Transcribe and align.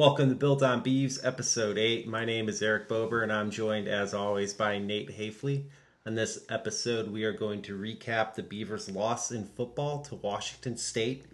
Welcome 0.00 0.30
to 0.30 0.34
Built 0.34 0.62
on 0.62 0.80
Beeves, 0.80 1.22
episode 1.22 1.76
8. 1.76 2.08
My 2.08 2.24
name 2.24 2.48
is 2.48 2.62
Eric 2.62 2.88
Bober, 2.88 3.22
and 3.22 3.30
I'm 3.30 3.50
joined, 3.50 3.86
as 3.86 4.14
always, 4.14 4.54
by 4.54 4.78
Nate 4.78 5.18
Hafley. 5.18 5.64
On 6.06 6.14
this 6.14 6.42
episode, 6.48 7.12
we 7.12 7.24
are 7.24 7.34
going 7.34 7.60
to 7.60 7.78
recap 7.78 8.34
the 8.34 8.42
Beavers' 8.42 8.90
loss 8.90 9.30
in 9.30 9.44
football 9.44 10.00
to 10.04 10.14
Washington 10.14 10.78
State, 10.78 11.26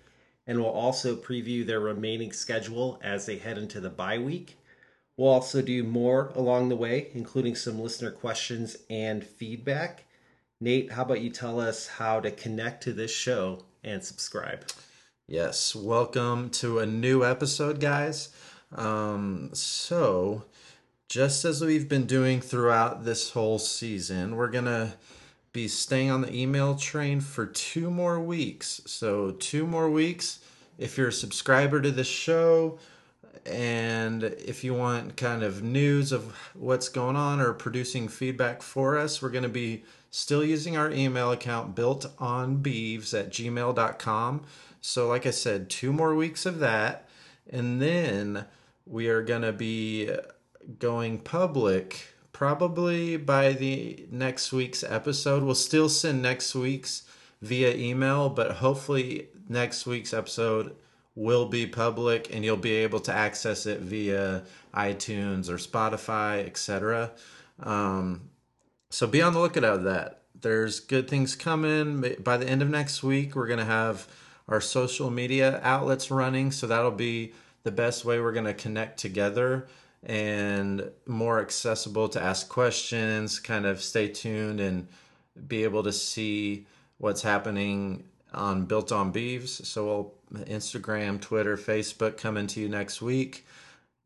and 0.49 0.59
we'll 0.59 0.69
also 0.69 1.15
preview 1.15 1.65
their 1.65 1.79
remaining 1.79 2.33
schedule 2.33 2.99
as 3.05 3.25
they 3.25 3.39
head 3.39 3.57
into 3.57 3.79
the 3.79 3.89
bye 3.89 4.19
week. 4.19 4.59
We'll 5.17 5.31
also 5.31 5.63
do 5.63 5.85
more 5.85 6.33
along 6.35 6.69
the 6.69 6.75
way, 6.75 7.11
including 7.15 7.55
some 7.55 7.79
listener 7.79 8.11
questions 8.11 8.79
and 8.91 9.23
feedback. 9.25 10.07
Nate, 10.61 10.91
how 10.91 11.03
about 11.03 11.21
you 11.21 11.31
tell 11.31 11.61
us 11.61 11.87
how 11.87 12.19
to 12.19 12.33
connect 12.33 12.83
to 12.83 12.93
this 12.93 13.13
show 13.13 13.61
and 13.85 14.03
subscribe? 14.03 14.65
Yes, 15.29 15.77
welcome 15.77 16.51
to 16.51 16.81
a 16.81 16.87
new 16.87 17.25
episode, 17.25 17.79
guys. 17.79 18.31
Um, 18.75 19.51
so, 19.53 20.45
just 21.09 21.45
as 21.45 21.63
we've 21.63 21.89
been 21.89 22.07
doing 22.07 22.41
throughout 22.41 23.05
this 23.05 23.31
whole 23.31 23.59
season, 23.59 24.37
we're 24.37 24.49
gonna 24.49 24.95
be 25.53 25.69
staying 25.69 26.11
on 26.11 26.23
the 26.23 26.35
email 26.35 26.75
train 26.75 27.21
for 27.21 27.47
two 27.47 27.91
more 27.91 28.21
weeks. 28.21 28.81
So, 28.87 29.33
two 29.33 29.67
more 29.67 29.91
weeks. 29.91 30.41
If 30.79 30.99
you're 30.99 31.09
a 31.09 31.13
subscriber 31.13 31.81
to 31.81 31.91
the 31.91 32.05
show, 32.05 32.79
and 33.47 34.25
if 34.25 34.65
you 34.65 34.75
want 34.75 35.17
kind 35.17 35.43
of 35.43 35.63
news 35.63 36.13
of 36.13 36.37
what's 36.55 36.89
going 36.89 37.17
on 37.17 37.41
or 37.41 37.53
producing 37.53 38.09
feedback 38.09 38.61
for 38.61 38.99
us, 38.99 39.23
we're 39.23 39.31
going 39.31 39.45
to 39.45 39.49
be 39.49 39.85
still 40.11 40.45
using 40.45 40.77
our 40.77 40.91
email 40.91 41.31
account 41.31 41.75
built 41.75 42.07
on 42.19 42.57
beeves 42.57 43.15
at 43.15 43.31
gmail.com. 43.31 44.43
So, 44.81 45.09
like 45.09 45.27
I 45.27 45.31
said, 45.31 45.71
two 45.71 45.93
more 45.93 46.15
weeks 46.15 46.47
of 46.47 46.59
that. 46.59 47.09
And 47.51 47.81
then 47.81 48.47
we 48.87 49.09
are 49.09 49.23
going 49.23 49.43
to 49.43 49.53
be 49.53 50.11
going 50.79 51.19
public 51.19 52.15
probably 52.33 53.17
by 53.17 53.53
the 53.53 54.07
next 54.11 54.53
week's 54.53 54.85
episode. 54.85 55.43
We'll 55.43 55.55
still 55.55 55.89
send 55.89 56.23
next 56.23 56.55
week's 56.55 57.03
via 57.43 57.75
email, 57.75 58.29
but 58.29 58.53
hopefully 58.53 59.29
next 59.49 59.87
week's 59.87 60.15
episode 60.15 60.77
will 61.15 61.47
be 61.47 61.67
public 61.67 62.33
and 62.33 62.45
you'll 62.45 62.57
be 62.57 62.73
able 62.73 63.01
to 63.01 63.13
access 63.13 63.67
it 63.67 63.81
via 63.81 64.45
iTunes 64.75 65.49
or 65.49 65.57
Spotify, 65.57 66.47
etc. 66.47 67.11
Um, 67.61 68.29
so 68.91 69.07
be 69.07 69.23
on 69.23 69.33
the 69.33 69.41
lookout 69.41 69.65
of 69.65 69.85
that. 69.85 70.23
There's 70.39 70.79
good 70.81 71.09
things 71.09 71.35
coming. 71.35 72.17
By 72.21 72.37
the 72.37 72.49
end 72.49 72.61
of 72.61 72.69
next 72.69 73.03
week, 73.03 73.35
we're 73.35 73.47
going 73.47 73.59
to 73.59 73.65
have 73.65 74.07
our 74.47 74.61
social 74.61 75.11
media 75.11 75.59
outlets 75.63 76.11
running. 76.11 76.53
So 76.53 76.67
that'll 76.67 76.91
be 76.91 77.33
the 77.67 77.73
best 77.73 78.05
way 78.05 78.21
we're 78.21 78.31
going 78.31 78.45
to 78.45 78.55
connect 78.55 78.97
together 78.97 79.67
and 80.05 80.89
more 81.05 81.41
accessible 81.41 82.09
to 82.09 82.23
ask 82.23 82.49
questions, 82.49 83.41
kind 83.41 83.67
of 83.67 83.83
stay 83.83 84.07
tuned 84.07 84.61
and 84.61 84.87
be 85.49 85.65
able 85.65 85.83
to 85.83 85.93
see 85.93 86.65
what's 86.99 87.23
happening 87.23 88.05
on 88.33 88.67
Built 88.67 88.93
on 88.93 89.11
Beeves. 89.11 89.67
So 89.67 89.85
we'll 89.85 90.45
Instagram, 90.45 91.21
Twitter, 91.21 91.57
Facebook 91.57 92.17
coming 92.17 92.47
to 92.47 92.61
you 92.61 92.69
next 92.69 93.03
week. 93.03 93.45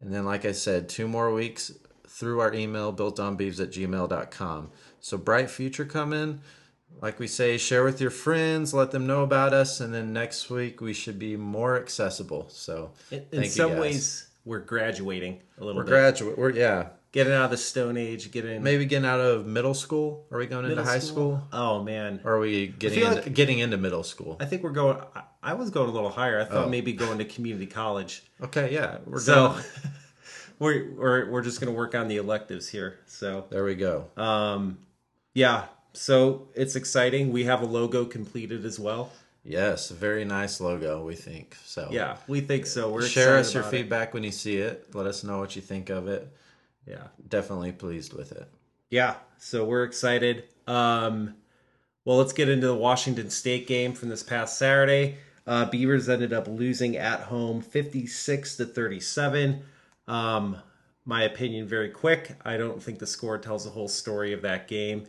And 0.01 0.11
then, 0.11 0.25
like 0.25 0.47
I 0.47 0.53
said, 0.53 0.89
two 0.89 1.07
more 1.07 1.31
weeks 1.31 1.71
through 2.09 2.41
our 2.41 2.55
email, 2.55 2.95
builtonbeeves 2.95 3.61
at 3.61 3.73
gmail.com. 3.73 4.71
So 5.01 5.19
bright 5.19 5.51
future 5.51 5.85
coming 5.85 6.41
like 7.01 7.19
we 7.19 7.27
say, 7.27 7.57
share 7.57 7.83
with 7.83 8.01
your 8.01 8.11
friends, 8.11 8.75
let 8.75 8.91
them 8.91 9.07
know 9.07 9.23
about 9.23 9.53
us, 9.53 9.81
and 9.81 9.93
then 9.93 10.13
next 10.13 10.51
week 10.51 10.81
we 10.81 10.93
should 10.93 11.19
be 11.19 11.37
more 11.37 11.77
accessible. 11.77 12.47
So, 12.51 12.93
in, 13.11 13.25
in 13.33 13.45
some 13.49 13.79
ways, 13.79 14.29
we're 14.45 14.61
graduating 14.61 15.41
a 15.59 15.65
little 15.65 15.81
we're 15.81 15.85
bit. 15.85 15.91
Graduate, 15.91 16.39
we're 16.39 16.51
yeah, 16.51 16.89
getting 17.13 17.33
out 17.33 17.47
of 17.47 17.51
the 17.51 17.57
Stone 17.57 17.97
Age, 17.97 18.31
getting 18.31 18.63
maybe 18.63 18.85
getting 18.85 19.09
out 19.09 19.21
of 19.21 19.47
middle 19.47 19.75
school. 19.75 20.27
Are 20.31 20.39
we 20.39 20.47
going 20.47 20.67
into 20.67 20.85
high 20.85 20.99
school? 20.99 21.39
school? 21.39 21.49
Oh 21.53 21.83
man, 21.83 22.21
or 22.25 22.35
are 22.35 22.41
we 22.41 22.69
getting 22.69 23.03
into, 23.03 23.15
like, 23.15 23.35
getting 23.35 23.59
into 23.61 23.79
middle 23.79 24.03
school? 24.03 24.37
I 24.41 24.45
think 24.45 24.63
we're 24.63 24.71
going. 24.71 24.99
I 25.43 25.55
was 25.55 25.71
going 25.71 25.89
a 25.89 25.93
little 25.93 26.11
higher. 26.11 26.41
I 26.41 26.45
thought 26.45 26.67
oh. 26.67 26.69
maybe 26.69 26.93
going 26.93 27.19
to 27.19 27.25
community 27.25 27.67
college. 27.67 28.23
Okay, 28.43 28.75
yeah, 28.75 28.99
we're 29.07 29.21
so. 29.21 29.59
we're, 30.59 30.93
we're 30.93 31.31
we're 31.31 31.43
just 31.43 31.61
going 31.61 31.73
to 31.73 31.77
work 31.77 31.95
on 31.95 32.09
the 32.09 32.19
electives 32.19 32.69
here. 32.69 32.99
So 33.07 33.47
there 33.49 33.65
we 33.65 33.75
go. 33.75 34.09
Um, 34.19 34.79
yeah, 35.33 35.65
so 35.93 36.49
it's 36.55 36.77
exciting. 36.77 37.33
We 37.33 37.45
have 37.45 37.63
a 37.63 37.67
logo 37.67 38.05
completed 38.05 38.65
as 38.65 38.79
well. 38.79 39.13
Yes, 39.43 39.91
very 39.91 40.25
nice 40.25 40.61
logo. 40.61 41.05
We 41.05 41.15
think 41.15 41.57
so. 41.65 41.89
Yeah, 41.91 42.17
we 42.29 42.41
think 42.41 42.67
so. 42.67 42.91
We're 42.91 43.07
share 43.07 43.39
us 43.39 43.55
your 43.55 43.63
feedback 43.63 44.09
it. 44.09 44.15
when 44.15 44.23
you 44.23 44.33
see 44.33 44.57
it. 44.57 44.95
Let 44.95 45.07
us 45.07 45.25
know 45.25 45.39
what 45.39 45.57
you 45.57 45.63
think 45.63 45.89
of 45.89 46.09
it. 46.09 46.31
Yeah, 46.87 47.07
definitely 47.29 47.73
pleased 47.73 48.13
with 48.13 48.33
it. 48.33 48.49
Yeah, 48.91 49.15
so 49.39 49.65
we're 49.65 49.85
excited. 49.85 50.45
Um, 50.67 51.37
well, 52.05 52.19
let's 52.19 52.33
get 52.33 52.49
into 52.49 52.67
the 52.67 52.75
Washington 52.75 53.31
State 53.31 53.67
game 53.67 53.93
from 53.93 54.09
this 54.09 54.23
past 54.23 54.59
Saturday. 54.59 55.17
Uh, 55.47 55.65
Beavers 55.65 56.09
ended 56.09 56.33
up 56.33 56.47
losing 56.47 56.97
at 56.97 57.21
home, 57.21 57.63
fifty-six 57.63 58.57
to 58.57 58.67
thirty-seven. 58.67 59.63
Um, 60.07 60.59
my 61.05 61.23
opinion, 61.25 61.67
very 61.67 61.89
quick. 61.89 62.37
I 62.45 62.57
don't 62.57 62.83
think 62.83 62.99
the 62.99 63.07
score 63.07 63.39
tells 63.39 63.65
the 63.65 63.71
whole 63.71 63.89
story 63.89 64.33
of 64.33 64.43
that 64.43 64.69
game. 64.69 65.07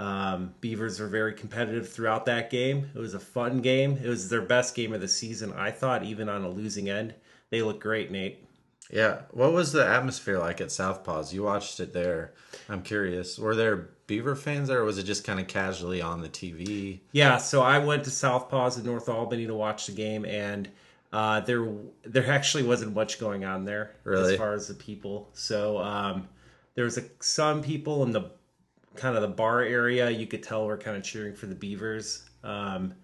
Um, 0.00 0.54
Beavers 0.62 0.98
were 0.98 1.08
very 1.08 1.34
competitive 1.34 1.86
throughout 1.86 2.24
that 2.24 2.48
game. 2.48 2.90
It 2.94 2.98
was 2.98 3.12
a 3.12 3.20
fun 3.20 3.60
game. 3.60 4.00
It 4.02 4.08
was 4.08 4.30
their 4.30 4.40
best 4.40 4.74
game 4.74 4.94
of 4.94 5.02
the 5.02 5.08
season, 5.08 5.52
I 5.52 5.70
thought, 5.70 6.04
even 6.04 6.26
on 6.30 6.42
a 6.42 6.48
losing 6.48 6.88
end. 6.88 7.14
They 7.50 7.60
look 7.60 7.80
great, 7.82 8.10
Nate. 8.10 8.42
Yeah. 8.90 9.22
What 9.30 9.52
was 9.52 9.72
the 9.72 9.86
atmosphere 9.86 10.38
like 10.38 10.62
at 10.62 10.68
Southpaws? 10.68 11.34
You 11.34 11.42
watched 11.42 11.80
it 11.80 11.92
there. 11.92 12.32
I'm 12.70 12.80
curious. 12.80 13.38
Were 13.38 13.54
there 13.54 13.90
Beaver 14.06 14.36
fans 14.36 14.68
there, 14.68 14.80
or 14.80 14.84
was 14.84 14.96
it 14.96 15.02
just 15.02 15.22
kind 15.22 15.38
of 15.38 15.46
casually 15.48 16.00
on 16.00 16.22
the 16.22 16.30
TV? 16.30 17.00
Yeah. 17.12 17.36
So 17.36 17.60
I 17.60 17.78
went 17.78 18.04
to 18.04 18.10
Southpaws 18.10 18.78
in 18.78 18.86
North 18.86 19.10
Albany 19.10 19.46
to 19.46 19.54
watch 19.54 19.86
the 19.86 19.92
game, 19.92 20.24
and 20.24 20.66
uh, 21.12 21.40
there 21.40 21.68
there 22.04 22.26
actually 22.30 22.62
wasn't 22.62 22.94
much 22.94 23.20
going 23.20 23.44
on 23.44 23.66
there 23.66 23.96
really? 24.04 24.32
as 24.32 24.38
far 24.38 24.54
as 24.54 24.66
the 24.66 24.74
people. 24.74 25.28
So 25.34 25.76
um, 25.78 26.26
there 26.74 26.84
was 26.84 26.96
a, 26.96 27.04
some 27.20 27.62
people 27.62 28.02
in 28.02 28.12
the 28.12 28.30
kind 29.00 29.16
of 29.16 29.22
the 29.22 29.28
bar 29.28 29.62
area, 29.62 30.10
you 30.10 30.26
could 30.26 30.42
tell 30.42 30.66
we're 30.66 30.76
kind 30.76 30.96
of 30.96 31.02
cheering 31.02 31.34
for 31.34 31.46
the 31.46 31.54
Beavers. 31.54 32.28
Um, 32.44 32.94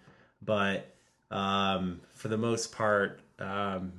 but 0.42 0.94
um, 1.30 2.00
for 2.12 2.28
the 2.28 2.36
most 2.36 2.70
part, 2.70 3.20
um, 3.38 3.92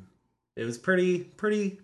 it 0.56 0.64
was 0.64 0.78
pretty 0.78 1.20
pretty 1.20 1.80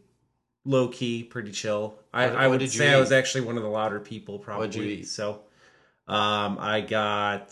low 0.66 0.88
key, 0.88 1.24
pretty 1.24 1.52
chill. 1.52 1.96
I, 2.14 2.28
what, 2.28 2.36
I 2.36 2.48
would 2.48 2.72
say 2.72 2.94
I 2.94 3.00
was 3.00 3.12
actually 3.12 3.42
one 3.42 3.58
of 3.58 3.64
the 3.64 3.70
louder 3.70 4.00
people, 4.00 4.38
probably. 4.38 5.04
So 5.04 5.42
um, 6.08 6.58
I 6.60 6.82
got 6.82 7.50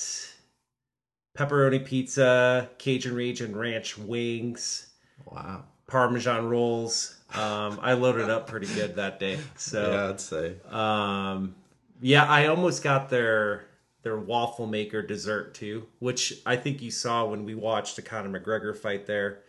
pepperoni 1.38 1.84
pizza, 1.84 2.70
Cajun 2.78 3.16
Ragin 3.16 3.56
Ranch 3.56 3.98
wings. 3.98 4.88
Wow. 5.26 5.64
Parmesan 5.88 6.48
rolls. 6.48 7.18
Um, 7.34 7.80
I 7.82 7.94
loaded 7.94 8.30
up 8.30 8.48
pretty 8.48 8.68
good 8.68 8.96
that 8.96 9.20
day. 9.20 9.40
So 9.58 9.92
yeah, 9.92 10.10
I'd 10.10 10.22
say. 10.22 10.56
Um, 10.70 11.56
yeah, 12.02 12.26
I 12.26 12.48
almost 12.48 12.84
got 12.84 13.10
their 13.10 13.66
their 14.04 14.18
waffle 14.18 14.66
maker 14.66 15.02
dessert 15.02 15.54
too, 15.54 15.88
which 16.00 16.42
I 16.46 16.56
think 16.56 16.82
you 16.82 16.92
saw 16.92 17.26
when 17.26 17.46
we 17.46 17.56
watched 17.56 17.96
the 17.96 18.02
Conor 18.02 18.40
McGregor 18.40 18.76
fight 18.76 19.06
there, 19.06 19.40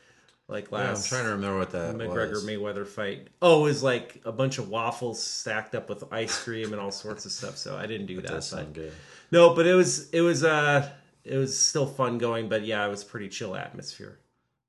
like 0.49 0.71
last. 0.71 1.11
Yeah, 1.11 1.19
I'm 1.19 1.23
trying 1.23 1.31
to 1.31 1.37
remember 1.37 1.59
what 1.59 1.71
that 1.71 1.95
McGregor 1.97 2.33
was. 2.33 2.47
Mayweather 2.47 2.87
fight. 2.87 3.29
Oh, 3.41 3.61
it 3.61 3.69
was 3.69 3.83
like 3.83 4.21
a 4.25 4.33
bunch 4.33 4.59
of 4.59 4.69
waffles 4.69 5.23
stacked 5.23 5.75
up 5.75 5.89
with 5.89 6.05
ice 6.13 6.43
cream 6.45 6.73
and 6.73 6.81
all 6.81 6.91
sorts 6.91 7.25
of 7.25 7.33
stuff. 7.33 7.57
So 7.57 7.77
I 7.77 7.87
didn't 7.87 8.07
do 8.07 8.17
that. 8.17 8.27
that 8.27 8.33
does 8.35 8.49
sound 8.49 8.75
good. 8.75 8.93
No, 9.31 9.55
but 9.55 9.67
it 9.67 9.75
was 9.75 10.11
it 10.11 10.21
was 10.21 10.45
uh 10.45 10.89
it 11.25 11.37
was 11.37 11.59
still 11.59 11.87
fun 11.87 12.19
going, 12.19 12.49
but 12.49 12.65
yeah, 12.65 12.85
it 12.87 12.91
was 12.91 13.05
pretty 13.05 13.29
chill 13.29 13.57
atmosphere. 13.57 14.19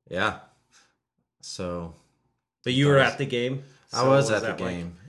Yeah. 0.09 0.39
So. 1.41 1.95
But 2.63 2.73
you 2.73 2.87
were 2.87 2.95
was, 2.95 3.11
at 3.11 3.17
the 3.17 3.25
game. 3.25 3.63
So 3.87 3.97
I 3.97 4.07
was, 4.07 4.31
was 4.31 4.43
at 4.43 4.57
the 4.57 4.63
game. 4.63 4.85
Like? 4.85 5.02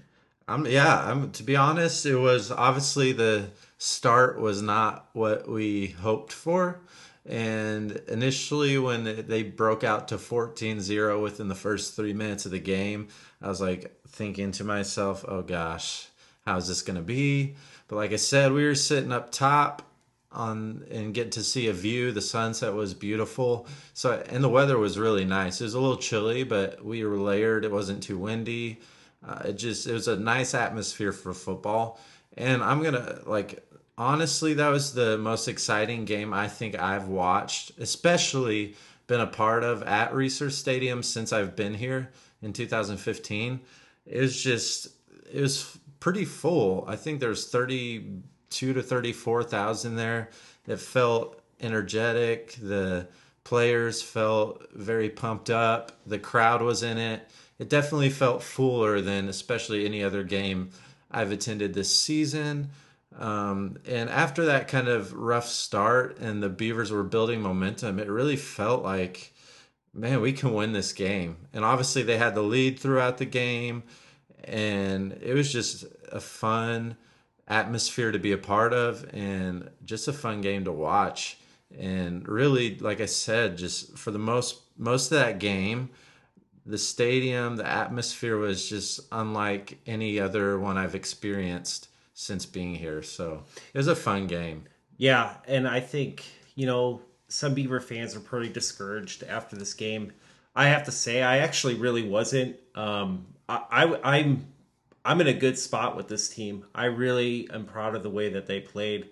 I'm 0.47 0.67
yeah. 0.67 1.11
I'm 1.11 1.31
to 1.33 1.43
be 1.43 1.57
honest, 1.57 2.05
it 2.07 2.17
was 2.17 2.51
obviously 2.51 3.13
the 3.13 3.51
start 3.79 4.41
was 4.41 4.63
not 4.63 5.09
what 5.13 5.49
we 5.49 5.89
hoped 5.89 6.33
for. 6.33 6.81
And 7.27 8.03
initially, 8.09 8.77
when 8.77 9.25
they 9.27 9.43
broke 9.43 9.83
out 9.83 10.09
to 10.09 10.19
14 10.19 10.81
0 10.81 11.23
within 11.23 11.49
the 11.49 11.55
first 11.55 11.97
three 11.97 12.13
minutes 12.13 12.45
of 12.45 12.53
the 12.53 12.59
game, 12.59 13.09
I 13.41 13.49
was 13.49 13.61
like 13.63 13.97
thinking 14.09 14.53
to 14.53 14.65
myself, 14.65 15.25
oh 15.27 15.41
gosh, 15.41 16.09
how's 16.45 16.69
this 16.69 16.83
going 16.83 16.97
to 16.97 17.03
be? 17.03 17.55
But 17.89 17.97
like 17.97 18.13
I 18.13 18.17
said, 18.17 18.53
we 18.53 18.67
were 18.67 18.75
sitting 18.75 19.13
up 19.13 19.33
top 19.33 19.83
on 20.33 20.85
and 20.91 21.15
get 21.15 21.33
to 21.33 21.45
see 21.45 21.69
a 21.69 21.73
view. 21.73 22.13
The 22.13 22.21
sunset 22.21 22.75
was 22.75 22.93
beautiful. 22.93 23.67
So, 23.95 24.23
and 24.29 24.45
the 24.45 24.49
weather 24.49 24.77
was 24.77 24.99
really 24.99 25.25
nice. 25.25 25.61
It 25.61 25.65
was 25.65 25.75
a 25.75 25.81
little 25.81 25.97
chilly, 25.97 26.45
but 26.45 26.85
we 26.85 27.05
were 27.05 27.17
layered. 27.17 27.65
It 27.65 27.73
wasn't 27.73 28.03
too 28.03 28.19
windy. 28.19 28.81
Uh, 29.27 29.43
it 29.47 29.53
just 29.55 29.87
it 29.87 29.93
was 29.93 30.09
a 30.09 30.17
nice 30.17 30.55
atmosphere 30.55 31.13
for 31.13 31.33
football, 31.33 31.99
and 32.37 32.63
I'm 32.63 32.83
gonna 32.83 33.21
like 33.27 33.67
honestly 33.97 34.55
that 34.55 34.69
was 34.69 34.93
the 34.93 35.17
most 35.19 35.49
exciting 35.49 36.05
game 36.05 36.35
I 36.35 36.49
think 36.49 36.79
I've 36.79 37.09
watched, 37.09 37.73
especially 37.79 38.77
been 39.07 39.21
a 39.21 39.27
part 39.27 39.65
of 39.65 39.83
at 39.83 40.13
Reser 40.13 40.51
Stadium 40.51 41.03
since 41.03 41.33
I've 41.33 41.57
been 41.57 41.75
here 41.75 42.11
in 42.43 42.53
2015. 42.53 43.61
It 44.07 44.21
was 44.21 44.41
just 44.41 44.89
it 45.33 45.41
was 45.41 45.79
pretty 46.01 46.25
full. 46.25 46.85
I 46.87 46.97
think 46.97 47.21
there's 47.21 47.49
32 47.49 48.73
to 48.75 48.83
34,000 48.83 49.97
there. 49.97 50.31
It 50.67 50.79
felt 50.79 51.41
energetic. 51.61 52.57
The 52.61 53.09
players 53.43 54.03
felt 54.03 54.67
very 54.75 55.09
pumped 55.09 55.51
up. 55.51 55.93
The 56.07 56.19
crowd 56.19 56.63
was 56.63 56.83
in 56.83 56.99
it. 56.99 57.29
It 57.59 57.69
definitely 57.69 58.11
felt 58.11 58.43
fuller 58.43 59.01
than 59.01 59.29
especially 59.29 59.85
any 59.85 60.03
other 60.03 60.25
game 60.25 60.71
I've 61.11 61.31
attended 61.31 61.75
this 61.75 61.95
season. 61.95 62.71
Um, 63.19 63.79
and 63.87 64.11
after 64.11 64.47
that 64.47 64.67
kind 64.67 64.89
of 64.89 65.13
rough 65.13 65.47
start 65.47 66.19
and 66.19 66.43
the 66.43 66.49
Beavers 66.49 66.91
were 66.91 67.05
building 67.05 67.41
momentum, 67.41 68.01
it 68.01 68.09
really 68.09 68.37
felt 68.37 68.83
like, 68.83 69.33
man, 69.93 70.21
we 70.21 70.33
can 70.33 70.53
win 70.53 70.73
this 70.73 70.93
game. 70.93 71.37
And 71.53 71.65
obviously, 71.65 72.03
they 72.03 72.19
had 72.19 72.35
the 72.35 72.43
lead 72.43 72.79
throughout 72.79 73.19
the 73.19 73.25
game, 73.25 73.85
and 74.43 75.13
it 75.23 75.35
was 75.35 75.53
just 75.53 75.85
a 76.11 76.21
fun 76.21 76.97
atmosphere 77.47 78.11
to 78.11 78.19
be 78.19 78.33
a 78.33 78.39
part 78.39 78.73
of 78.73 79.09
and 79.13 79.71
just 79.85 80.09
a 80.09 80.13
fun 80.13 80.41
game 80.41 80.65
to 80.65 80.73
watch. 80.73 81.39
And 81.79 82.29
really, 82.29 82.79
like 82.79 83.01
I 83.01 83.07
said, 83.07 83.57
just 83.57 83.97
for 83.97 84.11
the 84.11 84.19
most 84.19 84.61
most 84.77 85.13
of 85.13 85.19
that 85.19 85.39
game, 85.39 85.91
the 86.67 86.79
stadium, 86.79 87.57
the 87.57 87.67
atmosphere 87.67 88.37
was 88.37 88.69
just 88.69 89.01
unlike 89.13 89.79
any 89.87 90.19
other 90.19 90.59
one 90.59 90.79
I've 90.79 90.95
experienced 90.95 91.89
since 92.15 92.47
being 92.47 92.75
here. 92.75 93.03
So 93.03 93.43
it 93.73 93.79
was 93.79 93.89
a 93.89 93.97
fun 93.97 94.27
game. 94.27 94.65
Yeah, 94.97 95.35
and 95.47 95.67
I 95.69 95.81
think 95.81 96.25
you 96.55 96.67
know 96.67 97.03
some 97.29 97.55
Beaver 97.55 97.81
fans 97.81 98.15
are 98.15 98.21
pretty 98.21 98.53
discouraged 98.53 99.25
after 99.25 99.57
this 99.57 99.75
game. 99.75 100.13
I 100.57 100.69
have 100.69 100.85
to 100.85 100.93
say, 100.93 101.23
I 101.23 101.39
actually 101.39 101.75
really 101.75 102.09
wasn't. 102.09 102.57
Um, 102.75 103.27
I, 103.49 103.63
I 103.71 104.19
I'm 104.19 104.47
I'm 105.05 105.21
in 105.21 105.27
a 105.27 105.35
good 105.35 105.59
spot 105.59 105.97
with 105.97 106.09
this 106.09 106.29
team. 106.29 106.65
I 106.75 106.87
really 106.87 107.49
am 107.53 107.67
proud 107.67 107.95
of 107.95 108.03
the 108.03 108.11
way 108.11 108.31
that 108.31 108.47
they 108.47 108.61
played 108.61 109.11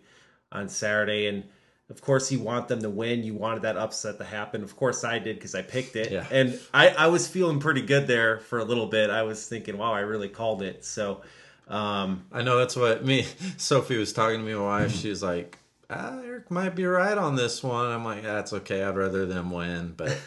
on 0.51 0.69
Saturday, 0.69 1.27
and 1.27 1.45
of 1.93 2.01
course 2.01 2.33
you 2.33 2.41
want 2.41 2.67
them 2.67 2.83
to 2.83 2.91
win. 2.91 3.23
You 3.23 3.35
wanted 3.35 3.63
that 3.63 3.77
upset 3.77 4.19
to 4.19 4.25
happen. 4.25 4.65
Of 4.65 4.75
course 4.77 5.05
I 5.05 5.21
did 5.21 5.37
because 5.37 5.55
I 5.55 5.63
picked 5.63 5.95
it, 5.95 6.11
Yeah. 6.11 6.27
and 6.31 6.59
I 6.75 6.89
I 6.89 7.07
was 7.07 7.29
feeling 7.29 7.61
pretty 7.61 7.83
good 7.83 8.07
there 8.09 8.41
for 8.41 8.59
a 8.59 8.65
little 8.65 8.87
bit. 8.87 9.11
I 9.11 9.23
was 9.23 9.47
thinking, 9.47 9.79
wow, 9.79 9.93
I 9.93 10.01
really 10.01 10.29
called 10.29 10.63
it. 10.63 10.85
So. 10.85 11.21
Um, 11.69 12.25
I 12.33 12.43
know 12.43 12.59
that's 12.59 12.75
what 12.77 13.05
me 13.05 13.25
Sophie 13.57 13.97
was 13.97 14.13
talking 14.13 14.41
to 14.41 14.45
me. 14.45 14.53
My 14.53 14.61
wife, 14.61 14.93
she 14.95 15.09
was 15.09 15.23
like, 15.23 15.59
ah, 15.89 16.19
"Eric 16.23 16.51
might 16.51 16.75
be 16.75 16.85
right 16.85 17.17
on 17.17 17.37
this 17.37 17.63
one." 17.63 17.87
I'm 17.87 18.05
like, 18.05 18.25
"That's 18.25 18.53
okay. 18.53 18.83
I'd 18.83 18.97
rather 18.97 19.25
them 19.27 19.51
win." 19.53 19.95
But 19.97 20.19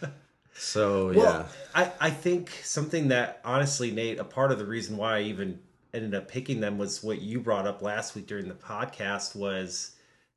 so 0.54 1.10
yeah, 1.10 1.46
I, 1.74 1.90
I 2.00 2.10
think 2.10 2.50
something 2.62 3.08
that 3.08 3.40
honestly, 3.44 3.90
Nate, 3.90 4.18
a 4.20 4.24
part 4.24 4.52
of 4.52 4.58
the 4.58 4.64
reason 4.64 4.96
why 4.96 5.18
I 5.18 5.22
even 5.22 5.58
ended 5.92 6.14
up 6.14 6.28
picking 6.28 6.60
them 6.60 6.78
was 6.78 7.02
what 7.02 7.20
you 7.20 7.40
brought 7.40 7.66
up 7.66 7.82
last 7.82 8.14
week 8.14 8.26
during 8.26 8.48
the 8.48 8.54
podcast 8.54 9.34
was 9.34 9.90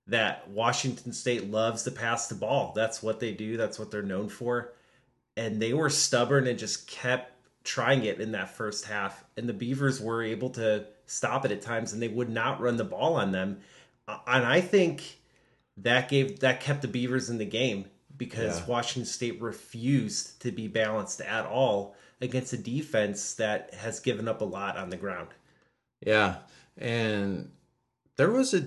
that 0.09 0.49
Washington 0.49 1.13
State 1.13 1.49
loves 1.49 1.83
to 1.83 1.91
pass 1.91 2.27
the 2.27 2.35
ball. 2.35 2.73
That's 2.75 3.01
what 3.01 3.19
they 3.19 3.33
do. 3.33 3.57
That's 3.57 3.79
what 3.79 3.91
they're 3.91 4.01
known 4.03 4.29
for. 4.29 4.73
And 5.37 5.61
they 5.61 5.73
were 5.73 5.89
stubborn 5.89 6.47
and 6.47 6.59
just 6.59 6.87
kept 6.87 7.33
trying 7.63 8.03
it 8.05 8.19
in 8.19 8.31
that 8.33 8.49
first 8.55 8.85
half. 8.85 9.23
And 9.37 9.47
the 9.47 9.53
Beavers 9.53 10.01
were 10.01 10.23
able 10.23 10.49
to 10.51 10.85
stop 11.05 11.45
it 11.45 11.51
at 11.51 11.61
times 11.61 11.93
and 11.93 12.01
they 12.01 12.07
would 12.07 12.29
not 12.29 12.59
run 12.59 12.77
the 12.77 12.83
ball 12.83 13.15
on 13.15 13.31
them. 13.31 13.59
And 14.07 14.45
I 14.45 14.61
think 14.61 15.19
that 15.77 16.09
gave 16.09 16.39
that 16.39 16.59
kept 16.61 16.81
the 16.81 16.87
Beavers 16.87 17.29
in 17.29 17.37
the 17.37 17.45
game 17.45 17.85
because 18.17 18.59
Yeah. 18.59 18.65
Washington 18.65 19.05
State 19.05 19.41
refused 19.41 20.41
to 20.41 20.51
be 20.51 20.67
balanced 20.67 21.21
at 21.21 21.45
all 21.45 21.95
against 22.21 22.51
a 22.51 22.57
defense 22.57 23.35
that 23.35 23.73
has 23.75 23.99
given 24.01 24.27
up 24.27 24.41
a 24.41 24.45
lot 24.45 24.75
on 24.77 24.89
the 24.89 24.97
ground. 24.97 25.29
yeah, 26.05 26.37
and 26.77 27.51
there 28.17 28.29
was 28.31 28.53
a, 28.53 28.65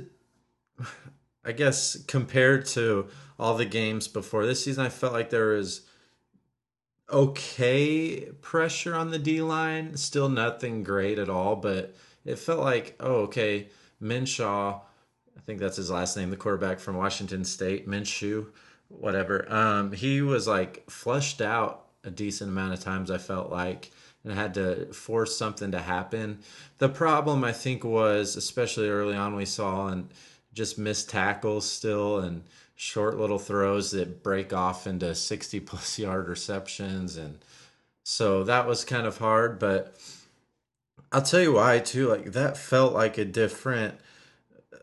I 1.44 1.52
guess 1.52 1.96
compared 2.04 2.66
to 2.66 3.08
all 3.38 3.56
the 3.56 3.64
games 3.64 4.08
before 4.08 4.46
this 4.46 4.64
season, 4.64 4.84
I 4.84 4.88
felt 4.88 5.12
like 5.12 5.30
there 5.30 5.48
was 5.48 5.82
okay 7.10 8.28
pressure 8.40 8.94
on 8.94 9.10
the 9.10 9.18
D 9.18 9.42
line. 9.42 9.96
Still 9.96 10.28
nothing 10.28 10.82
great 10.82 11.18
at 11.18 11.28
all, 11.28 11.56
but 11.56 11.94
it 12.24 12.38
felt 12.38 12.60
like, 12.60 12.96
oh, 13.00 13.22
okay, 13.22 13.68
Minshaw, 14.00 14.80
I 15.36 15.40
think 15.40 15.58
that's 15.58 15.76
his 15.76 15.90
last 15.90 16.16
name, 16.16 16.30
the 16.30 16.36
quarterback 16.36 16.78
from 16.78 16.96
Washington 16.96 17.44
State, 17.44 17.88
Minshew, 17.88 18.46
whatever. 18.88 19.52
Um, 19.52 19.92
he 19.92 20.22
was 20.22 20.46
like 20.46 20.88
flushed 20.88 21.40
out 21.40 21.86
a 22.04 22.10
decent 22.10 22.50
amount 22.50 22.74
of 22.74 22.80
times, 22.80 23.10
I 23.10 23.18
felt 23.18 23.50
like, 23.50 23.90
and 24.24 24.32
had 24.32 24.54
to 24.54 24.92
force 24.92 25.36
something 25.36 25.72
to 25.72 25.80
happen. 25.80 26.40
The 26.78 26.88
problem, 26.88 27.42
I 27.44 27.52
think, 27.52 27.84
was 27.84 28.36
especially 28.36 28.88
early 28.88 29.16
on, 29.16 29.34
we 29.34 29.44
saw 29.44 29.88
and 29.88 30.08
just 30.52 30.78
missed 30.78 31.10
tackles 31.10 31.69
still 31.69 32.19
and 32.19 32.44
short 32.75 33.19
little 33.19 33.38
throws 33.38 33.90
that 33.93 34.22
break 34.22 34.52
off 34.52 34.87
into 34.87 35.14
60 35.14 35.60
plus 35.60 35.99
yard 35.99 36.28
receptions. 36.28 37.16
And 37.16 37.38
so 38.02 38.44
that 38.44 38.66
was 38.66 38.84
kind 38.84 39.06
of 39.06 39.19
hard, 39.19 39.58
but 39.58 39.96
I'll 41.10 41.22
tell 41.22 41.40
you 41.40 41.54
why 41.54 41.78
too. 41.78 42.08
Like 42.08 42.32
that 42.32 42.56
felt 42.56 42.93
like 42.93 43.19
a 43.19 43.25
different 43.25 43.94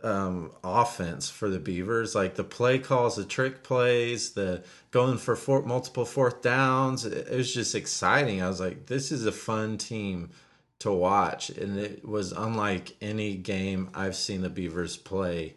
um, 0.04 0.52
offense 0.64 1.30
for 1.30 1.50
the 1.50 1.60
Beavers. 1.60 2.16
Like 2.16 2.36
the 2.36 2.44
play 2.44 2.80
calls, 2.80 3.16
the 3.16 3.26
trick 3.26 3.64
plays, 3.64 4.32
the 4.32 4.64
going 4.92 5.18
for 5.18 5.36
four, 5.36 5.64
multiple 5.64 6.06
fourth 6.06 6.42
downs. 6.42 7.06
It, 7.06 7.28
it 7.28 7.36
was 7.36 7.54
just 7.54 7.76
exciting. 7.76 8.42
I 8.42 8.48
was 8.48 8.60
like, 8.60 8.86
this 8.86 9.12
is 9.12 9.26
a 9.26 9.32
fun 9.32 9.78
team 9.78 10.30
to 10.80 10.92
watch, 10.92 11.50
and 11.50 11.78
it 11.78 12.08
was 12.08 12.32
unlike 12.32 12.96
any 13.02 13.36
game 13.36 13.90
I've 13.94 14.16
seen 14.16 14.42
the 14.42 14.50
Beavers 14.50 14.98
play. 14.98 15.56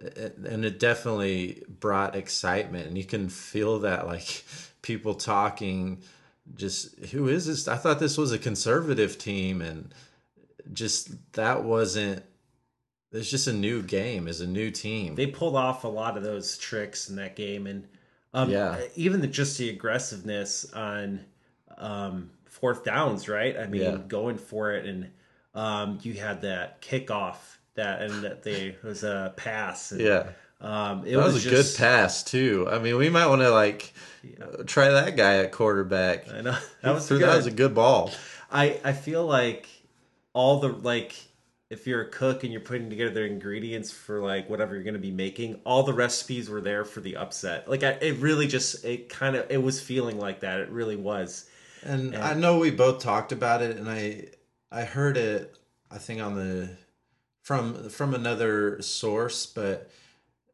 And 0.00 0.64
it 0.64 0.78
definitely 0.78 1.64
brought 1.68 2.14
excitement, 2.14 2.86
and 2.86 2.96
you 2.96 3.04
can 3.04 3.28
feel 3.28 3.80
that 3.80 4.06
like 4.06 4.44
people 4.82 5.14
talking. 5.14 6.02
Just 6.54 6.98
who 7.06 7.28
is 7.28 7.46
this? 7.46 7.68
I 7.68 7.76
thought 7.76 7.98
this 7.98 8.16
was 8.16 8.32
a 8.32 8.38
conservative 8.38 9.18
team, 9.18 9.60
and 9.60 9.92
just 10.72 11.32
that 11.32 11.64
wasn't 11.64 12.22
it's 13.12 13.30
just 13.30 13.46
a 13.46 13.52
new 13.52 13.82
game 13.82 14.28
is 14.28 14.40
a 14.42 14.46
new 14.46 14.70
team 14.70 15.14
They 15.14 15.26
pulled 15.26 15.56
off 15.56 15.84
a 15.84 15.88
lot 15.88 16.16
of 16.18 16.22
those 16.22 16.58
tricks 16.58 17.08
in 17.08 17.16
that 17.16 17.36
game, 17.36 17.66
and 17.66 17.88
um, 18.34 18.50
Yeah. 18.50 18.80
even 18.96 19.20
the 19.20 19.26
just 19.26 19.56
the 19.58 19.70
aggressiveness 19.70 20.70
on 20.72 21.24
um, 21.78 22.30
fourth 22.60 22.84
downs, 22.84 23.28
right? 23.28 23.56
I 23.56 23.66
mean, 23.66 23.82
Yeah. 23.82 23.96
going 24.08 24.38
for 24.38 24.72
it, 24.72 24.86
and 24.86 25.10
um, 25.54 25.98
you 26.02 26.14
had 26.14 26.42
that 26.42 26.80
kickoff 26.82 27.36
that 27.74 28.02
and 28.02 28.24
that 28.24 28.42
they 28.42 28.68
it 28.70 28.84
was 28.84 29.04
a 29.04 29.32
pass. 29.36 29.92
And, 29.92 30.00
yeah 30.00 30.30
um, 30.60 31.06
it 31.06 31.12
that 31.14 31.24
was, 31.24 31.36
a 31.46 31.48
just- 31.50 31.76
good 31.78 31.80
pass 31.80 32.24
too 32.24 32.66
i 32.68 32.80
mean 32.80 32.96
we 32.96 33.08
might 33.08 33.28
want 33.28 33.40
to 33.42 33.50
like 33.50 33.92
uh, 34.42 34.64
try 34.66 34.88
that 34.88 35.16
guy 35.16 35.36
at 35.36 35.52
quarterback 35.52 36.28
I 36.32 36.40
know 36.40 36.56
that 36.82 36.92
was 36.92 37.08
that 37.08 37.20
was 37.36 37.46
a 37.46 37.52
good 37.52 37.76
ball 37.76 38.10
I 38.50 38.80
I 38.82 38.92
feel 38.92 39.24
like 39.24 39.68
all 40.32 40.58
the 40.58 40.68
like 40.68 41.14
if 41.70 41.86
you're 41.86 42.00
a 42.02 42.08
cook 42.08 42.42
and 42.44 42.52
you're 42.52 42.62
putting 42.62 42.88
together 42.90 43.10
the 43.10 43.24
ingredients 43.24 43.90
for 43.90 44.20
like 44.20 44.48
whatever 44.48 44.74
you're 44.74 44.84
going 44.84 44.94
to 44.94 45.00
be 45.00 45.10
making, 45.10 45.60
all 45.64 45.82
the 45.82 45.92
recipes 45.92 46.48
were 46.48 46.62
there 46.62 46.82
for 46.82 47.00
the 47.00 47.16
upset. 47.16 47.68
Like 47.68 47.82
I, 47.82 47.90
it 48.00 48.16
really 48.20 48.46
just 48.46 48.86
it 48.86 49.10
kind 49.10 49.36
of 49.36 49.50
it 49.50 49.62
was 49.62 49.78
feeling 49.80 50.18
like 50.18 50.40
that. 50.40 50.60
It 50.60 50.70
really 50.70 50.96
was. 50.96 51.48
And 51.82 52.16
i 52.16 52.34
know 52.34 52.58
we 52.58 52.70
both 52.70 53.02
talked 53.02 53.32
about 53.32 53.62
it 53.62 53.76
and 53.76 53.88
i 53.88 54.24
i 54.70 54.84
heard 54.84 55.16
it 55.16 55.56
i 55.90 55.98
think 55.98 56.20
on 56.20 56.34
the 56.34 56.68
from 57.42 57.88
from 57.88 58.14
another 58.14 58.80
source 58.82 59.46
but 59.46 59.90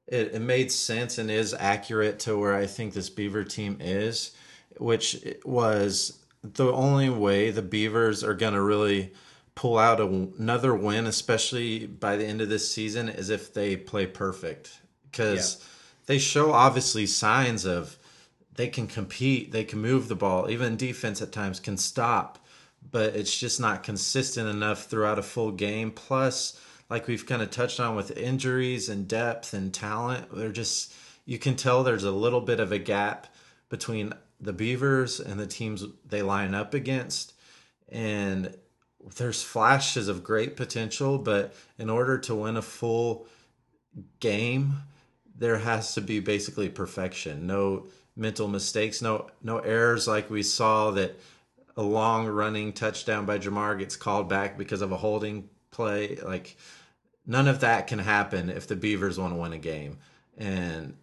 it, 0.07 0.35
it 0.35 0.40
made 0.40 0.71
sense 0.71 1.19
and 1.19 1.31
is 1.31 1.54
accurate 1.54 2.19
to 2.19 2.38
where 2.38 2.54
i 2.54 2.66
think 2.66 2.93
this 2.93 3.11
beaver 3.11 3.45
team 3.45 3.76
is 3.81 4.33
which 4.78 5.25
was 5.45 6.19
the 6.43 6.71
only 6.73 7.09
way 7.09 7.50
the 7.50 7.62
beavers 7.62 8.23
are 8.23 8.35
going 8.35 8.52
to 8.52 8.61
really 8.61 9.12
pull 9.54 9.78
out 9.78 10.00
a, 10.00 10.04
another 10.04 10.75
win 10.75 11.07
especially 11.07 11.87
by 11.87 12.16
the 12.16 12.25
end 12.25 12.40
of 12.40 12.49
this 12.49 12.71
season 12.71 13.09
is 13.09 13.31
if 13.31 13.54
they 13.54 13.76
play 13.76 14.07
perfect. 14.07 14.81
Because 15.11 15.64
they 16.07 16.19
show 16.19 16.52
obviously 16.52 17.07
signs 17.07 17.64
of 17.64 17.97
they 18.54 18.68
can 18.68 18.87
compete, 18.87 19.52
they 19.52 19.64
can 19.64 19.80
move 19.80 20.08
the 20.08 20.14
ball, 20.14 20.50
even 20.50 20.76
defense 20.76 21.20
at 21.20 21.32
times 21.32 21.61
can 21.61 21.76
stop, 21.76 22.38
but 22.90 23.16
it's 23.16 23.38
just 23.38 23.61
not 23.61 23.82
consistent 23.82 24.49
enough 24.49 24.84
throughout 24.84 25.18
a 25.18 25.23
full 25.23 25.50
game. 25.50 25.90
Plus, 25.90 26.61
like 26.88 27.06
we've 27.06 27.26
kind 27.26 27.42
of 27.42 27.50
touched 27.50 27.80
on 27.80 27.96
with 27.96 28.16
injuries 28.16 28.88
and 28.88 29.08
depth 29.08 29.54
and 29.54 29.73
talent, 29.73 30.28
they're 30.32 30.52
just 30.52 30.94
you 31.25 31.38
can 31.38 31.56
tell 31.56 31.82
there's 31.82 32.04
a 32.04 32.11
little 32.11 32.40
bit 32.40 32.61
of 32.61 32.70
a 32.70 32.78
gap 32.78 33.26
between 33.68 34.12
the 34.40 34.52
Beavers 34.52 35.20
and 35.20 35.40
the 35.40 35.46
teams 35.46 35.84
they 36.04 36.23
line 36.23 36.54
up 36.54 36.75
against. 36.75 37.32
And 37.88 38.54
there's 39.16 39.42
flashes 39.42 40.08
of 40.08 40.25
great 40.25 40.56
potential, 40.56 41.18
but 41.18 41.54
in 41.78 41.88
order 41.90 42.18
to 42.18 42.34
win 42.34 42.56
a 42.56 42.62
full 42.62 43.26
game, 44.20 44.75
there 45.37 45.58
has 45.58 45.94
to 45.94 46.00
be 46.00 46.20
basically 46.20 46.68
perfection. 46.68 47.46
No 47.46 47.87
mental 48.16 48.49
mistakes, 48.49 49.02
no 49.02 49.28
no 49.42 49.59
errors 49.59 50.06
like 50.06 50.30
we 50.30 50.42
saw 50.42 50.90
that 50.92 51.18
a 51.76 51.83
long 51.83 52.26
running 52.26 52.73
touchdown 52.73 53.26
by 53.26 53.38
Jermar 53.38 53.78
gets 53.78 53.97
called 53.97 54.28
back 54.28 54.56
because 54.56 54.80
of 54.83 54.92
a 54.92 54.97
holding 54.97 55.49
play. 55.71 56.16
Like 56.16 56.56
none 57.26 57.49
of 57.49 57.61
that 57.61 57.87
can 57.87 57.99
happen 57.99 58.50
if 58.50 58.66
the 58.66 58.76
Beavers 58.76 59.18
want 59.18 59.35
to 59.35 59.40
win 59.40 59.52
a 59.52 59.59
game. 59.59 59.99
And 60.37 60.97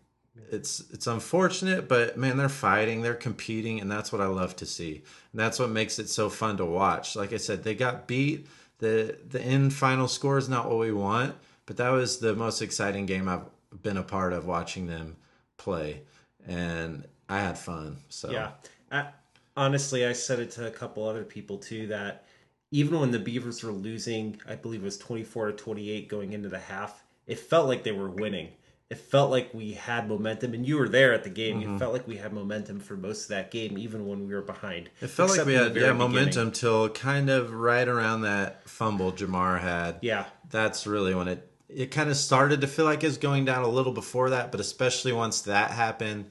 it's 0.51 0.83
it's 0.91 1.07
unfortunate, 1.07 1.87
but 1.87 2.17
man, 2.17 2.37
they're 2.37 2.49
fighting, 2.49 3.01
they're 3.01 3.13
competing, 3.13 3.79
and 3.79 3.91
that's 3.91 4.11
what 4.11 4.21
I 4.21 4.27
love 4.27 4.55
to 4.57 4.65
see. 4.65 5.03
And 5.31 5.39
that's 5.39 5.59
what 5.59 5.69
makes 5.69 5.99
it 5.99 6.09
so 6.09 6.29
fun 6.29 6.57
to 6.57 6.65
watch. 6.65 7.15
Like 7.15 7.33
I 7.33 7.37
said, 7.37 7.63
they 7.63 7.75
got 7.75 8.07
beat. 8.07 8.47
The 8.79 9.17
the 9.27 9.41
end 9.41 9.73
final 9.73 10.07
score 10.07 10.37
is 10.37 10.49
not 10.49 10.67
what 10.67 10.79
we 10.79 10.91
want, 10.91 11.35
but 11.65 11.77
that 11.77 11.89
was 11.89 12.19
the 12.19 12.35
most 12.35 12.61
exciting 12.61 13.05
game 13.05 13.29
I've 13.29 13.45
been 13.81 13.97
a 13.97 14.03
part 14.03 14.33
of 14.33 14.45
watching 14.45 14.87
them 14.87 15.17
play. 15.57 16.01
And 16.47 17.05
I 17.29 17.39
had 17.39 17.57
fun. 17.57 17.97
So 18.09 18.31
Yeah. 18.31 18.51
I, 18.91 19.07
honestly, 19.55 20.05
I 20.05 20.13
said 20.13 20.39
it 20.39 20.51
to 20.51 20.67
a 20.67 20.71
couple 20.71 21.07
other 21.07 21.23
people 21.23 21.57
too 21.57 21.87
that 21.87 22.25
even 22.71 22.99
when 22.99 23.11
the 23.11 23.19
Beavers 23.19 23.63
were 23.63 23.71
losing, 23.71 24.39
I 24.47 24.55
believe 24.55 24.81
it 24.81 24.85
was 24.85 24.97
24 24.97 25.47
to 25.47 25.53
28 25.53 26.07
going 26.07 26.33
into 26.33 26.49
the 26.49 26.59
half, 26.59 27.03
it 27.27 27.39
felt 27.39 27.67
like 27.67 27.83
they 27.83 27.91
were 27.91 28.09
winning. 28.09 28.49
It 28.89 28.97
felt 28.97 29.31
like 29.31 29.53
we 29.53 29.71
had 29.71 30.09
momentum, 30.09 30.53
and 30.53 30.65
you 30.65 30.77
were 30.77 30.89
there 30.89 31.13
at 31.13 31.23
the 31.23 31.29
game. 31.29 31.61
Mm-hmm. 31.61 31.75
It 31.75 31.79
felt 31.79 31.93
like 31.93 32.05
we 32.09 32.17
had 32.17 32.33
momentum 32.33 32.81
for 32.81 32.97
most 32.97 33.23
of 33.23 33.29
that 33.29 33.49
game, 33.49 33.77
even 33.77 34.05
when 34.05 34.27
we 34.27 34.33
were 34.33 34.41
behind. 34.41 34.89
It 34.99 35.07
felt 35.07 35.29
like 35.29 35.45
we 35.45 35.53
had 35.53 35.73
yeah 35.77 35.93
momentum 35.93 36.51
till 36.51 36.89
kind 36.89 37.29
of 37.29 37.53
right 37.53 37.87
around 37.87 38.23
that 38.23 38.67
fumble 38.69 39.13
Jermar 39.13 39.61
had. 39.61 39.99
Yeah, 40.01 40.25
That's 40.49 40.85
really 40.85 41.15
when 41.15 41.29
it 41.29 41.50
it 41.73 41.91
kind 41.91 42.09
of 42.09 42.17
started 42.17 42.61
to 42.61 42.67
feel 42.67 42.85
like 42.85 43.03
it 43.03 43.07
was 43.07 43.17
going 43.17 43.45
down 43.45 43.63
a 43.63 43.69
little 43.69 43.93
before 43.93 44.31
that, 44.31 44.51
but 44.51 44.59
especially 44.59 45.13
once 45.13 45.41
that 45.41 45.71
happened, 45.71 46.25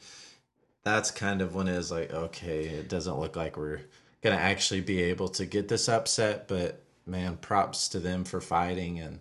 that's 0.82 1.10
kind 1.10 1.42
of 1.42 1.54
when 1.54 1.68
it 1.68 1.76
was 1.76 1.90
like, 1.90 2.12
okay, 2.12 2.66
it 2.66 2.88
doesn't 2.88 3.18
look 3.18 3.36
like 3.36 3.56
we're 3.56 3.80
gonna 4.22 4.36
actually 4.36 4.80
be 4.80 5.02
able 5.02 5.28
to 5.28 5.46
get 5.46 5.68
this 5.68 5.88
upset. 5.88 6.48
But 6.48 6.82
man, 7.06 7.36
props 7.36 7.88
to 7.88 7.98
them 7.98 8.24
for 8.24 8.40
fighting 8.40 8.98
and 8.98 9.20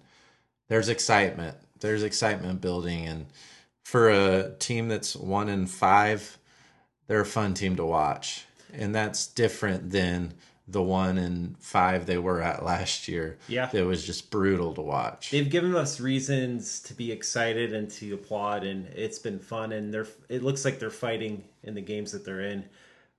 there's 0.68 0.90
excitement. 0.90 1.58
There's 1.80 2.04
excitement 2.04 2.62
building 2.62 3.06
and 3.06 3.26
for 3.84 4.10
a 4.10 4.52
team 4.60 4.88
that's 4.88 5.16
one 5.16 5.50
in 5.50 5.66
five, 5.66 6.38
they're 7.08 7.22
a 7.22 7.26
fun 7.26 7.56
team 7.56 7.76
to 7.78 7.86
watch. 7.86 8.46
And 8.72 8.94
that's 8.94 9.26
different 9.26 9.90
than 9.90 10.34
the 10.72 10.82
one 10.82 11.18
in 11.18 11.56
five 11.60 12.06
they 12.06 12.18
were 12.18 12.42
at 12.42 12.64
last 12.64 13.08
year. 13.08 13.38
Yeah. 13.48 13.70
It 13.74 13.84
was 13.84 14.06
just 14.06 14.30
brutal 14.30 14.74
to 14.76 14.82
watch. 14.82 15.32
they've 15.32 15.50
given 15.50 15.76
us 15.76 16.00
reasons 16.00 16.80
to 16.82 16.94
be 16.94 17.12
excited 17.12 17.74
and 17.74 17.90
to 17.92 18.14
applaud, 18.14 18.64
and 18.64 18.88
it's 18.88 19.20
been 19.20 19.40
fun. 19.40 19.72
And 19.72 19.94
they're 19.94 20.08
it 20.30 20.44
looks 20.44 20.66
like 20.66 20.80
they're 20.80 20.90
fighting 20.90 21.44
in 21.64 21.74
the 21.74 21.82
games 21.82 22.12
that 22.12 22.26
they're 22.26 22.42
in. 22.42 22.66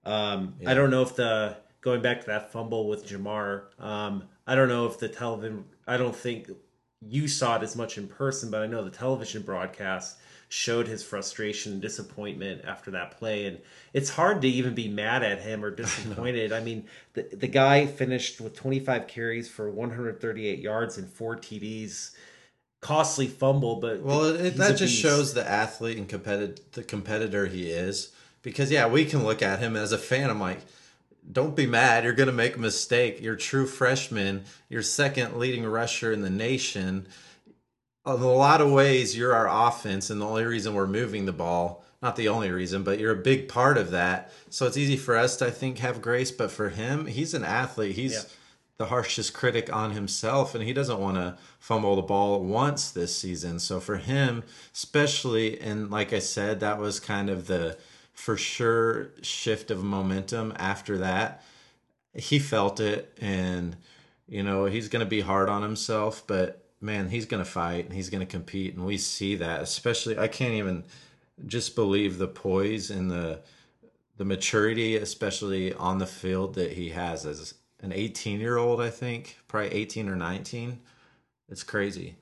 Um, 0.04 0.54
I 0.66 0.74
don't 0.74 0.90
know 0.90 1.02
if 1.02 1.16
the 1.16 1.56
going 1.80 2.02
back 2.02 2.20
to 2.20 2.26
that 2.28 2.52
fumble 2.52 2.88
with 2.88 3.06
Jermar. 3.06 3.64
Um, 3.78 4.24
I 4.46 4.54
don't 4.54 4.68
know 4.68 4.86
if 4.86 4.98
the 4.98 5.08
television. 5.08 5.64
I 5.86 5.96
don't 5.96 6.14
think 6.14 6.50
you 7.00 7.28
saw 7.28 7.56
it 7.56 7.62
as 7.62 7.76
much 7.76 7.96
in 7.98 8.06
person, 8.06 8.50
but 8.50 8.62
I 8.62 8.66
know 8.66 8.84
the 8.84 8.90
television 8.90 9.42
broadcast 9.42 10.18
showed 10.48 10.88
his 10.88 11.02
frustration 11.02 11.72
and 11.72 11.80
disappointment 11.80 12.62
after 12.64 12.90
that 12.90 13.16
play, 13.18 13.46
and 13.46 13.58
it's 13.94 14.10
hard 14.10 14.42
to 14.42 14.48
even 14.48 14.74
be 14.74 14.88
mad 14.88 15.22
at 15.22 15.40
him 15.40 15.64
or 15.64 15.70
disappointed. 15.74 16.52
I, 16.52 16.60
mean, 16.60 16.86
the 17.14 17.22
the 17.32 17.48
guy 17.48 17.86
finished 17.86 18.40
with 18.40 18.54
25 18.54 19.06
carries 19.06 19.48
for 19.48 19.70
138 19.70 20.58
yards 20.58 20.98
and 20.98 21.08
four 21.08 21.36
TDs. 21.36 22.12
Costly 22.82 23.26
fumble, 23.26 23.76
but 23.76 24.00
Well, 24.00 24.24
it, 24.24 24.56
that 24.56 24.78
just 24.78 24.94
shows 24.94 25.34
the 25.34 25.46
athlete 25.46 25.98
and 25.98 26.08
competitive 26.08 26.64
the 26.72 26.82
competitor 26.82 27.46
he 27.46 27.70
is. 27.70 28.10
Because 28.42 28.70
yeah, 28.70 28.86
we 28.86 29.04
can 29.04 29.22
look 29.22 29.42
at 29.42 29.58
him 29.58 29.76
as 29.76 29.92
a 29.92 29.98
fan. 29.98 30.30
I'm 30.30 30.40
like, 30.40 30.60
don't 31.30 31.56
be 31.56 31.66
mad. 31.66 32.04
You're 32.04 32.12
going 32.12 32.28
to 32.28 32.32
make 32.32 32.56
a 32.56 32.60
mistake. 32.60 33.20
You're 33.20 33.34
a 33.34 33.38
true 33.38 33.66
freshman. 33.66 34.44
You're 34.68 34.82
second 34.82 35.36
leading 35.38 35.64
rusher 35.66 36.12
in 36.12 36.22
the 36.22 36.30
nation. 36.30 37.06
In 38.06 38.12
a 38.12 38.14
lot 38.14 38.60
of 38.60 38.70
ways, 38.70 39.16
you're 39.16 39.34
our 39.34 39.68
offense, 39.68 40.10
and 40.10 40.20
the 40.20 40.26
only 40.26 40.44
reason 40.44 40.74
we're 40.74 40.86
moving 40.86 41.26
the 41.26 41.32
ball. 41.32 41.84
Not 42.02 42.16
the 42.16 42.28
only 42.28 42.50
reason, 42.50 42.82
but 42.82 42.98
you're 42.98 43.12
a 43.12 43.22
big 43.22 43.48
part 43.48 43.76
of 43.76 43.90
that. 43.90 44.32
So 44.48 44.66
it's 44.66 44.78
easy 44.78 44.96
for 44.96 45.16
us 45.16 45.36
to, 45.36 45.46
I 45.46 45.50
think, 45.50 45.78
have 45.78 46.00
grace. 46.00 46.30
But 46.30 46.50
for 46.50 46.70
him, 46.70 47.06
he's 47.06 47.34
an 47.34 47.44
athlete. 47.44 47.94
He's 47.96 48.12
Yeah. 48.12 48.22
the 48.78 48.86
harshest 48.86 49.34
critic 49.34 49.70
on 49.70 49.90
himself, 49.90 50.54
and 50.54 50.64
he 50.64 50.72
doesn't 50.72 50.98
want 50.98 51.16
to 51.16 51.36
fumble 51.58 51.96
the 51.96 52.02
ball 52.02 52.42
once 52.42 52.90
this 52.90 53.14
season. 53.14 53.58
So 53.58 53.78
for 53.80 53.98
him, 53.98 54.42
especially, 54.74 55.60
and 55.60 55.90
like 55.90 56.14
I 56.14 56.20
said, 56.20 56.60
that 56.60 56.78
was 56.78 56.98
kind 56.98 57.28
of 57.28 57.46
the 57.46 57.76
for 58.20 58.36
sure 58.36 59.10
shift 59.22 59.70
of 59.70 59.82
momentum 59.82 60.52
after 60.56 60.98
that. 60.98 61.42
He 62.14 62.38
felt 62.38 62.78
it, 62.78 63.16
and 63.20 63.76
you 64.28 64.42
know 64.42 64.66
he's 64.66 64.88
going 64.88 65.04
to 65.04 65.08
be 65.08 65.22
hard 65.22 65.48
on 65.48 65.62
himself, 65.62 66.24
but 66.26 66.66
man, 66.80 67.08
he's 67.08 67.26
going 67.26 67.42
to 67.42 67.50
fight 67.50 67.86
and 67.86 67.94
he's 67.94 68.10
going 68.10 68.20
to 68.20 68.30
compete, 68.30 68.74
and 68.74 68.84
we 68.84 68.98
see 68.98 69.36
that. 69.36 69.62
Especially, 69.62 70.18
I 70.18 70.28
can't 70.28 70.54
even 70.54 70.84
just 71.46 71.74
believe 71.74 72.18
the 72.18 72.28
poise 72.28 72.90
and 72.90 73.10
the 73.10 73.40
the 74.18 74.24
maturity, 74.26 74.96
especially 74.96 75.72
on 75.72 75.96
the 75.96 76.06
field, 76.06 76.54
that 76.56 76.72
he 76.72 76.90
has 76.90 77.24
as 77.24 77.54
an 77.80 77.90
18 77.90 78.38
year 78.38 78.58
old. 78.58 78.80
I 78.80 78.90
think 78.90 79.38
probably 79.48 79.72
18 79.72 80.10
or 80.10 80.16
19. 80.16 80.78
It's 81.48 81.62
crazy. 81.62 82.16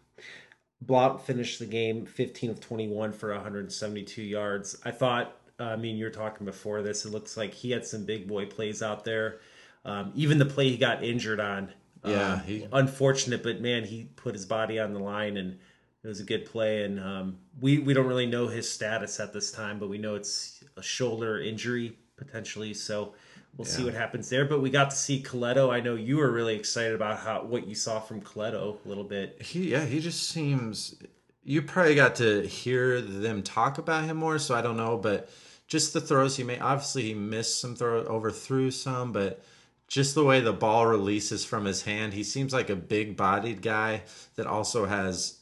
Blount 0.81 1.21
finished 1.21 1.59
the 1.59 1.67
game 1.67 2.07
15 2.07 2.51
of 2.51 2.61
21 2.61 3.13
for 3.13 3.33
172 3.33 4.23
yards. 4.23 4.79
I 4.85 4.93
thought, 4.93 5.35
uh, 5.61 5.65
I 5.65 5.77
mean, 5.77 5.97
you're 5.97 6.11
talking 6.11 6.45
before 6.45 6.83
this, 6.83 7.05
it 7.05 7.11
looks 7.11 7.37
like 7.37 7.53
he 7.53 7.71
had 7.71 7.85
some 7.85 8.05
big 8.05 8.29
boy 8.29 8.47
plays 8.47 8.83
out 8.83 9.05
there. 9.05 9.41
Um, 9.85 10.13
even 10.15 10.39
the 10.39 10.45
play 10.45 10.71
he 10.71 10.77
got 10.77 11.03
injured 11.03 11.41
on. 11.41 11.73
Yeah, 12.05 12.35
um, 12.35 12.41
he- 12.41 12.67
unfortunate, 12.73 13.43
but 13.43 13.61
man, 13.61 13.85
he 13.85 14.05
put 14.17 14.35
his 14.35 14.47
body 14.47 14.79
on 14.79 14.93
the 14.93 15.01
line 15.01 15.37
and 15.37 15.59
it 16.05 16.07
was 16.07 16.21
a 16.21 16.25
good 16.25 16.47
play. 16.47 16.85
And 16.85 17.01
um, 17.01 17.39
we, 17.61 17.79
we 17.79 17.93
don't 17.93 18.07
really 18.07 18.27
know 18.27 18.47
his 18.47 18.71
status 18.71 19.19
at 19.19 19.33
this 19.33 19.51
time, 19.51 19.79
but 19.79 19.89
we 19.89 19.99
know 19.99 20.15
it's 20.15 20.63
a 20.77 20.83
shoulder 20.83 21.41
injury 21.41 21.97
potentially. 22.17 22.75
So 22.75 23.15
we'll 23.57 23.65
see 23.65 23.85
what 23.85 23.95
happens 23.95 24.29
there. 24.29 24.45
But 24.45 24.61
we 24.61 24.71
got 24.71 24.91
to 24.91 24.97
see 24.97 25.23
Colletto. 25.23 25.73
I 25.73 25.81
know 25.81 25.97
you 25.97 26.19
were 26.19 26.31
really 26.31 26.55
excited 26.55 26.95
about 26.95 27.19
how 27.19 27.43
what 27.43 27.67
you 27.67 27.75
saw 27.75 27.99
from 27.99 28.21
Colletto 28.21 28.77
a 28.85 28.89
little 28.89 29.05
bit. 29.05 29.43
He 29.43 29.71
yeah, 29.71 29.85
he 29.85 30.01
just 30.01 30.29
seems. 30.29 30.97
You 31.45 31.63
probably 31.63 31.95
got 31.95 32.17
to 32.17 32.47
hear 32.47 33.01
them 33.01 33.43
talk 33.43 33.79
about 33.79 34.05
him 34.05 34.19
more, 34.19 34.39
so 34.39 34.55
I 34.55 34.61
don't 34.61 34.77
know, 34.77 34.99
but 34.99 35.31
just 35.69 35.93
the 35.93 36.01
throws 36.01 36.37
he 36.37 36.43
made. 36.43 36.61
Obviously, 36.61 37.03
he 37.03 37.15
missed 37.15 37.61
some 37.61 37.77
throw, 37.77 38.01
overthrew 38.01 38.71
some, 38.71 39.13
but 39.13 39.45
just 39.87 40.15
the 40.15 40.25
way 40.25 40.41
the 40.41 40.53
ball 40.53 40.87
releases 40.87 41.45
from 41.45 41.65
his 41.65 41.83
hand, 41.83 42.15
he 42.15 42.25
seems 42.25 42.53
like 42.53 42.71
a 42.71 42.77
big-bodied 42.77 43.63
guy 43.63 44.03
that 44.37 44.47
also 44.47 44.87
has 44.87 45.39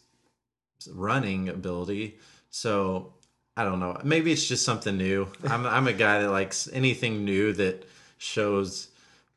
running 0.93 1.49
ability. 1.49 2.19
So 2.51 3.15
I 3.57 3.65
don't 3.65 3.81
know. 3.81 3.99
Maybe 4.05 4.33
it's 4.33 4.47
just 4.47 4.65
something 4.65 4.97
new. 4.97 5.29
I'm 5.49 5.65
I'm 5.67 5.89
a 5.89 5.93
guy 5.93 6.23
that 6.23 6.31
likes 6.31 6.69
anything 6.73 7.25
new 7.25 7.53
that 7.55 7.89
shows 8.19 8.89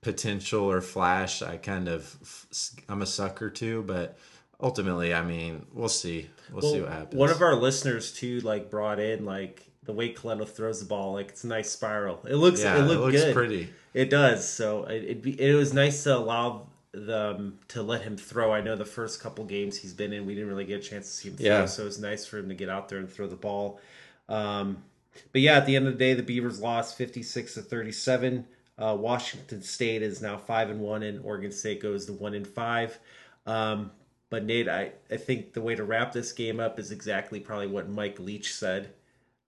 potential 0.02 0.70
or 0.70 0.82
flash. 0.82 1.42
I 1.42 1.58
kind 1.58 1.88
of 1.88 2.76
I'm 2.88 3.02
a 3.02 3.06
sucker 3.06 3.50
to, 3.52 3.84
but 3.84 4.18
ultimately, 4.60 5.14
I 5.14 5.22
mean, 5.24 5.66
we'll 5.74 5.90
see. 5.90 6.30
We'll, 6.52 6.62
see 6.62 6.82
what 6.82 6.92
happens. 6.92 7.16
One 7.16 7.30
of 7.30 7.42
our 7.42 7.56
listeners 7.56 8.12
too, 8.12 8.42
like 8.42 8.70
brought 8.70 9.00
in 9.00 9.24
like 9.26 9.69
the 9.90 9.94
way 9.96 10.14
Colletto 10.14 10.48
throws 10.48 10.80
the 10.80 10.86
ball, 10.86 11.14
like 11.14 11.30
it's 11.30 11.44
a 11.44 11.48
nice 11.48 11.72
spiral. 11.72 12.20
It 12.30 12.36
looks, 12.36 12.62
yeah, 12.62 12.76
it 12.78 12.82
it, 12.82 12.84
looks 12.84 13.16
good. 13.16 13.34
pretty. 13.34 13.70
It 13.96 14.12
does. 14.12 14.48
So 14.48 14.84
it 14.84 15.04
it, 15.04 15.22
be, 15.24 15.42
it 15.42 15.56
was 15.56 15.74
nice 15.74 16.04
to 16.04 16.16
allow 16.16 16.68
them 16.92 17.58
to 17.70 17.82
let 17.82 18.04
him 18.04 18.16
throw. 18.16 18.54
I 18.54 18.62
know 18.62 18.76
the 18.76 18.86
first 18.86 19.20
couple 19.20 19.46
games 19.46 19.78
he's 19.80 19.94
been 19.94 20.14
in, 20.14 20.28
we 20.28 20.36
didn't 20.36 20.48
really 20.50 20.66
get 20.66 20.80
a 20.80 20.88
chance 20.88 21.08
to 21.08 21.14
see 21.14 21.30
him 21.30 21.38
throw, 21.38 21.46
Yeah. 21.48 21.66
so 21.66 21.82
it 21.82 21.86
was 21.86 22.00
nice 22.00 22.24
for 22.28 22.38
him 22.38 22.50
to 22.50 22.56
get 22.56 22.70
out 22.70 22.88
there 22.88 23.00
and 23.00 23.10
throw 23.10 23.26
the 23.26 23.36
ball. 23.36 23.80
Um, 24.28 24.84
but 25.32 25.42
yeah, 25.42 25.58
at 25.58 25.66
the 25.66 25.76
end 25.76 25.88
of 25.88 25.94
the 25.94 25.98
day, 26.00 26.14
the 26.14 26.22
Beavers 26.22 26.60
lost 26.60 26.96
fifty 26.96 27.24
six 27.24 27.56
to 27.56 27.62
thirty 27.64 27.92
seven. 27.92 28.46
Uh, 28.78 28.96
Washington 28.98 29.64
State 29.64 30.04
is 30.04 30.22
now 30.22 30.38
five 30.38 30.70
and 30.70 30.80
one, 30.82 31.02
and 31.02 31.20
Oregon 31.26 31.52
State 31.52 31.82
goes 31.82 32.06
to 32.06 32.14
one 32.14 32.36
and 32.36 32.46
five. 32.48 33.00
Um, 33.48 33.90
but 34.30 34.46
Nate, 34.46 34.70
I, 34.70 34.92
I 35.10 35.18
think 35.18 35.54
the 35.54 35.62
way 35.62 35.74
to 35.74 35.84
wrap 35.84 36.14
this 36.14 36.32
game 36.32 36.60
up 36.60 36.78
is 36.78 36.92
exactly 36.92 37.40
probably 37.40 37.66
what 37.68 37.90
Mike 37.90 38.20
Leach 38.20 38.54
said. 38.54 38.92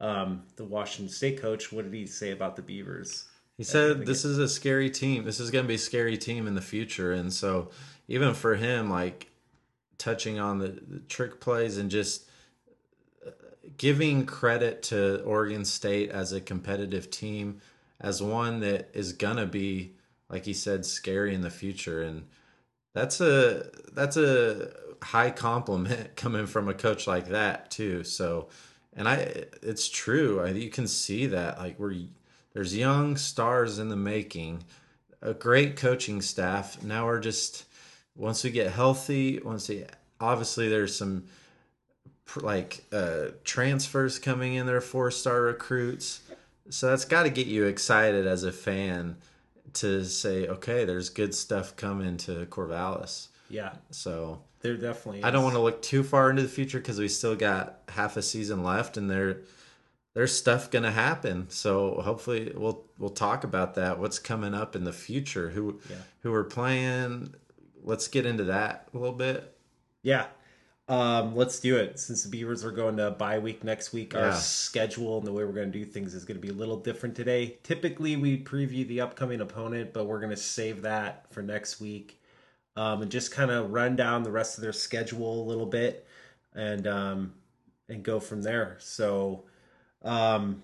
Um, 0.02 0.44
the 0.56 0.66
Washington 0.66 1.14
State 1.14 1.40
coach. 1.40 1.72
What 1.72 1.86
did 1.86 1.94
he 1.94 2.08
say 2.08 2.32
about 2.32 2.56
the 2.56 2.64
Beavers? 2.64 3.26
He 3.58 3.64
said 3.64 4.08
this 4.08 4.26
is 4.26 4.40
a 4.40 4.50
scary 4.50 4.90
team. 4.90 5.24
This 5.24 5.40
is 5.40 5.52
going 5.52 5.66
to 5.66 5.68
be 5.68 5.76
a 5.76 5.78
scary 5.78 6.18
team 6.18 6.48
in 6.48 6.56
the 6.56 6.62
future, 6.62 7.14
and 7.14 7.32
so 7.32 7.70
even 8.08 8.34
for 8.34 8.56
him, 8.56 8.90
like 8.90 9.30
touching 10.00 10.40
on 10.40 10.58
the, 10.58 10.70
the 10.88 11.00
trick 11.08 11.40
plays 11.40 11.78
and 11.78 11.92
just 11.92 12.28
uh, 13.26 13.30
giving 13.78 14.26
credit 14.26 14.82
to 14.84 15.22
Oregon 15.22 15.64
State 15.64 16.10
as 16.10 16.34
a 16.34 16.42
competitive 16.42 17.12
team, 17.12 17.62
as 18.00 18.24
one 18.24 18.62
that 18.62 18.90
is 18.96 19.14
gonna 19.14 19.46
be, 19.46 19.94
like 20.28 20.46
he 20.46 20.54
said, 20.54 20.84
scary 20.84 21.36
in 21.36 21.42
the 21.42 21.52
future, 21.52 22.02
and 22.02 22.24
that's 22.96 23.22
a 23.22 23.70
that's 23.94 24.18
a 24.18 24.72
high 25.04 25.30
compliment 25.30 26.16
coming 26.16 26.48
from 26.48 26.68
a 26.68 26.74
coach 26.74 27.06
like 27.06 27.28
that 27.28 27.70
too. 27.70 28.04
So 28.04 28.50
and 28.96 29.08
I 29.08 29.46
it's 29.62 29.90
true. 29.90 30.42
I, 30.42 30.50
you 30.50 30.70
can 30.70 30.88
see 30.88 31.28
that 31.28 31.58
like 31.58 31.80
we're 31.80 31.96
there's 32.54 32.76
young 32.76 33.16
stars 33.16 33.80
in 33.80 33.90
the 33.90 33.96
making, 33.96 34.64
a 35.22 35.34
great 35.34 35.76
coaching 35.76 36.22
staff. 36.22 36.84
Now 36.84 37.06
we're 37.06 37.20
just 37.20 37.66
once 38.16 38.44
we 38.44 38.52
get 38.52 38.72
healthy, 38.72 39.40
once 39.40 39.70
we 39.70 39.86
obviously 40.20 40.70
there's 40.70 40.96
some 40.96 41.26
like 42.38 42.84
uh, 42.92 43.28
transfers 43.44 44.20
coming 44.20 44.56
in 44.56 44.66
there, 44.66 44.82
four 44.82 45.12
star 45.12 45.42
recruits. 45.42 46.22
So 46.70 46.90
that's 46.90 47.06
got 47.06 47.24
to 47.24 47.30
get 47.30 47.48
you 47.48 47.66
excited 47.66 48.26
as 48.26 48.44
a 48.44 48.52
fan 48.52 49.18
to 49.74 50.06
say, 50.06 50.48
okay, 50.48 50.86
there's 50.86 51.10
good 51.10 51.36
stuff 51.36 51.76
coming 51.76 52.18
to 52.18 52.46
Corvallis. 52.46 53.28
Yeah. 53.50 53.74
So 53.90 54.42
there 54.62 54.76
definitely. 54.76 55.20
Is. 55.20 55.26
I 55.26 55.32
don't 55.32 55.44
want 55.44 55.56
to 55.56 55.62
look 55.62 55.82
too 55.82 56.04
far 56.04 56.30
into 56.30 56.42
the 56.42 56.48
future 56.48 56.80
because 56.80 57.00
we 57.00 57.08
still 57.08 57.36
got 57.36 57.82
half 57.90 58.18
a 58.18 58.22
season 58.22 58.64
left, 58.64 58.98
and 58.98 59.10
there 59.10 59.42
there's 60.14 60.36
stuff 60.36 60.70
gonna 60.72 60.92
happen. 60.92 61.50
So 61.50 62.02
hopefully 62.02 62.52
we'll 62.56 62.86
we'll 62.98 63.10
talk 63.10 63.44
about 63.44 63.76
that. 63.76 64.00
What's 64.00 64.20
coming 64.20 64.54
up 64.54 64.76
in 64.76 64.84
the 64.84 64.94
future? 64.94 65.50
Who 65.50 65.80
yeah. 65.90 65.98
who 66.22 66.32
we're 66.32 66.44
playing? 66.44 67.36
Let's 67.84 68.08
get 68.08 68.26
into 68.26 68.46
that 68.46 68.90
a 68.94 68.98
little 68.98 69.16
bit. 69.16 69.58
Yeah. 70.04 70.28
Um, 70.88 71.38
let's 71.38 71.60
do 71.60 71.78
it. 71.78 72.00
Since 72.00 72.24
the 72.24 72.30
Beavers 72.30 72.66
are 72.66 72.72
going 72.72 72.98
to 72.98 73.12
bye 73.12 73.40
week 73.40 73.64
next 73.64 73.94
week, 73.94 74.14
our 74.14 74.34
schedule 74.34 75.20
and 75.20 75.26
the 75.26 75.32
way 75.32 75.46
we're 75.46 75.54
going 75.54 75.72
to 75.72 75.80
do 75.80 75.86
things 75.86 76.14
is 76.14 76.26
going 76.26 76.36
to 76.36 76.46
be 76.46 76.50
a 76.50 76.58
little 76.58 76.76
different 76.76 77.16
today. 77.16 77.60
Typically, 77.64 78.18
we 78.18 78.38
preview 78.44 78.86
the 78.86 79.00
upcoming 79.00 79.40
opponent, 79.40 79.94
but 79.94 80.06
we're 80.06 80.20
going 80.20 80.32
to 80.32 80.38
save 80.38 80.82
that 80.82 81.32
for 81.32 81.42
next 81.42 81.80
week 81.80 82.21
um, 82.76 83.02
and 83.02 83.12
just 83.12 83.32
kind 83.32 83.52
of 83.52 83.72
run 83.72 83.96
down 83.96 84.24
the 84.24 84.32
rest 84.32 84.58
of 84.58 84.62
their 84.62 84.74
schedule 84.74 85.44
a 85.44 85.48
little 85.48 85.66
bit 85.66 86.08
and 86.54 86.88
um, 86.88 87.34
and 87.90 88.04
go 88.04 88.20
from 88.20 88.42
there. 88.42 88.78
So, 88.80 89.44
um, 90.04 90.64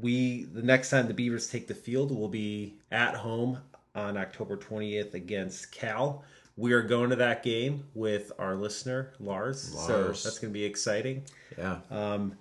we 0.00 0.44
the 0.44 0.62
next 0.62 0.90
time 0.90 1.08
the 1.08 1.14
Beavers 1.14 1.50
take 1.50 1.66
the 1.66 1.74
field 1.74 2.10
will 2.16 2.28
be 2.28 2.74
at 2.90 3.14
home 3.14 3.58
on 3.94 4.16
October 4.16 4.56
20th 4.56 5.14
against 5.14 5.72
Cal 5.72 6.24
we 6.60 6.72
are 6.74 6.82
going 6.82 7.08
to 7.08 7.16
that 7.16 7.42
game 7.42 7.84
with 7.94 8.32
our 8.38 8.54
listener 8.54 9.12
Lars, 9.18 9.74
Lars. 9.74 9.86
so 9.86 10.08
that's 10.08 10.38
going 10.38 10.52
to 10.52 10.58
be 10.58 10.64
exciting. 10.64 11.22
Yeah. 11.56 11.78
Um, 11.90 12.36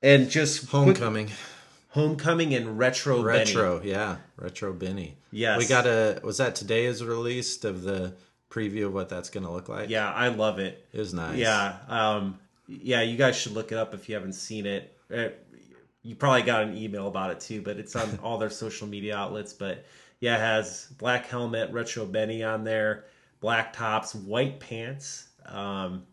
and 0.00 0.30
just 0.30 0.66
homecoming, 0.70 1.26
quick, 1.26 1.38
homecoming 1.96 2.54
and 2.54 2.78
retro 2.78 3.22
retro, 3.22 3.78
Benny. 3.78 3.90
yeah, 3.90 4.16
retro 4.36 4.72
Benny. 4.72 5.16
Yes, 5.32 5.58
we 5.58 5.66
got 5.66 5.86
a. 5.86 6.20
Was 6.22 6.38
that 6.38 6.54
today 6.54 6.84
is 6.84 7.02
released 7.02 7.64
of 7.64 7.82
the 7.82 8.14
preview 8.50 8.86
of 8.86 8.94
what 8.94 9.08
that's 9.08 9.30
going 9.30 9.44
to 9.44 9.50
look 9.50 9.68
like? 9.68 9.88
Yeah, 9.88 10.12
I 10.12 10.28
love 10.28 10.58
it. 10.58 10.86
It 10.92 10.98
was 10.98 11.12
nice. 11.12 11.38
Yeah, 11.38 11.76
um, 11.88 12.38
yeah, 12.68 13.02
you 13.02 13.16
guys 13.16 13.36
should 13.36 13.52
look 13.52 13.72
it 13.72 13.78
up 13.78 13.94
if 13.94 14.08
you 14.08 14.14
haven't 14.14 14.34
seen 14.34 14.66
it. 14.66 14.96
it 15.10 15.42
you 16.02 16.14
probably 16.14 16.42
got 16.42 16.62
an 16.62 16.76
email 16.76 17.08
about 17.08 17.30
it 17.30 17.40
too, 17.40 17.62
but 17.62 17.78
it's 17.78 17.96
on 17.96 18.18
all 18.22 18.38
their 18.38 18.50
social 18.50 18.86
media 18.86 19.16
outlets. 19.16 19.52
But 19.52 19.84
yeah, 20.20 20.36
it 20.36 20.40
has 20.40 20.86
black 20.98 21.26
helmet, 21.26 21.72
retro 21.72 22.04
Benny 22.04 22.44
on 22.44 22.62
there 22.62 23.06
black 23.40 23.72
tops, 23.72 24.14
white 24.14 24.60
pants, 24.60 25.28
um, 25.46 26.04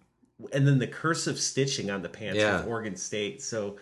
and 0.52 0.68
then 0.68 0.78
the 0.78 0.88
cursive 0.88 1.40
stitching 1.40 1.90
on 1.90 2.02
the 2.02 2.10
pants 2.10 2.40
yeah. 2.40 2.58
with 2.58 2.68
Oregon 2.68 2.96
State. 2.96 3.42
So 3.42 3.78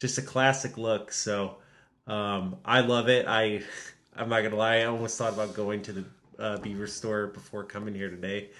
just 0.00 0.18
a 0.18 0.22
classic 0.22 0.76
look. 0.76 1.12
So 1.12 1.58
um, 2.06 2.56
I 2.64 2.80
love 2.80 3.08
it. 3.08 3.26
I 3.28 3.62
I'm 4.16 4.28
not 4.28 4.42
gonna 4.42 4.56
lie. 4.56 4.78
I 4.78 4.84
almost 4.84 5.16
thought 5.16 5.32
about 5.32 5.54
going 5.54 5.82
to 5.82 5.92
the 5.92 6.04
uh, 6.38 6.58
Beaver 6.58 6.86
store 6.86 7.28
before 7.28 7.64
coming 7.64 7.94
here 7.94 8.10
today. 8.10 8.50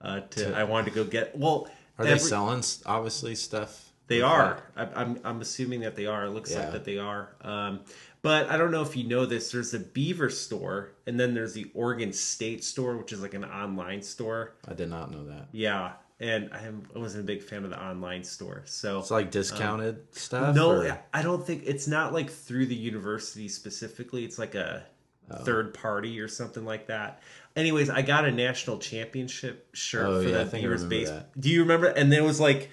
Uh, 0.00 0.20
to, 0.20 0.50
to 0.50 0.56
I 0.56 0.64
wanted 0.64 0.90
to 0.90 0.96
go 0.96 1.04
get 1.04 1.36
well. 1.36 1.68
Are 1.98 2.04
every, 2.04 2.18
they 2.18 2.24
selling 2.24 2.62
obviously 2.84 3.34
stuff? 3.34 3.92
They 4.08 4.22
are. 4.22 4.62
I, 4.76 4.82
am 4.84 4.90
I'm, 4.94 5.20
I'm 5.24 5.40
assuming 5.40 5.80
that 5.80 5.96
they 5.96 6.06
are. 6.06 6.26
It 6.26 6.30
looks 6.30 6.52
yeah. 6.52 6.60
like 6.60 6.72
that 6.72 6.84
they 6.84 6.98
are. 6.98 7.34
Um, 7.40 7.80
but 8.22 8.50
I 8.50 8.56
don't 8.56 8.70
know 8.70 8.82
if 8.82 8.96
you 8.96 9.04
know 9.04 9.26
this. 9.26 9.50
There's 9.50 9.74
a 9.74 9.80
Beaver 9.80 10.30
store, 10.30 10.92
and 11.06 11.18
then 11.18 11.34
there's 11.34 11.54
the 11.54 11.70
Oregon 11.74 12.12
State 12.12 12.62
store, 12.64 12.96
which 12.96 13.12
is 13.12 13.20
like 13.20 13.34
an 13.34 13.44
online 13.44 14.02
store. 14.02 14.54
I 14.68 14.74
did 14.74 14.90
not 14.90 15.10
know 15.10 15.24
that. 15.26 15.48
Yeah, 15.52 15.92
and 16.18 16.50
I, 16.52 16.98
wasn't 16.98 17.24
a 17.24 17.26
big 17.26 17.42
fan 17.42 17.64
of 17.64 17.70
the 17.70 17.82
online 17.82 18.24
store. 18.24 18.62
So 18.64 18.98
it's 18.98 19.10
like 19.10 19.30
discounted 19.30 19.96
um, 19.96 20.02
stuff. 20.12 20.54
No, 20.54 20.70
or? 20.70 20.98
I 21.12 21.22
don't 21.22 21.46
think 21.46 21.64
it's 21.66 21.86
not 21.86 22.12
like 22.12 22.30
through 22.30 22.66
the 22.66 22.74
university 22.74 23.48
specifically. 23.48 24.24
It's 24.24 24.38
like 24.38 24.54
a 24.54 24.84
oh. 25.30 25.44
third 25.44 25.74
party 25.74 26.18
or 26.20 26.28
something 26.28 26.64
like 26.64 26.86
that. 26.86 27.22
Anyways, 27.54 27.90
I 27.90 28.02
got 28.02 28.24
a 28.24 28.30
national 28.30 28.78
championship 28.78 29.68
shirt 29.74 30.06
oh, 30.06 30.22
for 30.22 30.28
yeah, 30.28 30.44
that 30.44 30.52
Beavers 30.52 30.84
base. 30.84 31.10
That. 31.10 31.38
Do 31.38 31.50
you 31.50 31.62
remember? 31.62 31.86
And 31.86 32.10
then 32.10 32.22
it 32.22 32.26
was 32.26 32.40
like 32.40 32.70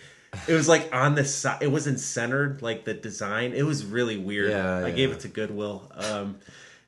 it 0.47 0.53
was 0.53 0.67
like 0.67 0.93
on 0.93 1.15
the 1.15 1.25
side. 1.25 1.61
It 1.61 1.71
wasn't 1.71 1.99
centered 1.99 2.61
like 2.61 2.85
the 2.85 2.93
design. 2.93 3.53
It 3.53 3.63
was 3.63 3.85
really 3.85 4.17
weird. 4.17 4.51
Yeah, 4.51 4.77
I 4.77 4.87
yeah. 4.87 4.95
gave 4.95 5.11
it 5.11 5.19
to 5.21 5.27
Goodwill. 5.27 5.91
Um, 5.95 6.39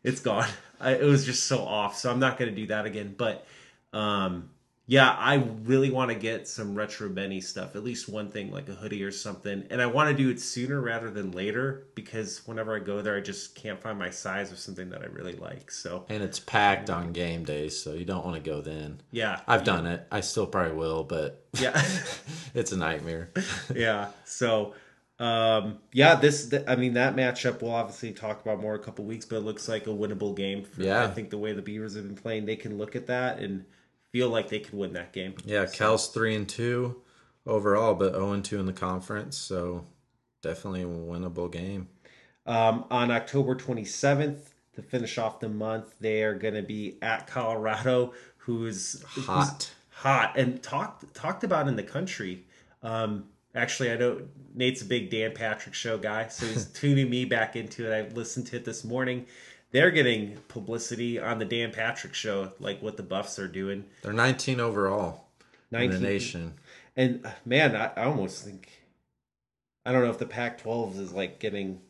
it's 0.03 0.21
gone. 0.21 0.47
I, 0.79 0.93
it 0.93 1.03
was 1.03 1.25
just 1.25 1.45
so 1.45 1.59
off. 1.59 1.97
So 1.97 2.11
I'm 2.11 2.19
not 2.19 2.37
going 2.37 2.49
to 2.49 2.55
do 2.55 2.67
that 2.67 2.85
again. 2.85 3.15
But 3.17 3.45
um, 3.93 4.49
yeah, 4.87 5.09
I 5.11 5.35
really 5.63 5.89
want 5.89 6.11
to 6.11 6.15
get 6.15 6.47
some 6.47 6.75
retro 6.75 7.09
Benny 7.09 7.41
stuff. 7.41 7.75
At 7.75 7.83
least 7.83 8.07
one 8.07 8.29
thing, 8.29 8.51
like 8.51 8.69
a 8.69 8.73
hoodie 8.73 9.03
or 9.03 9.11
something. 9.11 9.65
And 9.71 9.81
I 9.81 9.87
want 9.87 10.09
to 10.09 10.15
do 10.15 10.29
it 10.29 10.39
sooner 10.39 10.79
rather 10.79 11.09
than 11.09 11.31
later 11.31 11.87
because 11.95 12.45
whenever 12.45 12.75
I 12.75 12.79
go 12.79 13.01
there, 13.01 13.17
I 13.17 13.21
just 13.21 13.55
can't 13.55 13.81
find 13.81 13.97
my 13.97 14.11
size 14.11 14.51
of 14.51 14.59
something 14.59 14.91
that 14.91 15.01
I 15.01 15.05
really 15.05 15.33
like. 15.33 15.71
So 15.71 16.05
and 16.09 16.21
it's 16.21 16.39
packed 16.39 16.91
on 16.91 17.13
game 17.13 17.43
days, 17.43 17.79
so 17.79 17.93
you 17.93 18.05
don't 18.05 18.23
want 18.23 18.35
to 18.43 18.47
go 18.47 18.61
then. 18.61 19.01
Yeah, 19.11 19.39
I've 19.47 19.61
yeah. 19.61 19.65
done 19.65 19.87
it. 19.87 20.07
I 20.11 20.21
still 20.21 20.45
probably 20.45 20.77
will, 20.77 21.03
but 21.03 21.43
yeah, 21.59 21.83
it's 22.53 22.71
a 22.71 22.77
nightmare. 22.77 23.31
yeah. 23.75 24.09
So 24.25 24.75
um 25.17 25.77
yeah 25.93 26.15
this 26.15 26.49
th- 26.49 26.65
i 26.67 26.75
mean 26.75 26.95
that 26.95 27.15
matchup 27.15 27.61
we'll 27.61 27.71
obviously 27.71 28.11
talk 28.11 28.41
about 28.41 28.59
more 28.59 28.75
a 28.75 28.79
couple 28.79 29.05
weeks 29.05 29.25
but 29.25 29.37
it 29.37 29.43
looks 29.43 29.69
like 29.69 29.87
a 29.87 29.89
winnable 29.89 30.35
game 30.35 30.61
for, 30.61 30.81
yeah 30.81 31.05
i 31.05 31.07
think 31.07 31.29
the 31.29 31.37
way 31.37 31.53
the 31.53 31.61
beavers 31.61 31.95
have 31.95 32.05
been 32.05 32.17
playing 32.17 32.45
they 32.45 32.57
can 32.57 32.77
look 32.77 32.97
at 32.97 33.07
that 33.07 33.39
and 33.39 33.63
feel 34.15 34.29
like 34.29 34.47
they 34.47 34.59
could 34.59 34.73
win 34.73 34.93
that 34.93 35.11
game. 35.11 35.35
Yeah, 35.43 35.65
so. 35.65 35.77
Cal's 35.77 36.07
three 36.07 36.35
and 36.35 36.47
two 36.47 37.01
overall, 37.45 37.95
but 37.95 38.13
zero 38.13 38.31
and 38.31 38.45
two 38.45 38.61
in 38.61 38.65
the 38.65 38.71
conference. 38.71 39.37
So 39.37 39.83
definitely 40.41 40.83
a 40.83 40.85
winnable 40.85 41.51
game. 41.51 41.89
Um, 42.45 42.85
on 42.89 43.11
October 43.11 43.55
27th, 43.55 44.39
to 44.75 44.81
finish 44.81 45.17
off 45.17 45.41
the 45.41 45.49
month, 45.49 45.95
they 45.99 46.23
are 46.23 46.33
going 46.33 46.53
to 46.53 46.61
be 46.61 46.97
at 47.01 47.27
Colorado, 47.27 48.13
who's 48.37 49.03
hot, 49.03 49.47
who's 49.47 49.71
hot, 49.97 50.37
and 50.37 50.63
talked 50.63 51.13
talked 51.13 51.43
about 51.43 51.67
in 51.67 51.75
the 51.75 51.83
country. 51.83 52.45
Um, 52.83 53.25
actually, 53.53 53.91
I 53.91 53.97
know 53.97 54.21
Nate's 54.53 54.81
a 54.81 54.85
big 54.85 55.09
Dan 55.09 55.33
Patrick 55.33 55.75
show 55.75 55.97
guy, 55.97 56.29
so 56.29 56.45
he's 56.45 56.65
tuning 56.73 57.09
me 57.09 57.25
back 57.25 57.57
into 57.57 57.91
it. 57.91 57.93
I 57.93 58.13
listened 58.15 58.47
to 58.47 58.55
it 58.55 58.63
this 58.63 58.85
morning, 58.85 59.25
they're 59.75 59.91
getting 59.91 60.37
publicity 60.47 61.19
on 61.19 61.37
the 61.37 61.43
Dan 61.43 61.69
Patrick 61.69 62.13
show, 62.13 62.53
like 62.61 62.81
what 62.81 62.95
the 62.95 63.03
Buffs 63.03 63.37
are 63.39 63.47
doing. 63.49 63.83
They're 64.03 64.13
19 64.13 64.61
overall 64.61 65.25
19. 65.69 65.91
in 65.91 66.01
the 66.01 66.07
nation. 66.07 66.53
And 66.95 67.29
man, 67.45 67.75
I, 67.75 67.91
I 67.97 68.05
almost 68.05 68.45
think 68.45 68.69
I 69.85 69.91
don't 69.91 70.01
know 70.01 70.09
if 70.09 70.17
the 70.17 70.25
Pac-12 70.25 70.97
is 70.97 71.11
like 71.11 71.39
getting 71.39 71.81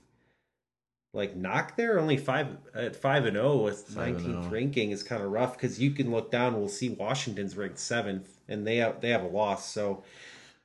like 1.14 1.36
knocked 1.36 1.78
there. 1.78 2.00
Only 2.00 2.18
five 2.18 2.58
at 2.74 2.96
five 2.96 3.26
and 3.26 3.36
zero 3.36 3.58
with 3.58 3.96
nineteenth 3.96 4.48
oh. 4.48 4.50
ranking 4.50 4.90
is 4.90 5.04
kind 5.04 5.22
of 5.22 5.32
rough 5.32 5.54
because 5.54 5.80
you 5.80 5.92
can 5.92 6.10
look 6.10 6.32
down. 6.32 6.56
We'll 6.58 6.68
see 6.68 6.90
Washington's 6.90 7.56
ranked 7.56 7.78
seventh, 7.78 8.40
and 8.48 8.66
they 8.66 8.78
have 8.78 9.00
they 9.00 9.10
have 9.10 9.22
a 9.22 9.28
loss. 9.28 9.72
So 9.72 10.04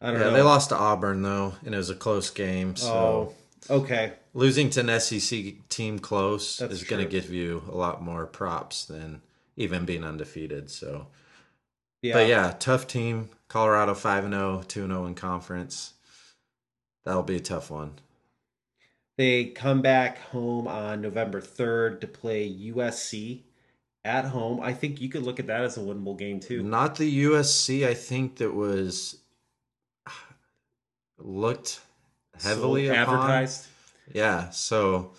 I 0.00 0.06
don't 0.10 0.20
yeah, 0.20 0.26
know. 0.26 0.32
They 0.32 0.42
lost 0.42 0.70
to 0.70 0.76
Auburn 0.76 1.20
though, 1.20 1.52
and 1.66 1.74
it 1.74 1.78
was 1.78 1.90
a 1.90 1.94
close 1.94 2.30
game. 2.30 2.76
So 2.76 2.92
oh, 2.92 3.34
Okay. 3.68 4.12
Losing 4.32 4.70
to 4.70 4.80
an 4.80 5.00
SEC 5.00 5.68
team 5.68 5.98
close 5.98 6.58
That's 6.58 6.72
is 6.72 6.84
going 6.84 7.04
to 7.04 7.10
give 7.10 7.30
you 7.30 7.62
a 7.70 7.76
lot 7.76 8.02
more 8.02 8.26
props 8.26 8.84
than 8.84 9.22
even 9.56 9.84
being 9.84 10.04
undefeated. 10.04 10.70
So, 10.70 11.08
yeah. 12.02 12.14
But 12.14 12.28
yeah, 12.28 12.54
tough 12.58 12.86
team. 12.86 13.28
Colorado 13.48 13.94
5 13.94 14.24
and 14.24 14.34
0, 14.34 14.62
2 14.66 14.86
0 14.86 15.06
in 15.06 15.14
conference. 15.14 15.94
That'll 17.04 17.22
be 17.22 17.36
a 17.36 17.40
tough 17.40 17.70
one. 17.70 17.98
They 19.18 19.46
come 19.46 19.82
back 19.82 20.18
home 20.18 20.66
on 20.66 21.02
November 21.02 21.40
3rd 21.40 22.00
to 22.00 22.06
play 22.06 22.48
USC 22.48 23.42
at 24.04 24.24
home. 24.24 24.60
I 24.60 24.72
think 24.72 25.00
you 25.00 25.08
could 25.08 25.24
look 25.24 25.38
at 25.38 25.46
that 25.48 25.62
as 25.62 25.76
a 25.76 25.80
winnable 25.80 26.18
game 26.18 26.40
too. 26.40 26.62
Not 26.62 26.96
the 26.96 27.24
USC 27.24 27.86
I 27.86 27.94
think 27.94 28.36
that 28.36 28.54
was 28.54 29.18
looked 31.18 31.80
heavily 32.42 32.86
so 32.86 32.94
advertised. 32.94 33.66
Yeah, 34.12 34.50
so 34.50 35.12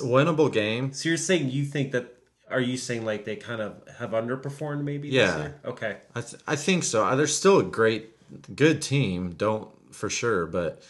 winnable 0.00 0.52
game. 0.52 0.92
So 0.92 1.08
you're 1.08 1.18
saying 1.18 1.50
you 1.50 1.64
think 1.64 1.92
that? 1.92 2.10
Are 2.50 2.60
you 2.60 2.76
saying 2.76 3.04
like 3.04 3.24
they 3.24 3.36
kind 3.36 3.60
of 3.60 3.74
have 3.98 4.10
underperformed? 4.10 4.82
Maybe. 4.82 5.08
Yeah. 5.08 5.52
Okay. 5.64 5.96
I 6.14 6.20
th- 6.20 6.42
I 6.46 6.56
think 6.56 6.84
so. 6.84 7.04
Uh, 7.04 7.16
they're 7.16 7.26
still 7.26 7.58
a 7.58 7.64
great, 7.64 8.10
good 8.54 8.82
team. 8.82 9.32
Don't 9.32 9.68
for 9.92 10.10
sure, 10.10 10.46
but 10.46 10.82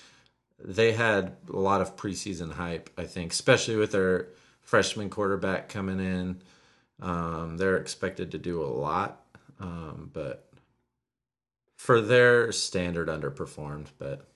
they 0.63 0.93
had 0.93 1.37
a 1.53 1.57
lot 1.57 1.81
of 1.81 1.97
preseason 1.97 2.53
hype. 2.53 2.91
I 2.99 3.05
think, 3.05 3.33
especially 3.33 3.77
with 3.77 3.93
their 3.93 4.29
freshman 4.63 5.11
quarterback 5.11 5.69
coming 5.69 6.01
in. 6.01 6.41
Um, 7.01 7.57
they're 7.57 7.77
expected 7.77 8.31
to 8.33 8.39
do 8.39 8.63
a 8.63 8.67
lot, 8.67 9.21
um, 9.61 10.11
but 10.13 10.49
for 11.77 12.01
their 12.01 12.51
standard, 12.53 13.09
underperformed. 13.09 13.89
But 13.99 14.27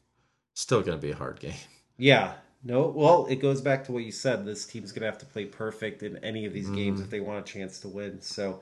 Still 0.59 0.81
going 0.81 0.99
to 0.99 1.01
be 1.07 1.13
a 1.13 1.17
hard 1.17 1.39
game. 1.39 1.55
Yeah. 1.99 2.33
No, 2.65 2.89
well, 2.89 3.27
it 3.31 3.37
goes 3.37 3.61
back 3.61 3.85
to 3.85 3.93
what 3.93 4.03
you 4.03 4.11
said. 4.11 4.45
This 4.45 4.67
team's 4.67 4.91
going 4.91 5.03
to 5.03 5.07
have 5.07 5.19
to 5.19 5.27
play 5.27 5.45
perfect 5.45 6.03
in 6.03 6.17
any 6.25 6.47
of 6.47 6.53
these 6.53 6.69
games 6.69 7.01
if 7.01 7.11
they 7.11 7.21
want 7.21 7.49
a 7.49 7.53
chance 7.53 7.79
to 7.79 7.89
win. 7.89 8.21
So, 8.21 8.61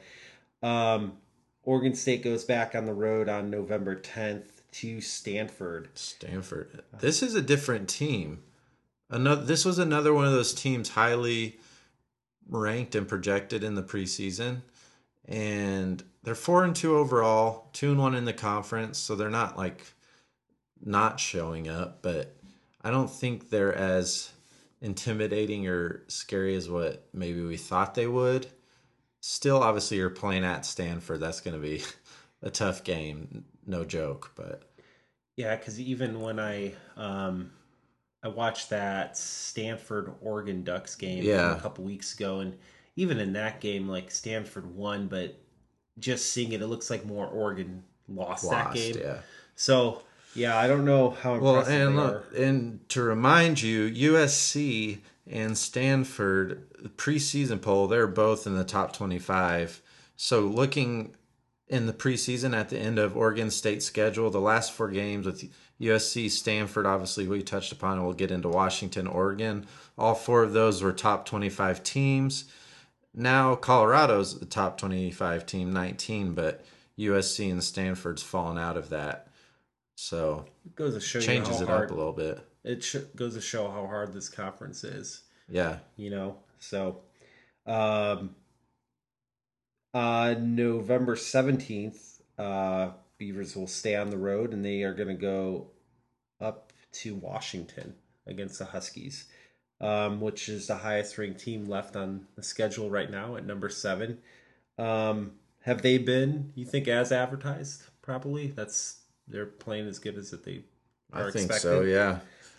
um, 0.63 1.15
Oregon 1.63 1.95
State 1.95 2.23
goes 2.23 2.45
back 2.45 2.75
on 2.75 2.85
the 2.85 2.93
road 2.93 3.31
on 3.31 3.49
November 3.49 3.97
10th 3.97 4.61
to 4.73 5.01
Stanford. 5.01 5.89
Stanford. 5.95 6.83
This 7.01 7.23
is 7.23 7.35
a 7.35 7.41
different 7.41 7.89
team. 7.89 8.43
Another. 9.09 9.47
This 9.47 9.65
was 9.65 9.79
another 9.79 10.13
one 10.13 10.27
of 10.27 10.33
those 10.33 10.53
teams 10.53 10.91
highly 10.91 11.59
ranked 12.47 12.95
and 12.95 13.09
projected 13.09 13.65
in 13.65 13.75
the 13.75 13.83
preseason, 13.83 14.61
and 15.25 16.05
they're 16.25 16.35
four 16.35 16.63
and 16.63 16.77
two 16.77 16.95
overall, 16.95 17.71
two 17.73 17.93
and 17.93 17.99
one 17.99 18.15
in 18.15 18.27
the 18.27 18.35
conference. 18.35 18.99
So 18.99 19.17
they're 19.17 19.31
not 19.31 19.57
like 19.57 19.95
not 20.85 21.19
showing 21.21 21.69
up, 21.69 22.03
but 22.03 22.37
I 22.83 22.91
don't 22.91 23.11
think 23.11 23.51
they're 23.51 23.75
as 23.75 24.31
intimidating 24.81 25.67
or 25.67 26.03
scary 26.09 26.55
as 26.55 26.69
what 26.69 27.07
maybe 27.13 27.43
we 27.43 27.57
thought 27.57 27.95
they 27.95 28.07
would. 28.07 28.47
Still, 29.21 29.63
obviously, 29.63 29.97
you're 29.97 30.11
playing 30.11 30.45
at 30.45 30.65
Stanford. 30.65 31.21
That's 31.21 31.41
going 31.41 31.55
to 31.55 31.61
be 31.63 31.83
a 32.43 32.51
tough 32.51 32.85
game, 32.85 33.45
no 33.67 33.85
joke. 33.85 34.33
But 34.37 34.63
Yeah, 35.37 35.57
because 35.57 35.81
even 35.81 36.21
when 36.21 36.39
I 36.39 36.75
um, 36.97 37.51
I 38.23 38.29
watched 38.29 38.71
that 38.71 39.17
Stanford 39.17 40.13
Oregon 40.21 40.63
Ducks 40.63 40.95
game 40.95 41.25
Yeah. 41.25 41.57
a 41.57 41.61
couple 41.61 41.85
weeks 41.85 42.15
ago, 42.15 42.41
and 42.41 42.57
even 42.95 43.19
in 43.19 43.33
that 43.33 43.61
game, 43.61 43.89
like 43.89 44.11
Stanford 44.11 44.67
won, 44.75 45.09
but 45.09 45.37
just 45.99 46.31
seeing 46.33 46.53
it, 46.53 46.63
it 46.63 46.67
looks 46.67 46.91
like 46.91 47.05
more 47.05 47.27
Oregon 47.27 47.83
lost, 48.09 48.49
that 48.51 48.73
game. 48.75 48.97
yeah. 49.01 49.19
So 49.55 50.03
yeah, 50.37 50.57
I 50.57 50.67
don't 50.67 50.85
know 50.85 51.11
how 51.11 51.39
Well, 51.39 51.65
and 51.65 51.97
look, 51.97 52.27
and 52.37 52.89
to 52.91 53.03
remind 53.03 53.63
you, 53.63 54.13
USC 54.13 54.99
and 55.27 55.57
Stanford 55.57 56.71
preseason 56.97 57.61
poll, 57.61 57.89
they're 57.89 58.07
both 58.07 58.47
in 58.47 58.57
the 58.57 58.65
top 58.65 58.93
25. 58.93 59.83
So 60.17 60.41
looking 60.41 61.15
in 61.69 61.87
the 61.87 61.93
preseason 61.93 62.55
at 62.55 62.69
the 62.69 62.79
end 62.79 62.99
of 62.99 63.17
Oregon 63.17 63.51
State's 63.51 63.85
schedule, 63.85 64.31
the 64.31 64.41
last 64.41 64.73
four 64.73 64.89
games 64.89 65.27
with 65.27 65.51
USC, 65.81 66.31
Stanford, 66.31 66.87
obviously 66.87 67.27
we 67.27 67.43
touched 67.43 67.73
upon, 67.73 67.99
and 67.99 68.05
we'll 68.05 68.15
get 68.15 68.31
into 68.31 68.49
Washington, 68.49 69.07
Oregon. 69.07 69.67
All 69.99 70.15
four 70.15 70.43
of 70.43 70.53
those 70.53 70.83
were 70.83 70.93
top 70.93 71.27
25 71.27 71.83
teams. 71.83 72.45
Now 73.15 73.55
Colorado's 73.57 74.39
the 74.39 74.47
top 74.47 74.79
25 74.79 75.45
team, 75.47 75.73
19, 75.73 76.35
but 76.35 76.65
USC 76.99 77.51
and 77.51 77.63
Stanford's 77.63 78.23
fallen 78.23 78.59
out 78.59 78.77
of 78.77 78.91
that. 78.91 79.26
So 79.97 80.45
It 80.65 80.77
goes 80.77 80.95
to 80.95 81.01
show 81.01 81.21
changes 81.21 81.57
you 81.59 81.65
it 81.65 81.69
how 81.69 81.75
hard 81.77 81.91
up 81.91 81.97
a 81.97 81.99
little 81.99 82.13
bit. 82.13 82.39
it 82.65 82.85
sh- 82.85 82.97
goes 83.17 83.35
to 83.35 83.41
show 83.41 83.69
how 83.71 83.87
hard 83.87 84.13
this 84.13 84.29
conference 84.29 84.85
is. 84.85 85.23
Yeah. 85.49 85.79
you 85.97 86.11
know 86.11 86.39
so 86.59 87.03
um 87.67 88.35
on 89.95 90.55
november 90.57 91.17
17th 91.17 92.21
uh 92.39 92.91
beavers 93.19 93.55
will 93.57 93.67
stay 93.67 93.95
on 93.97 94.11
the 94.11 94.17
road 94.19 94.53
and 94.53 94.65
they 94.65 94.83
are 94.83 94.93
going 94.95 95.09
to 95.09 95.15
go 95.15 95.69
up 96.41 96.73
to 96.93 97.15
washington 97.15 97.95
against 98.27 98.59
the 98.59 98.65
huskies 98.67 99.27
um 99.81 100.21
which 100.21 100.49
is 100.49 100.67
the 100.67 100.77
highest 100.79 101.17
ranked 101.19 101.41
team 101.41 101.67
left 101.69 101.95
on 101.97 102.27
the 102.37 102.43
schedule 102.43 102.91
right 102.91 103.11
now 103.11 103.37
at 103.37 103.47
number 103.47 103.69
seven 103.69 104.19
um 104.79 105.33
have 105.63 105.83
they 105.83 105.97
been 105.99 106.53
you 106.55 106.65
think 106.65 106.89
as 106.89 107.13
advertised 107.13 107.85
probably 108.03 108.49
that's 108.49 108.99
they're 109.29 109.47
playing 109.47 109.87
as 109.89 109.99
good 109.99 110.17
as 110.17 110.31
that 110.31 110.45
they 110.45 110.63
are 111.13 111.29
I 111.29 111.31
think 111.31 111.47
expected 111.47 111.61
so, 111.61 111.81
yeah. 111.83 112.19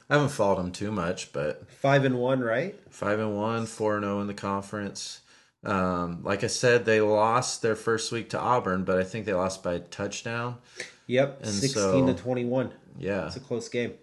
I 0.10 0.14
haven't 0.16 0.30
followed 0.30 0.58
them 0.60 0.72
too 0.72 0.92
much, 0.92 1.34
but 1.34 1.70
five 1.72 2.06
and 2.06 2.18
one 2.18 2.40
right 2.42 2.76
five 2.90 3.20
and 3.20 3.36
one, 3.36 3.66
four 3.66 3.96
and 3.98 4.04
zero 4.06 4.22
in 4.22 4.28
the 4.28 4.34
conference. 4.34 5.22
Um, 5.66 6.24
like 6.24 6.44
I 6.44 6.48
said, 6.48 6.86
they 6.86 7.02
lost 7.02 7.62
their 7.62 7.76
first 7.76 8.12
week 8.12 8.30
to 8.30 8.40
Auburn, 8.40 8.84
but 8.86 8.98
I 9.00 9.04
think 9.04 9.26
they 9.26 9.34
lost 9.34 9.64
by 9.64 9.74
a 9.74 9.80
touchdown. 9.80 10.58
yep 11.08 11.40
And 11.42 11.50
16 11.52 11.74
so- 11.74 12.06
to 12.06 12.14
21 12.14 12.72
Yeah, 12.98 13.28
it's 13.28 13.36
a 13.36 13.40
close 13.42 13.68
game 13.70 13.94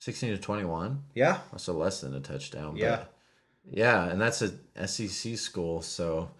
sixteen 0.00 0.30
to 0.30 0.38
twenty-one. 0.38 1.02
Yeah, 1.14 1.38
Also 1.52 1.72
less 1.72 2.00
than 2.02 2.14
a 2.14 2.20
touchdown. 2.20 2.74
But 2.74 2.80
Yeah. 2.80 3.04
yeah, 3.68 4.04
and 4.10 4.20
that's 4.20 4.42
a 4.42 4.52
SEC 4.86 5.36
school, 5.36 5.82
so 5.82 6.30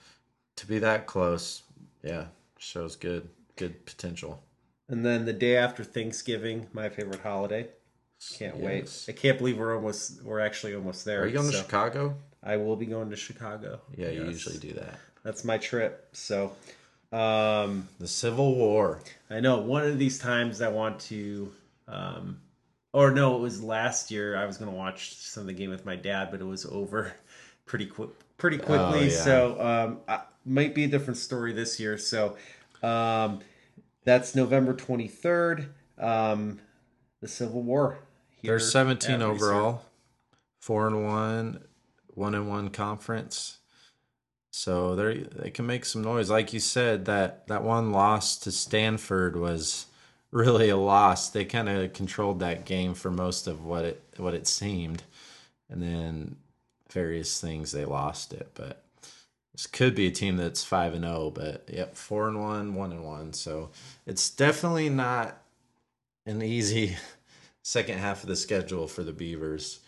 to 0.57 0.67
be 0.67 0.79
that 0.81 1.07
close, 1.07 1.63
yeah, 2.03 2.27
shows 2.59 2.95
good, 2.95 3.29
good 3.57 3.85
potential. 3.87 4.43
And 4.89 5.05
then 5.05 5.25
the 5.25 5.33
day 5.33 5.57
after 5.57 5.85
Thanksgiving, 5.85 6.67
my 6.73 6.89
favorite 6.89 7.21
holiday. 7.21 7.69
Can't 8.37 8.57
Yes. 8.57 8.65
wait! 8.65 9.05
I 9.15 9.17
can't 9.17 9.39
believe 9.39 9.59
we're 9.59 9.77
almost 9.77 10.23
we're 10.23 10.41
actually 10.41 10.75
almost 10.75 11.05
there. 11.05 11.23
Are 11.23 11.27
you 11.27 11.35
going 11.35 11.51
to 11.51 11.57
Chicago? 11.57 12.17
I 12.43 12.57
will 12.57 12.77
be 12.77 12.87
going 12.87 13.11
to 13.11 13.17
Chicago. 13.17 13.81
Yeah, 13.97 14.11
you 14.11 14.25
usually 14.25 14.59
do 14.59 14.73
that. 14.75 14.99
That's 15.23 15.45
my 15.45 15.59
trip. 15.59 16.09
So, 16.13 16.53
um, 17.13 17.89
The 17.99 18.09
Civil 18.09 18.55
War. 18.55 19.01
I 19.31 19.41
know 19.41 19.61
one 19.61 19.85
of 19.85 19.99
these 19.99 20.19
times 20.19 20.61
I 20.63 20.69
want 20.69 21.01
to, 21.01 21.53
um, 21.87 22.41
or 22.93 23.11
no, 23.11 23.37
it 23.37 23.41
was 23.41 23.63
last 23.63 24.11
year. 24.11 24.37
I 24.37 24.47
was 24.47 24.57
going 24.57 24.71
to 24.71 24.77
watch 24.77 25.17
some 25.17 25.43
of 25.43 25.47
the 25.47 25.53
game 25.53 25.71
with 25.71 25.85
my 25.85 25.97
dad, 25.97 26.31
but 26.31 26.41
it 26.41 26.45
was 26.45 26.65
over 26.67 27.13
pretty 27.67 27.87
quick, 27.87 28.11
pretty 28.37 28.59
quickly. 28.59 29.01
Oh, 29.01 29.03
yeah. 29.03 29.11
So 29.11 29.61
um, 29.61 30.01
I, 30.09 30.23
might 30.45 30.75
be 30.75 30.85
a 30.85 30.89
different 30.89 31.19
story 31.19 31.53
this 31.53 31.79
year. 31.79 31.99
So 31.99 32.37
um, 32.83 33.41
that's 34.09 34.35
November 34.35 34.73
twenty 34.75 35.07
third. 35.07 35.75
Um, 35.99 36.61
the 37.21 37.29
Civil 37.29 37.63
War. 37.63 37.99
here 38.41 38.53
There's 38.53 38.71
17 38.73 39.17
at 39.17 39.21
Reser. 39.21 39.23
overall, 39.25 39.83
four 40.61 40.87
and 40.87 41.05
one, 41.05 41.65
one 42.15 42.35
and 42.35 42.49
one 42.49 42.71
conference. 42.71 43.59
So 44.51 44.95
they 44.97 45.27
they 45.35 45.51
can 45.51 45.67
make 45.67 45.85
some 45.85 46.03
noise. 46.03 46.31
Like 46.31 46.53
you 46.53 46.61
said, 46.61 47.05
that 47.05 47.47
that 47.49 47.63
one 47.63 47.93
loss 47.93 48.37
to 48.39 48.51
Stanford 48.51 49.37
was 49.37 49.87
really 50.31 50.69
a 50.71 50.77
loss. 50.77 51.29
They 51.29 51.45
kind 51.45 51.69
of 51.69 51.93
controlled 51.93 52.41
that 52.41 52.65
game 52.65 52.95
for 52.95 53.11
most 53.11 53.47
of 53.47 53.65
what 53.65 53.85
it 53.85 54.03
what 54.17 54.35
it 54.35 54.47
seemed, 54.47 55.03
and 55.69 55.83
then 55.83 56.37
various 56.91 57.41
things 57.41 57.73
they 57.73 57.85
lost 57.85 58.33
it. 58.33 58.51
But 58.55 58.83
this 59.59 59.67
could 59.67 59.97
be 59.97 60.07
a 60.07 60.13
team 60.13 60.37
that's 60.37 60.63
five 60.63 60.95
and 60.95 61.03
zero. 61.03 61.33
But 61.35 61.69
yep, 61.69 61.97
four 61.97 62.29
and 62.29 62.41
one, 62.41 62.75
one 62.75 62.93
and 62.93 63.03
one. 63.03 63.33
So 63.33 63.71
it's 64.07 64.31
definitely 64.31 64.89
not 64.89 65.43
an 66.27 66.43
easy 66.43 66.97
second 67.63 67.99
half 67.99 68.23
of 68.23 68.29
the 68.29 68.37
schedule 68.37 68.87
for 68.87 69.03
the 69.03 69.13
Beavers. 69.13 69.81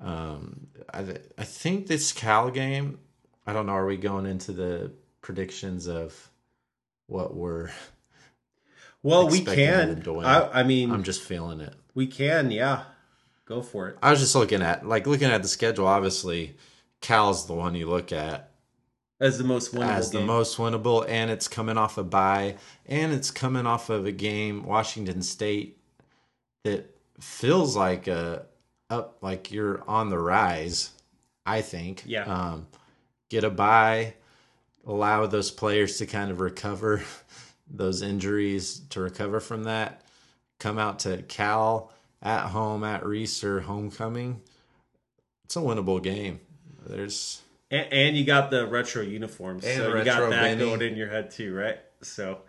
Um, 0.00 0.68
I 0.94 1.00
I 1.36 1.42
think 1.42 1.88
this 1.88 2.12
Cal 2.12 2.52
game. 2.52 3.00
I 3.44 3.52
don't 3.52 3.66
know. 3.66 3.72
Are 3.72 3.86
we 3.86 3.96
going 3.96 4.24
into 4.24 4.52
the 4.52 4.92
predictions 5.20 5.88
of 5.88 6.30
what 7.08 7.34
we're? 7.34 7.70
Well, 9.04 9.28
we 9.28 9.40
can. 9.40 9.88
them 9.88 10.02
to 10.02 10.12
win. 10.12 10.26
I, 10.26 10.60
I 10.60 10.62
mean, 10.62 10.92
I'm 10.92 11.02
just 11.02 11.22
feeling 11.22 11.60
it. 11.60 11.74
we 11.92 12.06
can. 12.06 12.52
Yeah, 12.52 12.84
go 13.46 13.60
for 13.60 13.88
it. 13.88 13.98
I 14.00 14.12
was 14.12 14.20
just 14.20 14.36
looking 14.36 14.62
at 14.62 14.86
like 14.86 15.08
looking 15.08 15.28
at 15.28 15.42
the 15.42 15.48
schedule. 15.48 15.88
Obviously, 15.88 16.54
Cal's 17.00 17.48
the 17.48 17.52
one 17.54 17.74
you 17.74 17.90
look 17.90 18.12
at 18.12 18.51
As 19.22 19.38
the 19.38 19.44
most 19.44 19.72
winnable 19.72 19.88
as 19.88 20.10
the 20.10 20.18
game. 20.18 20.26
most 20.26 20.56
winnable, 20.56 21.06
and 21.08 21.30
it's 21.30 21.46
coming 21.46 21.78
off 21.78 21.96
a 21.96 22.02
bye, 22.02 22.56
and 22.86 23.12
it's 23.12 23.30
coming 23.30 23.66
off 23.66 23.88
of 23.88 24.04
a 24.04 24.12
game 24.12 24.64
Washington 24.64 25.22
State 25.22 25.78
that 26.64 26.94
feels 27.20 27.76
like 27.76 28.08
a 28.08 28.46
up 28.90 29.18
like 29.22 29.52
you're 29.52 29.82
on 29.88 30.10
the 30.10 30.18
rise. 30.18 30.90
I 31.46 31.62
think. 31.62 32.02
Yeah. 32.04 32.24
Um, 32.24 32.66
get 33.30 33.44
a 33.44 33.50
bye, 33.50 34.14
allow 34.86 35.26
those 35.26 35.50
players 35.50 35.98
to 35.98 36.06
kind 36.06 36.30
of 36.30 36.40
recover 36.40 37.02
those 37.70 38.02
injuries 38.02 38.82
to 38.90 39.00
recover 39.00 39.40
from 39.40 39.64
that. 39.64 40.02
Come 40.58 40.78
out 40.78 41.00
to 41.00 41.22
Cal 41.22 41.92
at 42.20 42.46
home 42.48 42.84
at 42.84 43.02
Reser 43.02 43.62
homecoming. 43.62 44.40
It's 45.44 45.56
a 45.56 45.60
winnable 45.60 46.02
game. 46.02 46.40
There's 46.86 47.40
And, 47.72 47.92
and 47.92 48.16
you 48.16 48.24
got 48.24 48.50
the 48.50 48.66
retro 48.66 49.02
uniforms, 49.02 49.64
And 49.64 49.78
so 49.78 49.96
you 49.96 50.04
got 50.04 50.30
that 50.30 50.42
Benny. 50.42 50.64
going 50.64 50.82
in 50.82 50.94
your 50.94 51.08
head 51.08 51.30
too, 51.30 51.54
right? 51.54 51.78
So 52.02 52.42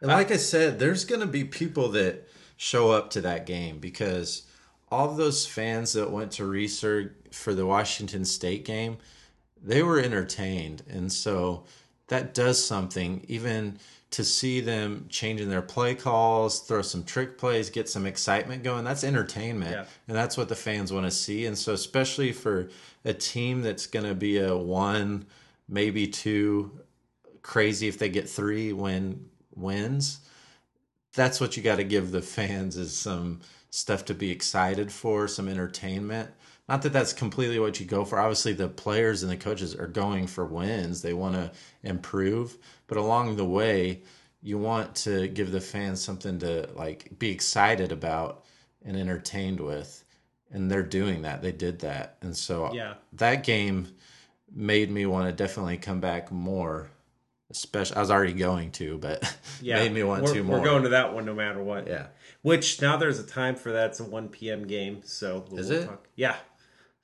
And 0.00 0.08
like 0.08 0.32
I 0.32 0.36
said, 0.36 0.78
there's 0.78 1.04
going 1.04 1.20
to 1.20 1.26
be 1.26 1.44
people 1.44 1.90
that 1.90 2.26
show 2.56 2.90
up 2.90 3.10
to 3.10 3.20
that 3.20 3.46
game 3.46 3.78
because 3.78 4.42
all 4.90 5.10
of 5.10 5.16
those 5.18 5.46
fans 5.46 5.92
that 5.92 6.10
went 6.10 6.32
to 6.32 6.42
Reser 6.44 7.12
for 7.30 7.54
the 7.54 7.66
Washington 7.66 8.24
State 8.24 8.64
game, 8.64 8.96
they 9.62 9.82
were 9.82 10.00
entertained. 10.00 10.82
And 10.88 11.12
so 11.12 11.64
that 12.08 12.34
does 12.34 12.64
something, 12.64 13.24
even 13.28 13.78
to 14.10 14.24
see 14.24 14.60
them 14.60 15.06
changing 15.08 15.48
their 15.48 15.62
play 15.62 15.94
calls, 15.94 16.60
throw 16.60 16.82
some 16.82 17.04
trick 17.04 17.38
plays, 17.38 17.70
get 17.70 17.88
some 17.88 18.06
excitement 18.06 18.64
going. 18.64 18.84
That's 18.84 19.04
entertainment. 19.04 19.70
Yeah. 19.70 19.84
And 20.08 20.16
that's 20.16 20.36
what 20.36 20.48
the 20.48 20.56
fans 20.56 20.92
want 20.92 21.06
to 21.06 21.10
see. 21.12 21.46
And 21.46 21.56
so, 21.56 21.72
especially 21.72 22.32
for 22.32 22.70
a 23.04 23.14
team 23.14 23.62
that's 23.62 23.86
going 23.86 24.06
to 24.06 24.14
be 24.14 24.38
a 24.38 24.56
one, 24.56 25.26
maybe 25.68 26.08
two, 26.08 26.80
crazy 27.42 27.86
if 27.86 27.98
they 27.98 28.08
get 28.08 28.28
three 28.28 28.72
win 28.72 29.26
wins. 29.54 30.20
That's 31.14 31.40
what 31.40 31.56
you 31.56 31.62
got 31.62 31.76
to 31.76 31.84
give 31.84 32.10
the 32.10 32.22
fans 32.22 32.76
is 32.76 32.96
some 32.96 33.40
stuff 33.70 34.04
to 34.06 34.14
be 34.14 34.30
excited 34.30 34.90
for, 34.92 35.28
some 35.28 35.48
entertainment. 35.48 36.30
Not 36.70 36.82
that 36.82 36.92
that's 36.92 37.12
completely 37.12 37.58
what 37.58 37.80
you 37.80 37.84
go 37.86 38.04
for. 38.04 38.20
Obviously, 38.20 38.52
the 38.52 38.68
players 38.68 39.24
and 39.24 39.32
the 39.32 39.36
coaches 39.36 39.74
are 39.74 39.88
going 39.88 40.28
for 40.28 40.44
wins. 40.46 41.02
They 41.02 41.12
want 41.12 41.34
to 41.34 41.50
improve, 41.82 42.56
but 42.86 42.96
along 42.96 43.36
the 43.36 43.44
way, 43.44 44.02
you 44.40 44.56
want 44.56 44.94
to 44.94 45.26
give 45.26 45.50
the 45.50 45.60
fans 45.60 46.00
something 46.00 46.38
to 46.38 46.68
like 46.76 47.18
be 47.18 47.30
excited 47.30 47.90
about 47.90 48.44
and 48.84 48.96
entertained 48.96 49.58
with. 49.58 50.04
And 50.52 50.70
they're 50.70 50.84
doing 50.84 51.22
that. 51.22 51.42
They 51.42 51.50
did 51.52 51.80
that. 51.80 52.16
And 52.22 52.36
so 52.36 52.72
Yeah. 52.72 52.94
that 53.14 53.42
game 53.42 53.88
made 54.54 54.92
me 54.92 55.06
want 55.06 55.26
to 55.26 55.32
definitely 55.32 55.76
come 55.76 55.98
back 56.00 56.30
more. 56.30 56.88
Especially, 57.50 57.96
I 57.96 58.00
was 58.00 58.12
already 58.12 58.32
going 58.32 58.70
to, 58.72 58.96
but 58.98 59.36
Yeah, 59.60 59.76
made 59.78 59.92
me 59.92 60.04
want 60.04 60.22
we're, 60.22 60.34
to 60.34 60.44
more. 60.44 60.58
We're 60.58 60.64
going 60.64 60.84
to 60.84 60.90
that 60.90 61.12
one 61.14 61.24
no 61.24 61.34
matter 61.34 61.60
what. 61.60 61.88
Yeah. 61.88 62.06
Which 62.42 62.80
now 62.80 62.96
there's 62.96 63.18
a 63.18 63.26
time 63.26 63.56
for 63.56 63.72
that. 63.72 63.90
It's 63.90 64.00
a 64.00 64.04
1 64.04 64.28
p.m. 64.28 64.68
game. 64.68 65.00
So 65.04 65.44
Is 65.56 65.68
we'll 65.68 65.82
it? 65.82 65.86
talk- 65.86 66.06
Yeah. 66.14 66.36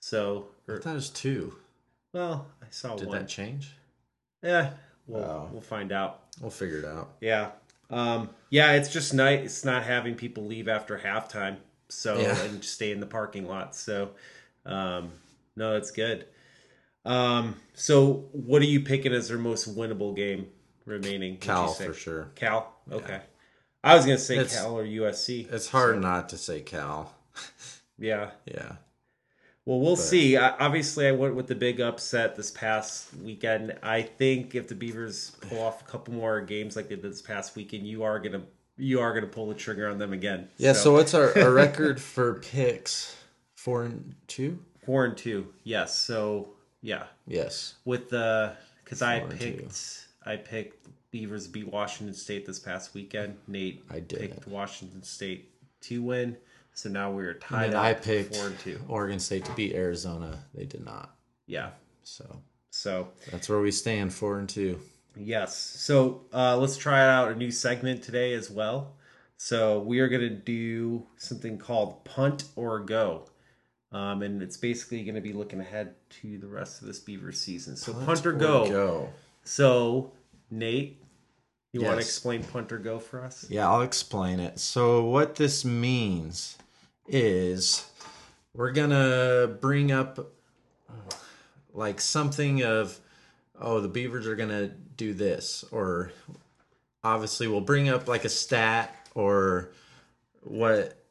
So, 0.06 0.46
I 0.68 0.72
or, 0.72 0.78
thought 0.80 0.92
it 0.92 0.94
was 0.94 1.10
two. 1.10 1.56
well, 2.12 2.46
I 2.62 2.66
saw 2.70 2.94
Did 2.94 3.08
one. 3.08 3.18
that 3.18 3.28
change? 3.28 3.72
Yeah, 4.40 4.74
we'll 5.08 5.24
Oh. 5.24 5.48
we'll 5.50 5.60
find 5.60 5.90
out. 5.90 6.22
We'll 6.40 6.52
figure 6.52 6.78
it 6.78 6.84
out. 6.84 7.16
Yeah. 7.20 7.50
Um, 7.90 8.30
yeah, 8.48 8.74
it's 8.74 8.88
just 8.92 9.12
nice. 9.14 9.44
It's 9.44 9.64
not 9.64 9.82
having 9.82 10.14
people 10.14 10.44
leave 10.46 10.68
after 10.68 10.96
halftime. 10.98 11.56
So 11.88 12.20
Yeah. 12.20 12.40
and 12.42 12.64
stay 12.64 12.92
in 12.92 13.00
the 13.00 13.06
parking 13.06 13.48
lot. 13.48 13.74
So 13.74 14.10
um, 14.64 15.10
no, 15.56 15.72
that's 15.72 15.90
good. 15.90 16.26
Um, 17.04 17.56
so 17.74 18.28
what 18.30 18.62
are 18.62 18.66
you 18.66 18.82
picking 18.82 19.12
as 19.12 19.26
their 19.28 19.38
most 19.38 19.76
winnable 19.76 20.14
game 20.14 20.46
remaining? 20.84 21.38
Cal 21.38 21.72
for 21.72 21.92
sure. 21.92 22.30
Cal. 22.36 22.76
Okay. 22.92 23.22
I 23.82 23.96
was 23.96 24.04
gonna 24.04 24.18
say 24.18 24.36
It's- 24.36 24.54
Cal 24.56 24.78
or 24.78 24.84
USC. 24.84 25.48
It's 25.52 25.68
hard 25.68 26.00
not 26.00 26.28
to 26.28 26.38
say 26.38 26.60
Cal. 26.60 27.12
Yeah. 27.98 28.32
Yeah. 28.44 28.76
Well, 29.66 29.80
we'll 29.80 29.96
see. 29.96 30.36
I, 30.36 30.50
obviously, 30.58 31.08
I 31.08 31.12
went 31.12 31.34
with 31.34 31.48
the 31.48 31.54
big 31.56 31.80
upset 31.80 32.36
this 32.36 32.50
past 32.52 33.12
weekend. 33.16 33.76
I 33.82 34.00
think 34.02 34.54
if 34.54 34.68
the 34.68 34.74
Beavers 34.76 35.32
pull 35.40 35.60
off 35.60 35.82
a 35.82 35.84
couple 35.84 36.14
more 36.14 36.40
games 36.40 36.76
like 36.76 36.88
they 36.88 36.94
did 36.94 37.02
this 37.10 37.20
past 37.20 37.56
weekend, 37.56 37.86
you 37.86 38.04
are 38.04 38.18
gonna 38.20 38.42
you 38.78 39.00
are 39.00 39.12
gonna 39.12 39.26
pull 39.26 39.48
the 39.48 39.54
trigger 39.54 39.88
on 39.90 39.98
them 39.98 40.12
again. 40.12 40.48
Yeah. 40.56 40.72
So, 40.72 40.92
what's 40.92 41.14
our, 41.14 41.36
our 41.38 41.50
record 41.52 42.00
for 42.00 42.34
picks? 42.34 43.16
Four 43.56 43.82
and 43.84 44.14
two. 44.28 44.60
four 44.84 45.04
and 45.04 45.16
two. 45.16 45.48
Yes. 45.64 45.98
So 45.98 46.50
yeah, 46.80 47.06
Yes. 47.26 47.74
with 47.84 48.08
the 48.10 48.52
because 48.84 49.02
I 49.02 49.18
picked 49.18 50.06
I 50.24 50.36
picked 50.36 50.86
Beavers 51.10 51.48
beat 51.48 51.66
Washington 51.72 52.14
State 52.14 52.46
this 52.46 52.60
past 52.60 52.94
weekend. 52.94 53.36
Nate 53.48 53.82
I 53.90 53.98
didn't. 53.98 54.28
picked 54.34 54.46
Washington 54.46 55.02
State 55.02 55.50
to 55.80 56.02
win. 56.02 56.36
So 56.76 56.90
now 56.90 57.10
we're 57.10 57.34
tied 57.34 57.66
And 57.66 57.74
up 57.74 57.84
I 57.84 57.94
picked 57.94 58.36
four 58.36 58.48
and 58.48 58.58
two. 58.58 58.78
Oregon 58.86 59.18
State 59.18 59.46
to 59.46 59.52
beat 59.52 59.74
Arizona. 59.74 60.38
They 60.54 60.66
did 60.66 60.84
not. 60.84 61.16
Yeah. 61.46 61.70
So 62.02 62.42
So 62.70 63.08
that's 63.30 63.48
where 63.48 63.60
we 63.60 63.70
stand. 63.70 64.12
Four 64.12 64.38
and 64.38 64.48
two. 64.48 64.78
Yes. 65.16 65.56
So 65.56 66.26
uh, 66.34 66.56
let's 66.58 66.76
try 66.76 67.00
out 67.00 67.32
a 67.32 67.34
new 67.34 67.50
segment 67.50 68.02
today 68.02 68.34
as 68.34 68.50
well. 68.50 68.94
So 69.38 69.80
we 69.80 70.00
are 70.00 70.08
going 70.08 70.20
to 70.20 70.28
do 70.28 71.06
something 71.16 71.56
called 71.56 72.04
punt 72.04 72.44
or 72.56 72.80
go. 72.80 73.24
Um, 73.90 74.22
and 74.22 74.42
it's 74.42 74.58
basically 74.58 75.02
going 75.04 75.14
to 75.14 75.22
be 75.22 75.32
looking 75.32 75.60
ahead 75.60 75.94
to 76.20 76.36
the 76.36 76.46
rest 76.46 76.82
of 76.82 76.88
this 76.88 76.98
Beaver 76.98 77.32
season. 77.32 77.76
So 77.76 77.94
punt, 77.94 78.26
or, 78.26 78.32
go. 78.32 78.68
Go. 78.68 79.08
So 79.44 80.12
Nate, 80.50 81.02
you 81.72 81.80
want 81.80 81.94
to 81.94 82.00
explain 82.00 82.44
punt 82.44 82.70
or 82.70 82.78
go 82.78 82.98
for 82.98 83.24
us? 83.24 83.46
Yeah, 83.48 83.66
I'll 83.66 83.80
explain 83.80 84.40
it. 84.40 84.58
So 84.58 85.04
what 85.04 85.36
this 85.36 85.64
means 85.64 86.58
is 87.08 87.88
we're 88.54 88.72
gonna 88.72 89.48
bring 89.60 89.92
up 89.92 90.32
like 91.72 92.00
something 92.00 92.62
of 92.62 92.98
oh 93.60 93.80
the 93.80 93.88
beavers 93.88 94.26
are 94.26 94.36
gonna 94.36 94.68
do 94.96 95.14
this 95.14 95.64
or 95.70 96.10
obviously 97.04 97.46
we'll 97.46 97.60
bring 97.60 97.88
up 97.88 98.08
like 98.08 98.24
a 98.24 98.28
stat 98.28 98.94
or 99.14 99.70
what 100.42 101.02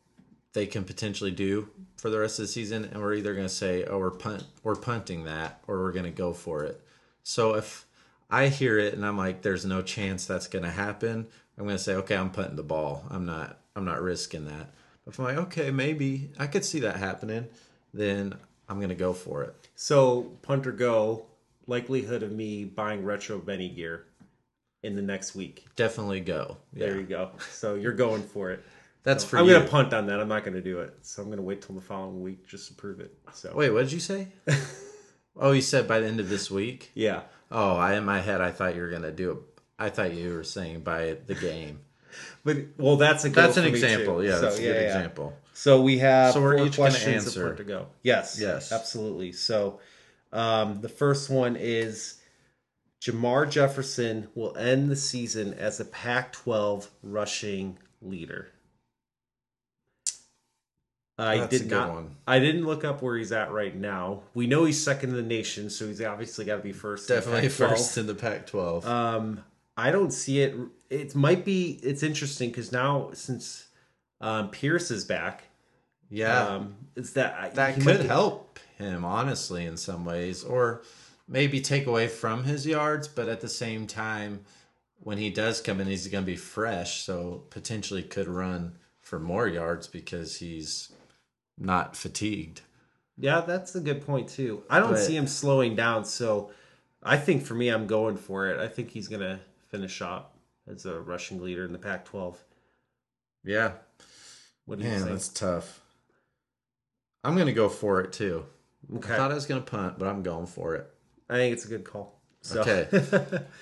they 0.53 0.65
can 0.65 0.84
potentially 0.84 1.31
do 1.31 1.69
for 1.97 2.10
the 2.10 2.19
rest 2.19 2.39
of 2.39 2.43
the 2.43 2.51
season 2.51 2.86
and 2.86 3.01
we're 3.01 3.13
either 3.13 3.34
going 3.34 3.47
to 3.47 3.53
say 3.53 3.84
oh 3.86 3.99
we're 3.99 4.12
punt 4.12 4.43
we're 4.63 4.75
punting 4.75 5.25
that 5.25 5.62
or 5.67 5.79
we're 5.79 5.91
going 5.91 6.05
to 6.05 6.12
go 6.12 6.34
for 6.34 6.63
it. 6.63 6.81
So 7.23 7.55
if 7.55 7.86
i 8.29 8.47
hear 8.47 8.79
it 8.79 8.93
and 8.93 9.05
i'm 9.05 9.17
like 9.17 9.41
there's 9.43 9.65
no 9.65 9.81
chance 9.81 10.25
that's 10.25 10.47
going 10.47 10.63
to 10.63 10.71
happen 10.71 11.27
i'm 11.58 11.65
going 11.65 11.77
to 11.77 11.84
say 11.84 11.93
okay 11.93 12.15
i'm 12.15 12.31
punting 12.31 12.55
the 12.55 12.63
ball. 12.63 13.05
I'm 13.10 13.25
not 13.25 13.60
i'm 13.75 13.86
not 13.86 14.01
risking 14.01 14.45
that 14.45 14.69
if 15.08 15.20
i'm 15.20 15.26
like 15.26 15.38
okay 15.38 15.72
maybe 15.72 16.30
i 16.39 16.48
could 16.48 16.65
see 16.65 16.80
that 16.80 16.96
happening 16.98 17.48
then 17.94 18.34
i'm 18.70 18.78
going 18.78 18.89
to 18.89 18.96
go 18.96 19.13
for 19.13 19.44
it 19.44 19.56
So 19.76 20.24
punt 20.41 20.65
or 20.68 20.72
go. 20.72 21.26
Likelihood 21.68 22.22
of 22.24 22.32
me 22.32 22.63
buying 22.63 23.04
retro 23.04 23.39
Benny 23.39 23.70
gear 23.70 24.06
in 24.84 24.96
the 24.96 25.02
next 25.02 25.34
week. 25.36 25.65
definitely 25.76 26.20
go 26.20 26.58
yeah 26.74 26.86
There 26.88 26.98
you 26.98 27.04
go. 27.08 27.32
So 27.52 27.74
you're 27.76 27.94
going 27.94 28.22
for 28.22 28.52
it. 28.52 28.63
that's 29.04 29.24
for 29.24 29.38
I'm 29.39 29.48
you 29.48 29.54
gonna 29.54 29.68
punt 29.68 29.91
on 29.94 30.06
that. 30.08 30.20
I'm 30.20 30.28
not 30.28 30.44
gonna 30.44 30.62
do 30.62 30.80
it. 30.82 30.94
So 31.02 31.24
I'm 31.24 31.30
gonna 31.32 31.41
wait 31.41 31.62
till 31.63 31.74
the 31.76 31.82
following 31.82 32.22
week 32.22 32.48
just 32.48 32.68
to 32.68 32.74
prove 32.76 33.00
it. 33.00 33.12
So 33.34 33.52
wait 33.56 33.72
what 33.72 33.82
did 33.84 33.94
you 33.94 34.00
say 34.00 34.28
oh 35.38 35.52
you 35.54 35.62
said 35.62 35.88
by 35.88 36.00
the 36.00 36.08
end 36.08 36.20
of 36.20 36.30
this 36.30 36.50
week 36.52 36.91
yeah, 36.94 37.22
Oh, 37.52 37.76
I 37.76 37.96
in 37.96 38.06
my 38.06 38.20
head 38.22 38.41
I 38.41 38.52
thought 38.52 38.76
you 38.76 38.82
were 38.82 38.89
gonna 38.89 39.12
do 39.12 39.32
it. 39.32 39.38
I 39.80 39.89
thought 39.89 40.13
you 40.13 40.34
were 40.34 40.44
saying 40.44 40.82
by 40.82 41.18
the 41.26 41.36
game. 41.36 41.80
But 42.43 42.58
well, 42.78 42.97
that's 42.97 43.25
a 43.25 43.30
That's 43.30 43.58
an 43.58 43.65
example. 43.65 44.23
Yeah, 44.23 44.36
So, 44.36 44.41
that's 44.41 44.58
a 44.58 44.62
good 44.62 44.75
yeah, 44.75 44.82
example. 44.82 45.34
So 45.54 45.82
we 45.82 45.99
have 45.99 46.34
So 46.34 46.41
we're 46.41 46.58
four 46.58 46.67
each 46.67 46.75
questions 46.75 47.25
answer. 47.28 47.56
to 47.56 47.63
go. 47.63 47.88
Yes, 48.04 48.38
Yes. 48.39 48.71
absolutely. 48.71 49.32
So 49.32 49.80
um, 50.34 50.82
the 50.82 50.89
first 50.89 51.30
one 51.30 51.56
is 51.56 52.15
Jermar 53.01 53.49
Jefferson 53.49 54.28
will 54.36 54.56
end 54.58 54.89
the 54.91 54.95
season 54.95 55.54
as 55.54 55.80
a 55.80 55.86
Pac-12 55.86 56.88
rushing 57.04 57.78
leader. 58.01 58.49
I 61.17 61.38
That's 61.38 61.60
did 61.60 61.71
not. 61.71 61.89
one. 61.93 62.15
I 62.28 62.39
didn't 62.39 62.65
look 62.65 62.84
up 62.84 63.01
where 63.01 63.15
he's 63.17 63.32
at 63.32 63.51
right 63.51 63.73
now. 63.73 64.23
We 64.34 64.47
know 64.47 64.65
he's 64.65 64.84
second 64.84 65.12
in 65.12 65.15
the 65.15 65.21
nation, 65.21 65.69
so 65.69 65.88
he's 65.88 66.01
obviously 66.01 66.43
got 66.43 66.58
to 66.58 66.62
be 66.62 66.73
first. 66.73 67.10
in 67.10 67.15
the 67.15 67.21
Definitely 67.21 67.49
Pac-12. 67.49 67.69
first 67.69 67.97
in 67.97 68.08
the 68.08 68.15
Pac-12. 68.15 68.86
Um, 68.86 69.43
I 69.78 69.91
don't 69.91 70.12
see 70.12 70.41
it. 70.41 70.56
It 70.89 71.15
might 71.15 71.43
be. 71.45 71.80
It's 71.84 72.04
interesting 72.04 72.50
because 72.50 72.71
now 72.71 73.10
since 73.13 73.67
um, 74.21 74.50
Pierce 74.50 74.91
is 74.91 75.04
back, 75.06 75.45
yeah, 76.10 76.45
um, 76.48 76.76
is 76.95 77.13
that 77.13 77.56
that 77.56 77.76
he 77.76 77.82
could 77.82 78.02
be- 78.02 78.08
help 78.08 78.60
him 78.78 79.04
honestly 79.06 79.65
in 79.65 79.78
some 79.78 80.06
ways, 80.06 80.43
or 80.43 80.84
maybe 81.28 81.60
take 81.62 81.88
away 81.88 82.08
from 82.08 82.43
his 82.43 82.65
yards. 82.67 83.08
But 83.08 83.30
at 83.30 83.41
the 83.41 83.50
same 83.50 83.88
time, 83.88 84.41
when 85.00 85.17
he 85.17 85.30
does 85.30 85.62
come 85.62 85.82
in, 85.82 85.88
he's 85.88 86.08
going 86.08 86.24
to 86.24 86.32
be 86.32 86.38
fresh, 86.38 87.02
so 87.04 87.43
potentially 87.50 88.04
could 88.04 88.28
run 88.28 88.78
for 89.02 89.19
more 89.19 89.48
yards 89.48 89.88
because 89.88 90.38
he's 90.38 90.91
not 91.58 91.95
fatigued. 91.95 92.62
Yeah, 93.17 93.41
that's 93.41 93.74
a 93.76 93.80
good 93.80 94.06
point 94.06 94.28
too. 94.30 94.63
I 94.69 94.80
don't 94.80 94.91
But- 94.91 95.00
see 95.00 95.15
him 95.15 95.28
slowing 95.28 95.76
down, 95.76 96.06
so 96.06 96.52
I 97.02 97.17
think 97.17 97.43
for 97.43 97.54
me, 97.56 97.69
I'm 97.69 97.88
going 97.88 98.17
for 98.17 98.48
it. 98.50 98.60
I 98.60 98.67
think 98.67 98.91
he's 98.91 99.08
gonna 99.08 99.39
finish 99.69 100.02
up 100.02 100.35
as 100.71 100.86
a 100.86 100.99
rushing 100.99 101.41
leader 101.41 101.65
in 101.65 101.71
the 101.73 101.80
Pac-12. 101.80 102.36
Yeah, 103.43 103.73
What 104.65 104.80
do 104.80 104.86
you 104.86 104.89
man, 104.89 104.99
think? 104.99 105.12
that's 105.12 105.28
tough. 105.30 105.82
I'm 107.23 107.36
going 107.36 107.47
to 107.47 107.54
go 107.54 107.69
for 107.69 108.01
it 108.01 108.12
too. 108.13 108.45
Okay, 108.97 109.13
I 109.13 109.17
thought 109.17 109.32
I 109.32 109.36
was 109.36 109.45
going 109.45 109.62
to 109.63 109.69
punt, 109.69 109.97
but 109.99 110.08
I'm 110.08 110.23
going 110.23 110.45
for 110.47 110.75
it. 110.75 110.88
I 111.30 111.36
think 111.36 111.54
it's 111.54 111.65
a 111.65 111.69
good 111.69 111.84
call. 111.84 112.19
So, 112.41 112.62
Okay. 112.62 112.88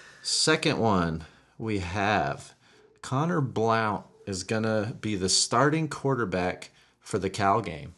Second 0.21 0.79
one, 0.79 1.25
we 1.57 1.79
have 1.79 2.53
Conor 3.01 3.41
Blount 3.41 4.05
is 4.25 4.43
going 4.43 4.63
to 4.63 4.95
be 5.01 5.15
the 5.15 5.29
starting 5.29 5.87
quarterback 5.89 6.71
for 6.99 7.19
the 7.19 7.29
Cal 7.29 7.61
game. 7.61 7.95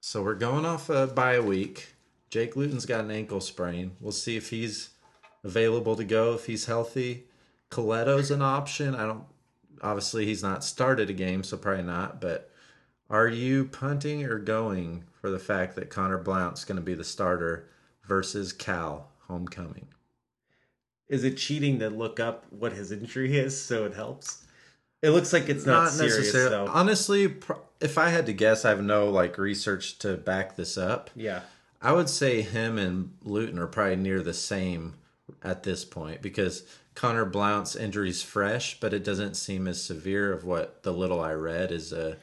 So 0.00 0.22
we're 0.22 0.34
going 0.34 0.64
off 0.64 0.88
by 1.14 1.34
a 1.34 1.42
week. 1.42 1.94
Jake 2.30 2.56
Luton's 2.56 2.86
got 2.86 3.04
an 3.04 3.10
ankle 3.12 3.40
sprain. 3.40 3.92
We'll 4.00 4.12
see 4.12 4.36
if 4.36 4.50
he's 4.50 4.90
available 5.44 5.94
to 5.96 6.04
go, 6.04 6.34
if 6.34 6.46
he's 6.46 6.66
healthy. 6.66 7.25
Colletto's 7.70 8.30
an 8.30 8.42
option. 8.42 8.94
I 8.94 9.06
don't, 9.06 9.24
obviously, 9.82 10.26
he's 10.26 10.42
not 10.42 10.64
started 10.64 11.10
a 11.10 11.14
game, 11.14 11.42
so 11.42 11.56
probably 11.56 11.82
not. 11.82 12.20
But 12.20 12.50
are 13.10 13.28
you 13.28 13.66
punting 13.66 14.24
or 14.24 14.38
going 14.38 15.04
for 15.20 15.30
the 15.30 15.38
fact 15.38 15.76
that 15.76 15.90
Conor 15.90 16.18
Blount's 16.18 16.64
going 16.64 16.76
to 16.76 16.82
be 16.82 16.94
the 16.94 17.04
starter 17.04 17.68
versus 18.04 18.52
Cal 18.52 19.08
homecoming? 19.28 19.88
is 21.08 21.24
it 21.24 21.36
cheating 21.36 21.78
to 21.78 21.90
look 21.90 22.18
up 22.18 22.44
what 22.50 22.72
his 22.72 22.92
injury 22.92 23.38
is 23.38 23.60
so 23.60 23.84
it 23.84 23.94
helps? 23.94 24.42
It 25.02 25.10
looks 25.10 25.32
like 25.32 25.48
it's 25.48 25.66
not, 25.66 25.90
serious 25.90 26.32
though. 26.32 26.66
Honestly, 26.68 27.34
if 27.80 27.98
I 27.98 28.08
had 28.08 28.26
to 28.26 28.32
guess, 28.32 28.64
I 28.64 28.70
have 28.70 28.82
no 28.82 29.08
like 29.08 29.38
research 29.38 29.98
to 30.00 30.16
back 30.16 30.56
this 30.56 30.76
up. 30.76 31.10
yeah, 31.14 31.42
I 31.80 31.92
would 31.92 32.08
say 32.08 32.40
him 32.40 32.78
and 32.78 33.12
Luton 33.22 33.58
are 33.58 33.66
probably 33.66 33.96
near 33.96 34.20
the 34.22 34.34
same 34.34 34.94
at 35.44 35.62
this 35.62 35.84
point 35.84 36.22
because 36.22 36.64
Conor 36.96 37.24
Blount's 37.24 37.76
injury's 37.76 38.22
fresh, 38.22 38.80
but 38.80 38.92
it 38.92 39.04
doesn't 39.04 39.36
seem 39.36 39.68
as 39.68 39.80
severe 39.80 40.32
of 40.32 40.42
what 40.42 40.82
the 40.82 40.92
little 40.92 41.20
I 41.20 41.32
read 41.34 41.70
is 41.70 41.92
a 41.92 42.16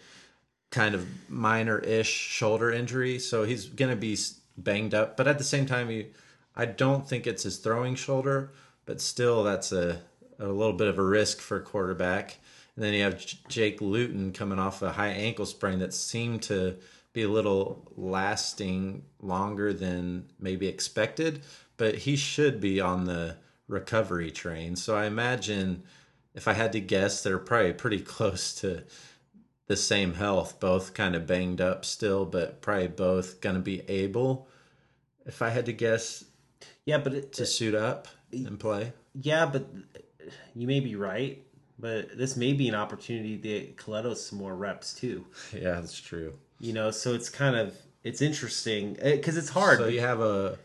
kind 0.69 0.93
of 0.95 1.07
minor-ish 1.29 2.09
shoulder 2.09 2.71
injury, 2.71 3.19
so 3.19 3.45
he's 3.45 3.67
going 3.67 3.91
to 3.91 3.95
be 3.95 4.17
banged 4.57 4.93
up. 4.93 5.15
But 5.15 5.27
at 5.27 5.37
the 5.37 5.43
same 5.45 5.65
time, 5.65 5.87
he, 5.89 6.07
I 6.55 6.65
don't 6.65 7.07
think 7.07 7.25
it's 7.25 7.43
his 7.43 7.57
throwing 7.57 7.95
shoulder, 7.95 8.51
but 8.85 8.99
still, 8.99 9.43
that's 9.43 9.71
a 9.71 10.01
a 10.39 10.47
little 10.47 10.73
bit 10.73 10.87
of 10.87 10.99
a 10.99 11.03
risk 11.03 11.39
for 11.39 11.57
a 11.57 11.61
quarterback. 11.61 12.37
And 12.75 12.83
then 12.83 12.93
you 12.93 13.03
have 13.03 13.23
Jake 13.47 13.81
Luton 13.81 14.33
coming 14.33 14.59
off 14.59 14.81
a 14.81 14.91
high 14.91 15.09
ankle 15.09 15.45
sprain 15.45 15.79
that 15.79 15.93
seemed 15.93 16.41
to 16.43 16.75
be 17.13 17.23
a 17.23 17.29
little 17.29 17.91
lasting 17.95 19.03
longer 19.21 19.73
than 19.73 20.25
maybe 20.39 20.67
expected, 20.67 21.43
but 21.77 21.95
he 21.95 22.15
should 22.15 22.59
be 22.59 22.81
on 22.81 23.05
the 23.05 23.37
recovery 23.67 24.31
train. 24.31 24.75
So 24.75 24.95
I 24.95 25.05
imagine 25.05 25.83
if 26.35 26.47
I 26.47 26.53
had 26.53 26.71
to 26.73 26.79
guess, 26.79 27.21
they're 27.23 27.37
probably 27.39 27.73
pretty 27.73 27.99
close 28.15 28.53
to 28.55 28.83
the 29.67 29.75
same 29.77 30.15
health, 30.15 30.59
both 30.59 30.93
kind 30.93 31.15
of 31.15 31.25
banged 31.27 31.61
up 31.61 31.85
still, 31.85 32.25
but 32.25 32.61
probably 32.61 32.87
both 32.87 33.39
going 33.41 33.55
to 33.55 33.61
be 33.61 33.81
able, 33.89 34.47
if 35.25 35.41
I 35.41 35.49
had 35.49 35.65
to 35.67 35.73
guess, 35.73 36.25
Yeah, 36.85 36.97
but 36.97 37.13
it, 37.13 37.33
to 37.33 37.45
suit 37.45 37.75
up 37.75 38.07
and 38.31 38.59
play. 38.59 38.91
yeah, 39.13 39.45
but 39.45 39.65
you 40.55 40.67
may 40.67 40.79
be 40.79 40.95
right. 40.95 41.41
But 41.79 42.17
this 42.17 42.37
may 42.37 42.53
be 42.53 42.69
an 42.69 42.75
opportunity 42.75 43.35
to 43.35 43.41
get 43.41 43.77
Colletto 43.77 44.15
some 44.15 44.37
more 44.39 44.55
reps 44.55 44.93
too. 44.93 45.25
Yeah, 45.53 45.79
that's 45.81 45.99
true. 45.99 46.33
You 46.59 46.71
know, 46.73 46.91
so 46.91 47.13
it's 47.13 47.29
kind 47.29 47.55
of 47.55 47.75
it's 48.03 48.21
interesting 48.21 48.95
eh, 49.01 49.15
because 49.15 49.37
it's 49.37 49.49
hard. 49.49 49.79
So 49.79 49.87
you 49.87 49.99
have 50.01 50.21
a 50.21 50.57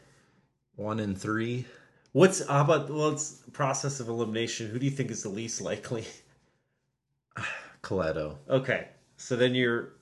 one 0.76 1.00
in 1.00 1.16
three. 1.16 1.66
What's 2.12 2.47
how 2.47 2.62
about 2.62 2.90
well, 2.90 3.11
it's 3.11 3.42
process 3.53 4.01
of 4.01 4.09
elimination. 4.09 4.68
Who 4.68 4.79
do 4.79 4.85
you 4.85 4.90
think 4.90 5.11
is 5.11 5.23
the 5.23 5.29
least 5.29 5.61
likely? 5.61 6.05
Colletto. 7.83 8.37
Okay, 8.49 8.88
so 9.16 9.37
then 9.37 9.55
you're 9.55 9.92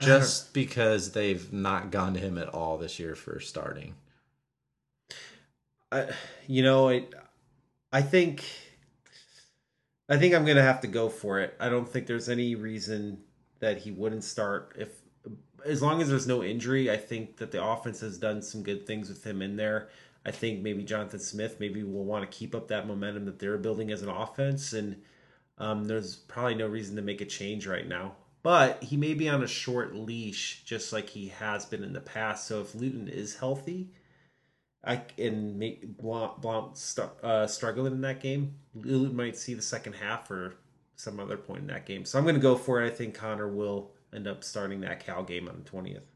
uh, 0.00 0.04
Just 0.04 0.52
because 0.54 1.12
they've 1.12 1.52
not 1.52 1.90
gone 1.90 2.14
to 2.14 2.20
him 2.20 2.38
at 2.38 2.48
all 2.48 2.78
this 2.78 2.98
year 2.98 3.14
for 3.14 3.40
starting. 3.40 3.94
I, 5.92 6.08
you 6.46 6.62
know, 6.62 6.88
I, 6.88 7.06
I 7.92 8.02
think, 8.02 8.44
I 10.08 10.16
think 10.16 10.34
I'm 10.34 10.44
gonna 10.44 10.62
have 10.62 10.80
to 10.82 10.86
go 10.86 11.08
for 11.08 11.40
it. 11.40 11.56
I 11.58 11.68
don't 11.68 11.88
think 11.88 12.06
there's 12.06 12.28
any 12.28 12.54
reason 12.54 13.18
that 13.58 13.78
he 13.78 13.90
wouldn't 13.90 14.24
start 14.24 14.76
if, 14.78 14.88
as 15.66 15.82
long 15.82 16.00
as 16.00 16.08
there's 16.08 16.28
no 16.28 16.42
injury. 16.42 16.90
I 16.90 16.96
think 16.96 17.36
that 17.38 17.50
the 17.50 17.62
offense 17.62 18.00
has 18.00 18.16
done 18.16 18.42
some 18.42 18.62
good 18.62 18.86
things 18.86 19.08
with 19.08 19.24
him 19.24 19.42
in 19.42 19.56
there. 19.56 19.88
I 20.24 20.30
think 20.30 20.60
maybe 20.60 20.82
Jonathan 20.82 21.20
Smith 21.20 21.56
maybe 21.60 21.82
will 21.82 22.04
want 22.04 22.30
to 22.30 22.38
keep 22.38 22.54
up 22.54 22.68
that 22.68 22.86
momentum 22.86 23.24
that 23.24 23.38
they're 23.38 23.56
building 23.58 23.90
as 23.90 24.02
an 24.02 24.10
offense, 24.10 24.72
and 24.72 25.02
um, 25.58 25.84
there's 25.84 26.16
probably 26.16 26.54
no 26.54 26.66
reason 26.66 26.96
to 26.96 27.02
make 27.02 27.20
a 27.20 27.26
change 27.26 27.66
right 27.66 27.88
now. 27.88 28.16
But 28.42 28.82
he 28.82 28.96
may 28.96 29.14
be 29.14 29.28
on 29.28 29.42
a 29.42 29.46
short 29.46 29.94
leash, 29.94 30.62
just 30.64 30.92
like 30.92 31.10
he 31.10 31.28
has 31.28 31.66
been 31.66 31.84
in 31.84 31.92
the 31.92 32.00
past. 32.00 32.46
So 32.46 32.60
if 32.60 32.74
Luton 32.74 33.08
is 33.08 33.36
healthy, 33.36 33.90
I 34.84 35.02
and 35.18 35.58
make 35.58 35.98
Blount, 35.98 36.40
Blount 36.40 36.76
st- 36.76 37.10
uh, 37.22 37.46
struggling 37.46 37.92
in 37.92 38.00
that 38.00 38.20
game. 38.20 38.54
Luton 38.74 39.14
might 39.14 39.36
see 39.36 39.54
the 39.54 39.62
second 39.62 39.94
half 39.94 40.30
or 40.30 40.54
some 40.96 41.20
other 41.20 41.36
point 41.36 41.60
in 41.60 41.66
that 41.66 41.86
game. 41.86 42.04
So 42.04 42.18
I'm 42.18 42.24
going 42.24 42.34
to 42.34 42.40
go 42.40 42.56
for 42.56 42.82
it. 42.82 42.86
I 42.86 42.94
think 42.94 43.14
Conor 43.14 43.48
will 43.48 43.90
end 44.14 44.26
up 44.26 44.42
starting 44.42 44.80
that 44.80 45.04
Cal 45.04 45.22
game 45.22 45.48
on 45.48 45.56
the 45.58 45.68
twentieth. 45.68 46.09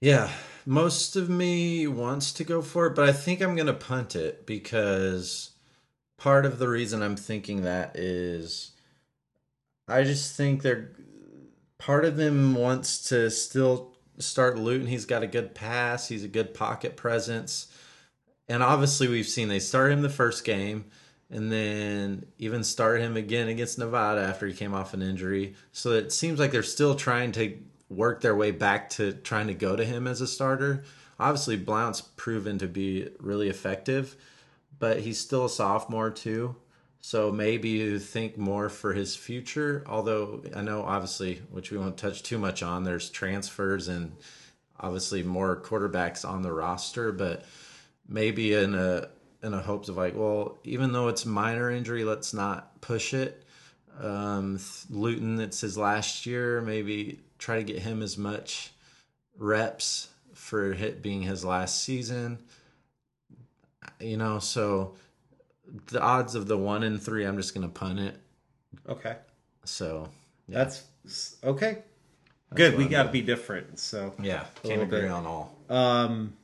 Yeah, 0.00 0.30
most 0.66 1.16
of 1.16 1.30
me 1.30 1.86
wants 1.86 2.32
to 2.34 2.44
go 2.44 2.60
for 2.60 2.86
it, 2.86 2.94
but 2.94 3.08
I 3.08 3.12
think 3.12 3.40
I'm 3.40 3.54
going 3.54 3.66
to 3.66 3.72
punt 3.72 4.14
it 4.14 4.46
because 4.46 5.52
part 6.18 6.44
of 6.44 6.58
the 6.58 6.68
reason 6.68 7.02
I'm 7.02 7.16
thinking 7.16 7.62
that 7.62 7.96
is 7.96 8.72
I 9.88 10.02
just 10.04 10.36
think 10.36 10.62
they're 10.62 10.92
part 11.78 12.04
of 12.04 12.16
them 12.16 12.54
wants 12.54 13.08
to 13.08 13.30
still 13.30 13.96
start 14.18 14.58
Luton. 14.58 14.86
He's 14.86 15.04
got 15.04 15.22
a 15.22 15.28
good 15.28 15.54
pass, 15.54 16.08
he's 16.08 16.24
a 16.24 16.28
good 16.28 16.52
pocket 16.52 16.96
presence. 16.96 17.68
And 18.48 18.62
obviously 18.62 19.08
we've 19.08 19.26
seen 19.26 19.48
they 19.48 19.58
started 19.58 19.94
him 19.94 20.02
the 20.02 20.08
first 20.08 20.44
game 20.44 20.86
and 21.30 21.50
then 21.50 22.26
even 22.38 22.62
started 22.62 23.02
him 23.02 23.16
again 23.16 23.48
against 23.48 23.78
Nevada 23.78 24.20
after 24.20 24.46
he 24.46 24.54
came 24.54 24.74
off 24.74 24.94
an 24.94 25.02
injury. 25.02 25.54
So 25.72 25.92
it 25.92 26.12
seems 26.12 26.38
like 26.38 26.52
they're 26.52 26.62
still 26.62 26.94
trying 26.94 27.32
to 27.32 27.58
work 27.88 28.20
their 28.20 28.34
way 28.34 28.50
back 28.50 28.90
to 28.90 29.12
trying 29.12 29.46
to 29.46 29.54
go 29.54 29.76
to 29.76 29.84
him 29.84 30.06
as 30.06 30.20
a 30.20 30.26
starter. 30.26 30.84
Obviously, 31.18 31.56
Blount's 31.56 32.00
proven 32.00 32.58
to 32.58 32.66
be 32.66 33.08
really 33.18 33.48
effective, 33.48 34.16
but 34.78 35.00
he's 35.00 35.18
still 35.18 35.46
a 35.46 35.50
sophomore 35.50 36.10
too. 36.10 36.56
So 37.00 37.30
maybe 37.30 37.68
you 37.68 37.98
think 38.00 38.36
more 38.36 38.68
for 38.68 38.92
his 38.92 39.14
future. 39.14 39.84
Although 39.86 40.42
I 40.54 40.62
know, 40.62 40.82
obviously, 40.82 41.36
which 41.50 41.70
we 41.70 41.78
won't 41.78 41.96
touch 41.96 42.22
too 42.22 42.36
much 42.38 42.62
on, 42.62 42.82
there's 42.82 43.10
transfers 43.10 43.86
and 43.86 44.16
obviously 44.80 45.22
more 45.22 45.60
quarterbacks 45.60 46.28
on 46.28 46.42
the 46.42 46.52
roster, 46.52 47.12
but 47.12 47.44
maybe 48.08 48.54
in 48.54 48.74
a 48.74 49.08
in 49.42 49.54
a 49.54 49.62
hopes 49.62 49.88
of 49.88 49.96
like, 49.96 50.16
well, 50.16 50.58
even 50.64 50.92
though 50.92 51.08
it's 51.08 51.24
minor 51.24 51.70
injury, 51.70 52.02
let's 52.02 52.34
not 52.34 52.80
push 52.80 53.14
it. 53.14 53.44
Um, 54.00 54.58
Luton, 54.90 55.40
it's 55.40 55.60
his 55.60 55.78
last 55.78 56.26
year. 56.26 56.60
Maybe 56.60 57.20
try 57.38 57.56
to 57.56 57.64
get 57.64 57.80
him 57.80 58.02
as 58.02 58.16
much 58.16 58.72
reps 59.38 60.08
for 60.34 60.72
it 60.72 61.02
being 61.02 61.22
his 61.22 61.44
last 61.44 61.82
season. 61.82 62.38
You 64.00 64.16
know, 64.16 64.38
so 64.38 64.94
the 65.88 66.00
odds 66.00 66.34
of 66.34 66.46
the 66.46 66.56
one 66.56 66.82
in 66.82 66.98
three, 66.98 67.24
I'm 67.24 67.36
just 67.36 67.54
gonna 67.54 67.68
punt 67.68 68.00
it. 68.00 68.16
Okay, 68.88 69.16
So 69.64 70.08
yeah, 70.48 70.58
that's 70.58 70.84
okay. 71.42 71.78
Good. 72.54 72.76
We 72.76 72.86
got 72.86 73.04
to 73.04 73.08
be 73.10 73.22
different. 73.22 73.78
So 73.78 74.14
yeah, 74.22 74.44
can't 74.62 74.82
agree 74.82 75.02
bit. 75.02 75.10
on 75.10 75.26
all. 75.26 75.56
Um, 75.68 76.34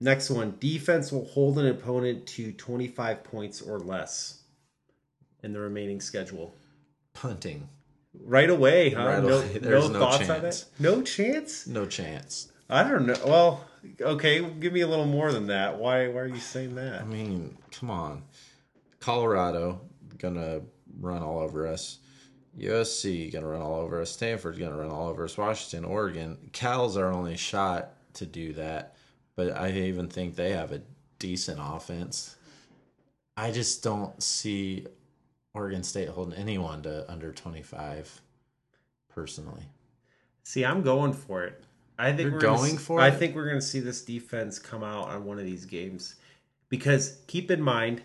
next 0.00 0.30
one: 0.30 0.56
defense 0.60 1.12
will 1.12 1.26
hold 1.26 1.58
an 1.58 1.66
opponent 1.66 2.26
to 2.28 2.52
25 2.52 3.24
points 3.24 3.60
or 3.60 3.78
less 3.78 4.42
in 5.42 5.52
the 5.52 5.60
remaining 5.60 6.00
schedule. 6.00 6.54
Punting, 7.12 7.68
Right 8.24 8.50
away, 8.50 8.90
huh? 8.90 9.06
Right 9.06 9.22
no, 9.22 9.38
away. 9.38 9.58
No 9.62 9.88
no 9.88 9.98
thoughts 9.98 10.28
on 10.28 10.40
chance. 10.40 10.62
it. 10.62 10.68
No 10.78 11.02
chance. 11.02 11.66
no 11.66 11.86
chance. 11.86 12.50
I 12.68 12.82
don't 12.82 13.06
know. 13.06 13.16
Well, 13.24 13.64
okay, 14.00 14.44
give 14.58 14.72
me 14.72 14.80
a 14.80 14.88
little 14.88 15.06
more 15.06 15.32
than 15.32 15.46
that. 15.46 15.78
Why? 15.78 16.08
Why 16.08 16.20
are 16.20 16.26
you 16.26 16.40
saying 16.40 16.74
that? 16.76 17.02
I 17.02 17.04
mean, 17.04 17.56
come 17.70 17.90
on. 17.90 18.24
Colorado 19.00 19.80
gonna 20.18 20.62
run 20.98 21.22
all 21.22 21.38
over 21.38 21.66
us. 21.66 21.98
USC 22.58 23.32
gonna 23.32 23.46
run 23.46 23.62
all 23.62 23.80
over 23.80 24.00
us. 24.00 24.10
Stanford's 24.10 24.58
gonna 24.58 24.76
run 24.76 24.90
all 24.90 25.08
over 25.08 25.24
us. 25.24 25.36
Washington, 25.36 25.84
Oregon. 25.84 26.50
Cal's 26.52 26.96
our 26.96 27.12
only 27.12 27.36
shot 27.36 27.92
to 28.14 28.26
do 28.26 28.52
that, 28.54 28.96
but 29.36 29.56
I 29.56 29.70
even 29.70 30.08
think 30.08 30.34
they 30.34 30.52
have 30.52 30.72
a 30.72 30.82
decent 31.18 31.58
offense. 31.62 32.36
I 33.36 33.50
just 33.50 33.82
don't 33.82 34.20
see 34.22 34.86
Oregon 35.56 35.82
State 35.82 36.10
holding 36.10 36.34
anyone 36.38 36.82
to 36.82 37.10
under 37.10 37.32
twenty 37.32 37.62
five. 37.62 38.20
Personally, 39.08 39.62
See, 40.42 40.62
I'm 40.64 40.82
going 40.82 41.14
for 41.14 41.44
it. 41.44 41.64
I 41.98 42.10
think 42.12 42.20
You're 42.24 42.32
we're 42.32 42.40
gonna 42.40 42.58
going 42.58 42.70
see- 42.72 42.76
for 42.76 43.00
I 43.00 43.08
it? 43.08 43.12
think 43.14 43.34
we're 43.34 43.46
going 43.48 43.58
to 43.60 43.66
see 43.66 43.80
this 43.80 44.02
defense 44.04 44.58
come 44.58 44.84
out 44.84 45.08
on 45.08 45.24
one 45.24 45.38
of 45.38 45.46
these 45.46 45.64
games 45.64 46.16
because 46.68 47.20
keep 47.26 47.50
in 47.50 47.62
mind 47.62 48.02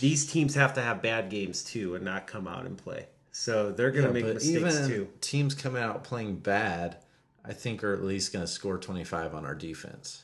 these 0.00 0.24
teams 0.24 0.54
have 0.54 0.74
to 0.74 0.80
have 0.80 1.02
bad 1.02 1.28
games 1.28 1.64
too 1.64 1.96
and 1.96 2.04
not 2.04 2.28
come 2.28 2.46
out 2.46 2.64
and 2.66 2.78
play. 2.78 3.06
So 3.32 3.72
they're 3.72 3.90
going 3.90 4.06
to 4.06 4.12
make 4.12 4.24
but 4.24 4.34
mistakes 4.34 4.56
even 4.76 4.88
too. 4.88 5.08
teams 5.20 5.54
coming 5.56 5.82
out 5.82 6.04
playing 6.04 6.36
bad, 6.36 6.98
I 7.44 7.52
think 7.52 7.82
are 7.82 7.92
at 7.94 8.04
least 8.04 8.32
gonna 8.32 8.46
score 8.46 8.78
twenty 8.78 9.02
five 9.04 9.34
on 9.34 9.44
our 9.44 9.56
defense. 9.56 10.22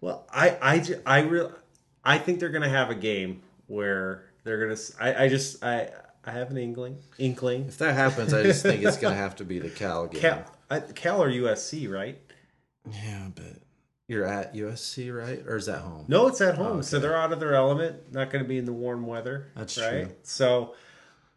Well, 0.00 0.26
I 0.32 0.58
I 0.60 0.84
I 1.06 1.20
real 1.20 1.52
I 2.04 2.18
think 2.18 2.40
they're 2.40 2.48
going 2.48 2.62
to 2.62 2.68
have 2.68 2.90
a 2.90 2.94
game 2.96 3.42
where 3.68 4.24
they're 4.48 4.64
going 4.64 4.74
to 4.74 4.82
I 5.00 5.24
I 5.24 5.28
just 5.28 5.62
I 5.62 5.90
I 6.24 6.32
have 6.32 6.50
an 6.50 6.56
inkling 6.56 6.96
inkling 7.18 7.66
If 7.68 7.78
that 7.78 7.94
happens, 7.94 8.32
I 8.32 8.42
just 8.42 8.62
think 8.62 8.82
it's 8.82 8.96
gonna 8.96 9.14
have 9.14 9.36
to 9.36 9.44
be 9.44 9.58
the 9.58 9.70
Cal 9.70 10.06
game. 10.08 10.20
Cal, 10.20 10.44
I, 10.70 10.80
Cal 10.80 11.22
or 11.22 11.30
USC, 11.30 11.90
right? 11.90 12.18
Yeah, 12.90 13.28
but 13.34 13.62
you're 14.08 14.24
at 14.24 14.54
USC, 14.54 15.14
right? 15.14 15.44
Or 15.46 15.56
is 15.56 15.66
that 15.66 15.80
home? 15.80 16.06
No, 16.08 16.26
it's 16.28 16.40
at 16.40 16.58
oh, 16.58 16.64
home, 16.64 16.78
Oh, 16.78 16.80
so 16.80 16.98
they're 16.98 17.16
out 17.16 17.32
of 17.32 17.40
their 17.40 17.54
element. 17.54 18.12
Not 18.12 18.30
going 18.30 18.42
to 18.42 18.48
be 18.48 18.56
in 18.56 18.64
the 18.64 18.72
warm 18.72 19.06
weather. 19.06 19.48
That's 19.54 19.78
right. 19.78 20.04
true. 20.04 20.12
So 20.22 20.74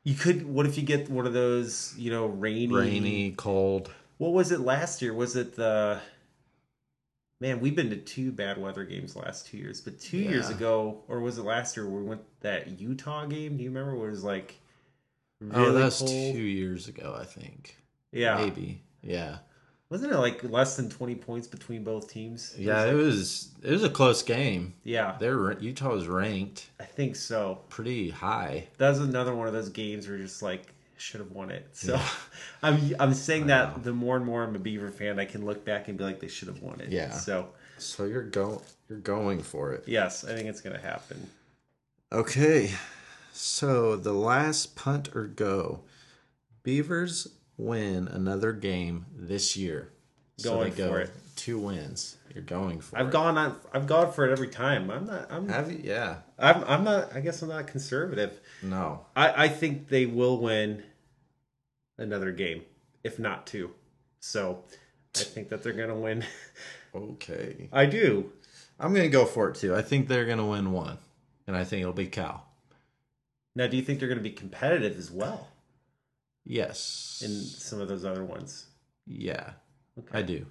you 0.03 0.15
could. 0.15 0.47
What 0.47 0.65
if 0.65 0.77
you 0.77 0.83
get 0.83 1.09
one 1.09 1.27
of 1.27 1.33
those? 1.33 1.93
You 1.97 2.11
know, 2.11 2.27
rainy. 2.27 2.73
Rainy, 2.73 3.31
cold. 3.31 3.91
What 4.17 4.31
was 4.31 4.51
it 4.51 4.61
last 4.61 5.01
year? 5.01 5.13
Was 5.13 5.35
it 5.35 5.55
the? 5.55 5.99
Man, 7.41 7.59
we've 7.59 7.75
been 7.75 7.89
to 7.89 7.97
two 7.97 8.31
bad 8.31 8.57
weather 8.61 8.85
games 8.85 9.13
the 9.13 9.19
last 9.19 9.47
two 9.47 9.57
years, 9.57 9.81
but 9.81 9.99
two 9.99 10.17
years 10.19 10.49
ago, 10.49 11.01
or 11.07 11.19
was 11.21 11.39
it 11.39 11.43
last 11.43 11.75
year? 11.75 11.89
We 11.89 12.03
went 12.03 12.21
that 12.41 12.79
Utah 12.79 13.25
game. 13.25 13.57
Do 13.57 13.63
you 13.63 13.69
remember? 13.71 13.95
Where 13.95 14.07
it 14.09 14.11
was 14.11 14.23
like 14.23 14.59
oh, 15.51 15.61
really 15.63 15.79
that 15.79 15.85
was 15.85 15.97
cold. 15.97 16.09
two 16.35 16.41
years 16.41 16.87
ago, 16.87 17.17
I 17.19 17.25
think. 17.25 17.77
yeah, 18.11 18.37
Maybe. 18.37 18.83
Yeah. 19.01 19.37
wasn't 19.89 20.13
it 20.13 20.19
like 20.19 20.43
less 20.43 20.75
than 20.77 20.87
twenty 20.87 21.15
points 21.15 21.47
between 21.47 21.83
both 21.83 22.11
teams? 22.13 22.53
It 22.55 22.61
Yeah, 22.65 22.85
was 22.85 22.91
it 22.93 22.95
was 22.95 23.49
it 23.63 23.71
was 23.71 23.83
a 23.85 23.89
close 23.89 24.21
game. 24.21 24.75
yeah, 24.83 25.15
They're 25.19 25.53
Utah 25.53 25.93
was 25.93 26.07
ranked 26.07 26.69
I 26.79 26.83
think 26.83 27.15
so. 27.15 27.61
pretty 27.69 28.11
high. 28.11 28.67
That 28.77 28.89
was 28.89 28.99
another 28.99 29.33
one 29.33 29.47
of 29.47 29.53
those 29.53 29.69
games 29.69 30.07
where 30.07 30.15
you're 30.15 30.27
just 30.27 30.43
like, 30.43 30.75
should 31.01 31.19
have 31.19 31.31
won 31.31 31.49
it. 31.51 31.67
So 31.73 31.99
I'm 32.63 32.95
I'm 32.99 33.13
saying 33.13 33.47
that 33.47 33.83
the 33.83 33.93
more 33.93 34.15
and 34.15 34.25
more 34.25 34.43
I'm 34.43 34.55
a 34.55 34.59
Beaver 34.59 34.91
fan, 34.91 35.19
I 35.19 35.25
can 35.25 35.45
look 35.45 35.65
back 35.65 35.87
and 35.87 35.97
be 35.97 36.03
like 36.03 36.19
they 36.19 36.27
should 36.27 36.47
have 36.47 36.61
won 36.61 36.79
it. 36.81 36.89
Yeah. 36.89 37.11
So 37.11 37.49
So 37.77 38.05
you're 38.05 38.23
go 38.23 38.61
you're 38.89 38.99
going 38.99 39.41
for 39.41 39.73
it. 39.73 39.83
yes, 39.87 40.23
I 40.23 40.33
think 40.35 40.47
it's 40.47 40.61
gonna 40.61 40.79
happen. 40.81 41.29
Okay. 42.11 42.71
So 43.33 43.95
the 43.95 44.13
last 44.13 44.75
punt 44.75 45.15
or 45.15 45.25
go. 45.27 45.81
Beavers 46.63 47.27
win 47.57 48.07
another 48.07 48.51
game 48.53 49.05
this 49.15 49.55
year. 49.57 49.91
So 50.37 50.55
Going 50.55 50.71
they 50.71 50.77
go 50.77 50.89
for 50.89 50.99
it. 50.99 51.11
two 51.35 51.57
wins. 51.59 52.17
You're 52.33 52.43
going 52.43 52.79
for 52.81 52.97
I've 52.97 53.07
it. 53.07 53.11
gone 53.11 53.37
on. 53.37 53.57
I've 53.73 53.87
gone 53.87 54.11
for 54.11 54.25
it 54.27 54.31
every 54.31 54.47
time. 54.47 54.89
I'm 54.89 55.05
not. 55.05 55.31
I'm. 55.31 55.49
Have 55.49 55.71
you? 55.71 55.81
Yeah. 55.83 56.17
I'm. 56.39 56.63
I'm 56.65 56.83
not. 56.83 57.15
I 57.15 57.19
guess 57.19 57.41
I'm 57.41 57.49
not 57.49 57.67
conservative. 57.67 58.39
No. 58.61 59.05
I. 59.15 59.45
I 59.45 59.47
think 59.47 59.87
they 59.89 60.05
will 60.05 60.39
win 60.39 60.83
another 62.01 62.31
game, 62.31 62.63
if 63.03 63.19
not 63.19 63.47
two. 63.47 63.71
So, 64.19 64.63
I 65.15 65.19
think 65.19 65.49
that 65.49 65.63
they're 65.63 65.73
gonna 65.73 65.95
win. 65.95 66.23
Okay. 66.93 67.69
I 67.71 67.85
do. 67.85 68.33
I'm 68.77 68.93
gonna 68.93 69.07
go 69.07 69.23
for 69.23 69.49
it 69.49 69.55
too. 69.55 69.73
I 69.73 69.81
think 69.81 70.09
they're 70.09 70.25
gonna 70.25 70.45
win 70.45 70.73
one. 70.73 70.97
And 71.47 71.55
I 71.55 71.63
think 71.63 71.81
it'll 71.83 71.93
be 71.93 72.07
Cal. 72.07 72.45
Now, 73.55 73.67
do 73.67 73.77
you 73.77 73.81
think 73.83 73.99
they're 73.99 74.09
gonna 74.09 74.19
be 74.19 74.31
competitive 74.31 74.97
as 74.97 75.09
well 75.09 75.47
Yes. 76.45 77.21
in 77.23 77.29
some 77.31 77.79
of 77.79 77.87
those 77.87 78.03
other 78.03 78.25
ones? 78.25 78.65
yeah. 79.07 79.51
Okay. 79.97 80.19
I 80.19 80.21
do. 80.21 80.45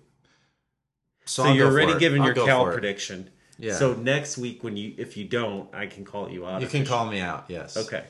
So, 1.26 1.44
I'll 1.44 1.54
you're 1.54 1.68
already 1.70 1.98
giving 1.98 2.24
your 2.24 2.34
Cal 2.34 2.66
it. 2.68 2.72
prediction. 2.72 3.28
Yeah. 3.58 3.74
So 3.74 3.92
next 3.94 4.38
week, 4.38 4.64
when 4.64 4.78
you 4.78 4.94
if 4.96 5.18
you 5.18 5.24
don't, 5.26 5.68
I 5.74 5.86
can 5.88 6.06
call 6.06 6.30
you 6.30 6.46
out. 6.46 6.62
you 6.62 6.68
can 6.68 6.86
call 6.86 7.04
me 7.10 7.20
out. 7.20 7.44
Yes. 7.48 7.76
Okay. 7.76 8.04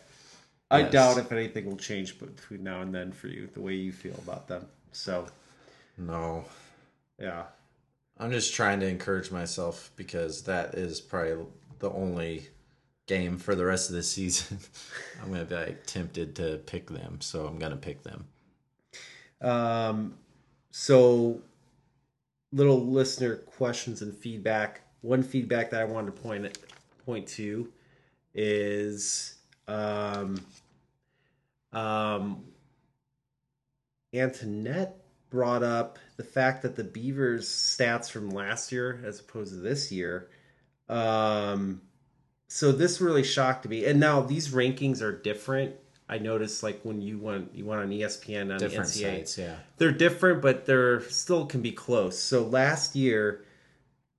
I 0.71 0.83
Yes. 0.83 0.93
doubt 0.93 1.19
if 1.19 1.33
anything 1.33 1.67
will 1.67 1.77
change 1.77 2.19
between 2.19 2.63
now 2.63 2.81
and 2.83 2.95
then 2.95 3.13
for 3.13 3.27
you, 3.29 3.49
the 3.53 3.61
way 3.61 3.75
you 3.75 3.93
feel 3.93 4.15
about 4.19 4.47
them. 4.47 4.67
So, 4.93 5.27
No. 5.99 6.45
yeah. 7.19 7.47
I'm 8.19 8.31
just 8.31 8.55
trying 8.55 8.81
to 8.81 8.87
encourage 8.87 9.31
myself 9.31 9.91
because 9.97 10.43
that 10.45 10.75
is 10.75 11.01
probably 11.01 11.47
the 11.79 11.91
only 11.91 12.49
game 13.07 13.39
for 13.39 13.55
the 13.55 13.65
rest 13.65 13.89
of 13.91 13.97
the 13.97 14.03
season. 14.03 14.59
I'm 15.23 15.33
gonna 15.33 15.45
be 15.45 15.55
like 15.55 15.87
tempted 15.87 16.37
to 16.37 16.59
pick 16.67 16.89
them, 16.89 17.21
so 17.21 17.47
I'm 17.47 17.59
gonna 17.59 17.77
pick 17.77 18.03
them. 18.03 18.27
Um, 19.41 20.19
so, 20.71 21.41
little 22.53 22.85
listener 22.87 23.37
questions 23.37 24.03
and 24.03 24.15
feedback. 24.15 24.83
One 25.01 25.23
feedback 25.23 25.71
that 25.71 25.81
I 25.81 25.85
wanted 25.85 26.15
to 26.15 26.23
point 26.23 26.59
point 27.07 27.27
to 27.29 27.73
is 28.35 29.39
um, 29.67 30.39
um, 31.73 32.45
Antoinette 34.15 34.97
brought 35.31 35.63
up 35.63 35.99
the 36.17 36.25
fact 36.25 36.63
that 36.63 36.77
the 36.77 36.85
Beavers 36.85 37.49
stats 37.49 38.11
from 38.11 38.31
last 38.31 38.73
year 38.73 39.01
as 39.05 39.21
opposed 39.21 39.53
to 39.53 39.61
this 39.61 39.93
year. 39.93 40.29
Um, 40.89 41.83
so 42.49 42.73
this 42.73 43.01
really 43.01 43.23
shocked 43.23 43.69
me. 43.69 43.85
And 43.85 44.01
now 44.01 44.21
these 44.21 44.49
rankings 44.49 45.01
are 45.01 45.17
different. 45.17 45.77
I 46.09 46.19
noticed 46.19 46.65
like 46.65 46.81
when 46.83 47.01
you 47.01 47.21
went 47.21 47.55
you 47.55 47.65
went 47.65 47.83
on 47.83 47.91
ESPN 47.91 48.53
on 48.53 48.59
Different 48.59 48.91
the 48.93 49.05
NCAA, 49.05 49.17
sites, 49.19 49.39
yeah. 49.39 49.55
they're 49.79 49.93
different, 49.93 50.43
but 50.43 50.67
they're 50.67 51.03
still 51.03 51.47
can 51.47 51.63
be 51.63 51.71
close. 51.71 52.19
So 52.19 52.43
last 52.43 52.97
year, 52.97 53.45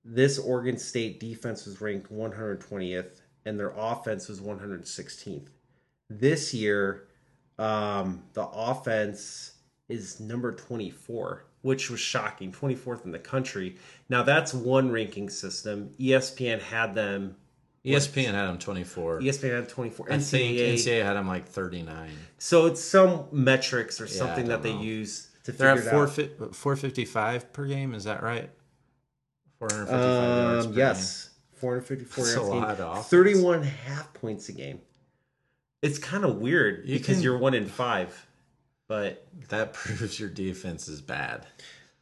this 0.02 0.38
Oregon 0.38 0.78
State 0.78 1.20
defense 1.20 1.66
was 1.66 1.82
ranked 1.82 2.10
120th, 2.10 3.20
and 3.44 3.60
their 3.60 3.74
offense 3.76 4.26
was 4.26 4.40
116th. 4.40 5.48
This 6.08 6.54
year, 6.54 7.08
um, 7.58 8.22
the 8.32 8.46
offense 8.46 9.52
is 9.88 10.20
number 10.20 10.52
24, 10.52 11.44
which 11.62 11.90
was 11.90 12.00
shocking. 12.00 12.50
24th 12.52 13.04
in 13.04 13.12
the 13.12 13.18
country. 13.18 13.76
Now 14.08 14.22
that's 14.22 14.54
one 14.54 14.90
ranking 14.90 15.28
system. 15.28 15.90
ESPN 16.00 16.60
had 16.60 16.94
them. 16.94 17.36
ESPN 17.84 18.32
had 18.32 18.46
them 18.46 18.58
24. 18.58 19.20
ESPN 19.20 19.56
had 19.56 19.68
24. 19.68 20.12
I 20.12 20.18
think 20.18 20.56
NCAA. 20.56 20.74
NCAA 20.74 21.02
had 21.04 21.14
them 21.14 21.26
like 21.28 21.46
39. 21.48 22.10
So 22.38 22.66
it's 22.66 22.80
some 22.82 23.24
metrics 23.32 24.00
or 24.00 24.06
something 24.06 24.46
that 24.46 24.62
don't 24.62 24.78
they 24.78 24.84
use 24.84 25.28
to 25.44 25.52
They're 25.52 25.74
figure 25.76 25.90
at 25.90 25.94
out. 25.94 26.10
4, 26.10 26.52
455 26.52 27.52
per 27.52 27.66
game. 27.66 27.94
Is 27.94 28.04
that 28.04 28.22
right? 28.22 28.50
455 29.58 29.98
yards 30.54 30.66
Um, 30.66 30.72
per 30.72 30.78
yes, 30.78 31.30
454 31.54 32.24
That's 32.24 32.36
yards 32.36 32.48
a 32.48 32.52
game. 32.52 32.64
of 32.64 32.80
offense. 32.80 33.08
31 33.08 33.62
half 33.62 34.14
points 34.14 34.48
a 34.48 34.52
game. 34.52 34.80
It's 35.82 35.98
kind 35.98 36.24
of 36.24 36.36
weird 36.36 36.88
You 36.88 36.98
because 36.98 37.16
can- 37.16 37.22
you're 37.24 37.38
one 37.38 37.54
in 37.54 37.66
five, 37.66 38.26
but. 38.88 39.26
That 39.48 39.72
proves 39.74 40.18
your 40.20 40.28
defense 40.30 40.88
is 40.88 41.00
bad. 41.00 41.46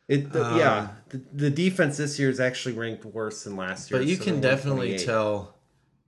it 0.09 0.33
the, 0.33 0.45
Um, 0.45 0.59
yeah 0.59 0.89
the, 1.09 1.23
the 1.33 1.51
defense 1.51 1.97
this 1.97 2.19
year 2.19 2.29
is 2.31 2.41
actually 2.41 2.75
ranked 2.75 3.05
worse 3.05 3.45
than 3.45 3.57
last 3.57 3.91
year. 3.91 4.01
But 4.01 4.07
you 4.07 4.17
so 4.17 4.25
can 4.25 4.41
definitely 4.41 4.99
tell. 4.99 5.55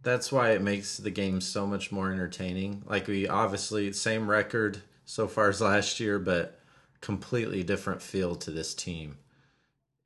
That's 0.03 0.31
why 0.33 0.51
it 0.51 0.63
makes 0.63 0.97
the 0.97 1.11
game 1.11 1.41
so 1.41 1.67
much 1.67 1.93
more 1.93 2.13
entertaining. 2.13 2.83
Like 2.87 3.07
we 3.07 3.29
obviously 3.29 3.93
same 3.93 4.29
record 4.29 4.83
so 5.05 5.29
far 5.29 5.49
as 5.49 5.61
last 5.61 6.01
year, 6.01 6.19
but 6.19 6.59
completely 7.01 7.63
different 7.63 8.03
feel 8.03 8.35
to 8.37 8.51
this 8.51 8.75
team. 8.75 9.19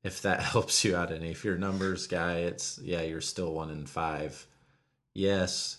If 0.05 0.23
that 0.23 0.41
helps 0.53 0.85
you 0.85 0.95
out 0.95 1.11
any, 1.11 1.31
if 1.31 1.45
you're 1.45 1.57
a 1.57 1.59
numbers 1.59 2.07
guy, 2.07 2.37
it's 2.41 2.79
yeah, 2.83 3.01
you're 3.03 3.21
still 3.23 3.53
one 3.55 3.71
in 3.71 3.87
five. 3.87 4.47
Yes, 5.15 5.79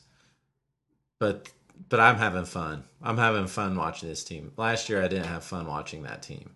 but 1.19 1.49
but 1.89 1.99
I'm 1.99 2.17
having 2.17 2.45
fun. 2.45 2.83
I'm 3.01 3.17
having 3.17 3.47
fun 3.47 3.75
watching 3.75 4.09
this 4.09 4.23
team. 4.23 4.51
Last 4.57 4.89
year 4.89 5.03
I 5.03 5.07
didn't 5.07 5.27
have 5.27 5.43
fun 5.43 5.67
watching 5.67 6.03
that 6.03 6.21
team, 6.21 6.55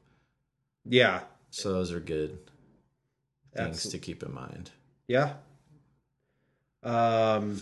Yeah, 0.86 1.22
so 1.50 1.72
those 1.74 1.92
are 1.92 2.00
good 2.00 2.38
things 3.56 3.68
Absolutely. 3.78 4.00
to 4.00 4.06
keep 4.06 4.24
in 4.24 4.34
mind. 4.34 4.72
yeah. 5.08 5.34
Um, 6.84 7.62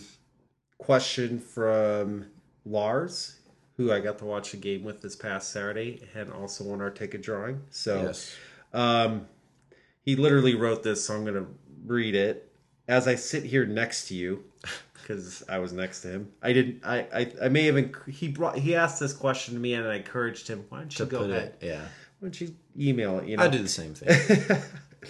question 0.78 1.38
from 1.40 2.26
Lars, 2.64 3.36
who 3.76 3.92
I 3.92 4.00
got 4.00 4.18
to 4.18 4.24
watch 4.24 4.54
a 4.54 4.56
game 4.56 4.82
with 4.84 5.02
this 5.02 5.14
past 5.16 5.50
Saturday, 5.52 6.02
and 6.14 6.32
also 6.32 6.64
won 6.64 6.80
our 6.80 6.90
ticket 6.90 7.22
drawing. 7.22 7.62
So. 7.70 8.02
Yes. 8.02 8.34
Um, 8.72 9.26
he 10.02 10.16
literally 10.16 10.54
wrote 10.54 10.82
this, 10.82 11.04
so 11.04 11.14
I'm 11.14 11.24
going 11.24 11.34
to 11.34 11.46
read 11.84 12.14
it. 12.14 12.50
As 12.88 13.06
I 13.06 13.14
sit 13.16 13.44
here 13.44 13.66
next 13.66 14.08
to 14.08 14.14
you, 14.14 14.44
because 15.10 15.42
I 15.48 15.58
was 15.58 15.72
next 15.72 16.02
to 16.02 16.08
him, 16.08 16.32
I 16.40 16.52
didn't. 16.52 16.84
I, 16.84 16.98
I, 17.12 17.32
I 17.44 17.48
may 17.48 17.64
have. 17.66 17.94
He 18.08 18.28
brought. 18.28 18.56
He 18.56 18.76
asked 18.76 19.00
this 19.00 19.12
question 19.12 19.54
to 19.54 19.60
me, 19.60 19.74
and 19.74 19.86
I 19.86 19.96
encouraged 19.96 20.46
him. 20.46 20.64
Why 20.68 20.78
don't 20.78 20.98
you 20.98 21.04
go 21.06 21.24
ahead? 21.24 21.56
it, 21.60 21.66
yeah. 21.66 21.80
Why 21.80 22.28
don't 22.28 22.40
you 22.40 22.54
email 22.78 23.18
it? 23.18 23.26
You 23.26 23.36
know, 23.36 23.42
I 23.42 23.48
do 23.48 23.58
the 23.58 23.68
same 23.68 23.94
thing. 23.94 24.56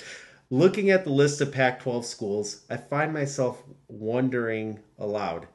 Looking 0.50 0.90
at 0.90 1.04
the 1.04 1.10
list 1.10 1.40
of 1.40 1.52
Pac 1.52 1.80
12 1.80 2.04
schools, 2.06 2.64
I 2.70 2.76
find 2.76 3.12
myself 3.12 3.62
wondering 3.88 4.80
aloud 4.98 5.46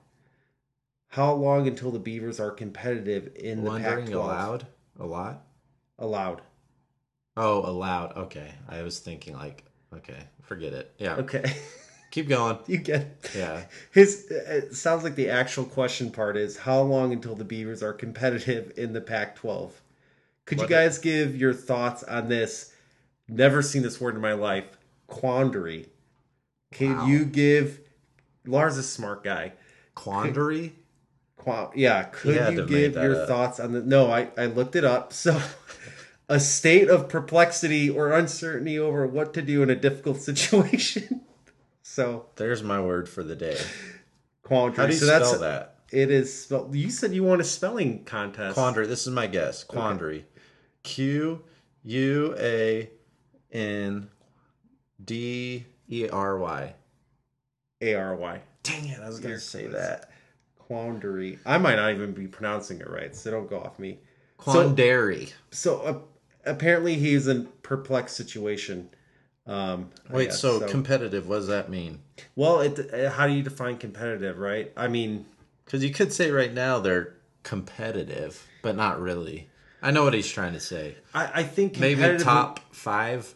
how 1.08 1.34
long 1.34 1.68
until 1.68 1.92
the 1.92 2.00
Beavers 2.00 2.40
are 2.40 2.52
competitive 2.52 3.32
in 3.36 3.64
the 3.64 3.72
Pac 3.72 3.98
Wondering 3.98 4.08
12? 4.08 4.26
aloud 4.26 4.68
a 5.00 5.06
lot. 5.06 5.44
Aloud. 5.98 6.42
Oh, 7.36 7.70
aloud. 7.70 8.16
Okay, 8.16 8.54
I 8.70 8.84
was 8.84 9.00
thinking 9.00 9.34
like, 9.34 9.66
okay, 9.94 10.28
forget 10.44 10.72
it. 10.72 10.94
Yeah, 11.00 11.16
Okay. 11.16 11.44
keep 12.16 12.28
going. 12.30 12.58
you 12.68 12.78
get 12.78 13.02
it. 13.02 13.32
Yeah, 13.36 13.66
His 13.92 14.26
it 14.32 14.74
sounds 14.76 15.04
like 15.04 15.16
the 15.16 15.30
actual 15.30 15.66
question 15.66 16.10
part 16.12 16.38
is 16.38 16.58
how 16.58 16.82
long 16.82 17.12
until 17.14 17.36
the 17.36 17.44
Beavers 17.44 17.84
are 17.84 17.94
competitive 17.94 18.72
in 18.78 18.94
the 18.94 19.02
Pac-12? 19.02 19.72
Could 20.46 20.62
you 20.62 20.68
guys 20.68 20.98
give 20.98 21.36
your 21.36 21.54
thoughts 21.54 22.04
on 22.04 22.30
this? 22.30 22.72
Never 23.28 23.62
seen 23.62 23.82
this 23.82 24.00
word 24.00 24.16
in 24.16 24.22
my 24.22 24.34
life. 24.34 24.66
Quandary. 25.08 25.88
Can 26.72 26.98
Wow. 26.98 27.06
you 27.08 27.26
give 27.26 27.80
Lars 28.46 28.74
is 28.78 28.86
a 28.86 28.88
smart 28.88 29.24
guy. 29.24 29.54
quandary. 29.96 30.74
Qua- 31.38 31.72
yeah, 31.76 32.04
could 32.04 32.54
you 32.56 32.66
give 32.66 32.94
your 32.96 33.22
up. 33.24 33.28
thoughts 33.28 33.60
on 33.60 33.72
the 33.74 33.82
No, 33.82 34.12
I 34.12 34.30
I 34.38 34.46
looked 34.46 34.76
it 34.76 34.86
up. 34.86 35.12
So 35.24 35.42
a 36.30 36.40
state 36.40 36.90
of 36.90 37.08
perplexity 37.10 37.90
or 37.90 38.12
uncertainty 38.14 38.80
over 38.80 39.06
what 39.06 39.34
to 39.36 39.42
do 39.42 39.62
in 39.64 39.70
a 39.70 39.76
difficult 39.76 40.18
situation. 40.32 41.22
So 41.88 42.26
There's 42.36 42.64
my 42.64 42.82
word 42.82 43.08
for 43.08 43.24
the 43.24 43.36
day. 43.36 43.60
quandary. 44.42 44.78
How 44.78 44.88
do 44.88 44.94
you 44.94 45.00
so 45.00 45.06
that's 45.06 45.28
spell 45.30 45.42
that? 45.42 45.76
It 45.92 46.10
is 46.10 46.44
spelled. 46.44 46.76
You 46.76 46.90
said 46.90 47.14
you 47.14 47.24
want 47.24 47.42
a 47.42 47.44
spelling 47.44 48.04
contest. 48.06 48.56
Quandary. 48.56 48.88
This 48.88 49.06
is 49.06 49.14
my 49.14 49.28
guess. 49.28 49.64
Quandary. 49.64 50.26
Q 50.82 51.44
U 51.84 52.36
A 52.40 52.90
N 53.52 54.10
D 55.04 55.66
E 55.88 56.10
R 56.10 56.40
Y. 56.40 56.74
A 57.82 57.94
R 57.94 58.16
Y. 58.16 58.42
Dang 58.64 58.88
it! 58.88 59.00
I 59.00 59.08
was 59.08 59.20
gonna 59.20 59.40
say 59.40 59.68
that. 59.68 60.10
Quandary. 60.58 61.38
I 61.46 61.60
might 61.60 61.76
not 61.76 61.92
even 61.92 62.14
be 62.14 62.26
pronouncing 62.26 62.80
it 62.80 62.90
right, 62.90 63.16
so 63.16 63.30
don't 63.30 63.48
go 63.48 63.60
off 63.60 63.78
me. 63.78 64.00
Quandary. 64.38 65.32
So 65.52 65.82
uh, 65.82 66.00
apparently 66.50 66.96
he's 66.96 67.28
in 67.28 67.48
perplexed 67.62 68.18
situation. 68.18 68.90
Um, 69.48 69.92
Wait, 70.10 70.26
guess, 70.30 70.40
so, 70.42 70.68
competitive? 70.68 71.28
What 71.28 71.38
does 71.38 71.48
that 71.48 71.70
mean? 71.70 72.00
well, 72.36 72.62
it, 72.62 73.10
how 73.12 73.28
do 73.28 73.34
you 73.34 73.44
define 73.44 73.78
competitive, 73.78 74.38
right? 74.40 74.72
I 74.76 74.88
mean, 74.88 75.26
Because 75.66 75.84
you 75.84 75.92
could 75.92 76.12
say 76.12 76.32
right 76.32 76.54
now 76.54 76.80
they're 76.80 77.16
competitive, 77.44 78.48
but 78.64 78.76
not 78.76 79.00
really. 79.00 79.50
I 79.82 79.92
know 79.92 80.04
what 80.04 80.14
he's 80.16 80.28
trying 80.28 80.54
to 80.54 80.60
say. 80.60 80.96
I, 81.14 81.30
I 81.42 81.44
think 81.44 81.78
Maybe 81.80 82.18
top 82.18 82.60
five. 82.74 83.36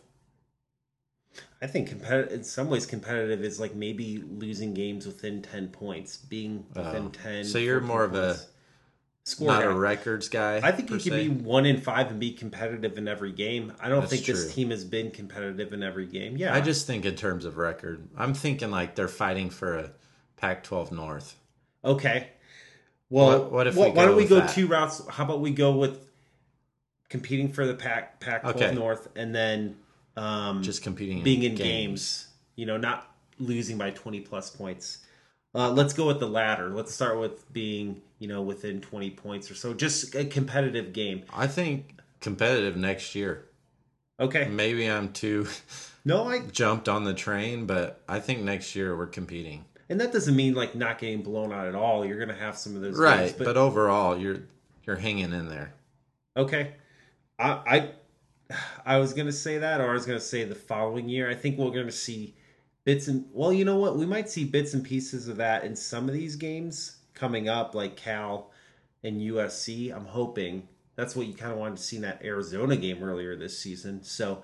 I 1.62 1.68
think 1.68 1.90
competitive 1.90 2.32
in 2.34 2.44
some 2.44 2.70
ways 2.70 2.86
competitive 2.86 3.44
is 3.44 3.60
like 3.60 3.76
maybe 3.76 4.24
losing 4.26 4.74
games 4.74 5.06
within 5.06 5.42
ten 5.44 5.68
points, 5.68 6.18
being 6.18 6.66
within 6.74 7.06
Oh. 7.08 7.10
ten. 7.10 7.44
So 7.44 7.60
you're 7.60 7.80
14 7.82 7.88
more 7.88 8.04
of 8.06 8.16
a- 8.16 8.28
points. 8.34 8.48
Score 9.30 9.48
Not 9.48 9.64
guy. 9.64 9.70
a 9.70 9.74
records 9.74 10.28
guy. 10.30 10.60
I 10.64 10.72
think 10.72 10.90
per 10.90 11.00
can 11.00 11.12
be 11.14 11.30
one 11.30 11.66
in 11.66 11.80
five 11.82 12.10
and 12.10 12.20
be 12.20 12.32
competitive 12.34 12.98
in 12.98 13.08
every 13.08 13.32
game. 13.32 13.74
I 13.80 13.88
don't 13.90 14.02
That's 14.02 14.12
think 14.14 14.26
this 14.26 14.46
true. 14.46 14.54
team 14.54 14.70
has 14.72 14.84
been 14.84 15.12
competitive 15.12 15.72
in 15.74 15.84
every 15.84 16.06
game. 16.08 16.36
Yeah, 16.38 16.54
I 16.54 16.62
just 16.62 16.88
think 16.88 17.06
in 17.06 17.16
terms 17.16 17.46
of 17.46 17.58
record, 17.58 18.08
I'm 18.18 18.34
thinking 18.34 18.72
like 18.72 18.96
they're 18.96 19.08
fighting 19.08 19.50
for 19.50 19.78
a 19.78 19.92
Pac-12 20.38 20.92
North. 20.92 21.36
okay. 21.86 22.30
Well, 23.12 23.40
What- 23.44 23.52
what 23.52 23.68
if 23.68 23.76
why 23.76 23.88
we 23.88 23.92
why 23.94 24.06
don't 24.06 24.16
we 24.18 24.26
go 24.26 24.36
that? 24.42 24.50
two 24.52 24.68
routes? 24.68 25.02
How 25.10 25.24
about 25.26 25.42
we 25.42 25.50
go 25.52 25.72
with 25.76 26.08
competing 27.10 27.52
for 27.52 27.66
the 27.66 27.74
Pac 27.74 28.20
Pac 28.20 28.42
twelve 28.42 28.56
Okay. 28.58 28.74
North 28.76 29.08
and 29.16 29.34
then 29.34 29.78
um, 30.16 30.62
Just 30.62 30.84
competing, 30.84 31.24
being 31.24 31.44
in 31.44 31.56
games. 31.56 31.60
games. 31.64 32.28
You 32.56 32.66
know, 32.68 32.78
not 32.78 33.12
losing 33.40 33.78
by 33.78 33.92
twenty 33.92 34.20
plus 34.20 34.50
points. 34.52 35.00
Uh, 35.56 35.72
let's 35.72 35.94
go 35.94 36.06
with 36.08 36.20
the 36.20 36.28
latter. 36.28 36.70
Let's 36.70 36.94
start 36.94 37.20
with 37.20 37.52
being 37.54 38.02
you 38.20 38.28
know 38.28 38.42
within 38.42 38.82
twenty 38.82 39.10
points 39.10 39.50
or 39.50 39.56
so. 39.56 39.74
Just 39.74 40.16
a 40.16 40.26
competitive 40.26 40.94
game. 40.94 41.24
I 41.34 41.48
think 41.48 42.00
competitive 42.22 42.76
next 42.78 43.16
year. 43.16 43.46
Okay. 44.20 44.48
Maybe 44.50 44.86
I'm 44.86 45.12
too 45.14 45.48
No, 46.06 46.26
I 46.26 46.40
jumped 46.40 46.88
on 46.90 47.04
the 47.04 47.14
train, 47.14 47.66
but 47.66 48.02
I 48.08 48.20
think 48.20 48.42
next 48.42 48.76
year 48.76 48.96
we're 48.98 49.08
competing. 49.08 49.66
and 49.90 50.00
that 50.02 50.12
doesn't 50.12 50.36
mean 50.36 50.54
like 50.54 50.76
not 50.76 51.00
getting 51.00 51.22
blown 51.24 51.52
out 51.52 51.68
at 51.68 51.76
all. 51.76 52.06
You're 52.06 52.20
gonna 52.20 52.38
have 52.38 52.58
some 52.58 52.76
of 52.76 52.82
those 52.82 52.98
Right, 52.98 53.28
games, 53.28 53.34
but, 53.34 53.58
overall 53.58 54.18
you're 54.18 54.40
you're 54.86 54.98
hanging 54.98 55.34
in 55.34 55.50
there. 55.50 55.74
Okay. 56.38 56.74
I 57.40 57.90
I 58.50 58.56
I 58.86 58.98
was 58.98 59.14
gonna 59.14 59.32
say 59.32 59.58
that, 59.60 59.82
or 59.82 59.90
I 59.90 59.94
was 59.94 60.06
gonna 60.06 60.20
say 60.20 60.44
the 60.44 60.56
following 60.56 61.10
year. 61.10 61.30
I 61.30 61.36
think 61.36 61.58
we're 61.58 61.72
gonna 61.72 61.92
see 61.92 62.36
bits 62.90 63.08
and 63.08 63.24
well, 63.32 63.54
you 63.54 63.66
know 63.66 63.76
what? 63.78 63.98
We 63.98 64.08
might 64.08 64.30
see 64.30 64.46
bits 64.46 64.74
and 64.74 64.84
pieces 64.84 65.28
of 65.28 65.38
that 65.38 65.64
in 65.64 65.76
some 65.76 66.08
of 66.08 66.14
these 66.16 66.36
games 66.36 66.98
coming 67.14 67.48
up, 67.48 67.76
like 67.76 67.96
Cal 67.96 68.50
and 69.04 69.22
USC. 69.22 69.96
I'm 69.96 70.06
hoping 70.06 70.68
that's 70.96 71.16
what 71.16 71.28
you 71.28 71.36
kind 71.36 71.52
of 71.52 71.60
wanted 71.60 71.78
to 71.78 71.84
see 71.84 71.98
in 71.98 72.02
that 72.02 72.24
Arizona 72.24 72.76
game 72.76 73.04
earlier 73.04 73.36
this 73.36 73.58
season. 73.60 74.02
So 74.04 74.42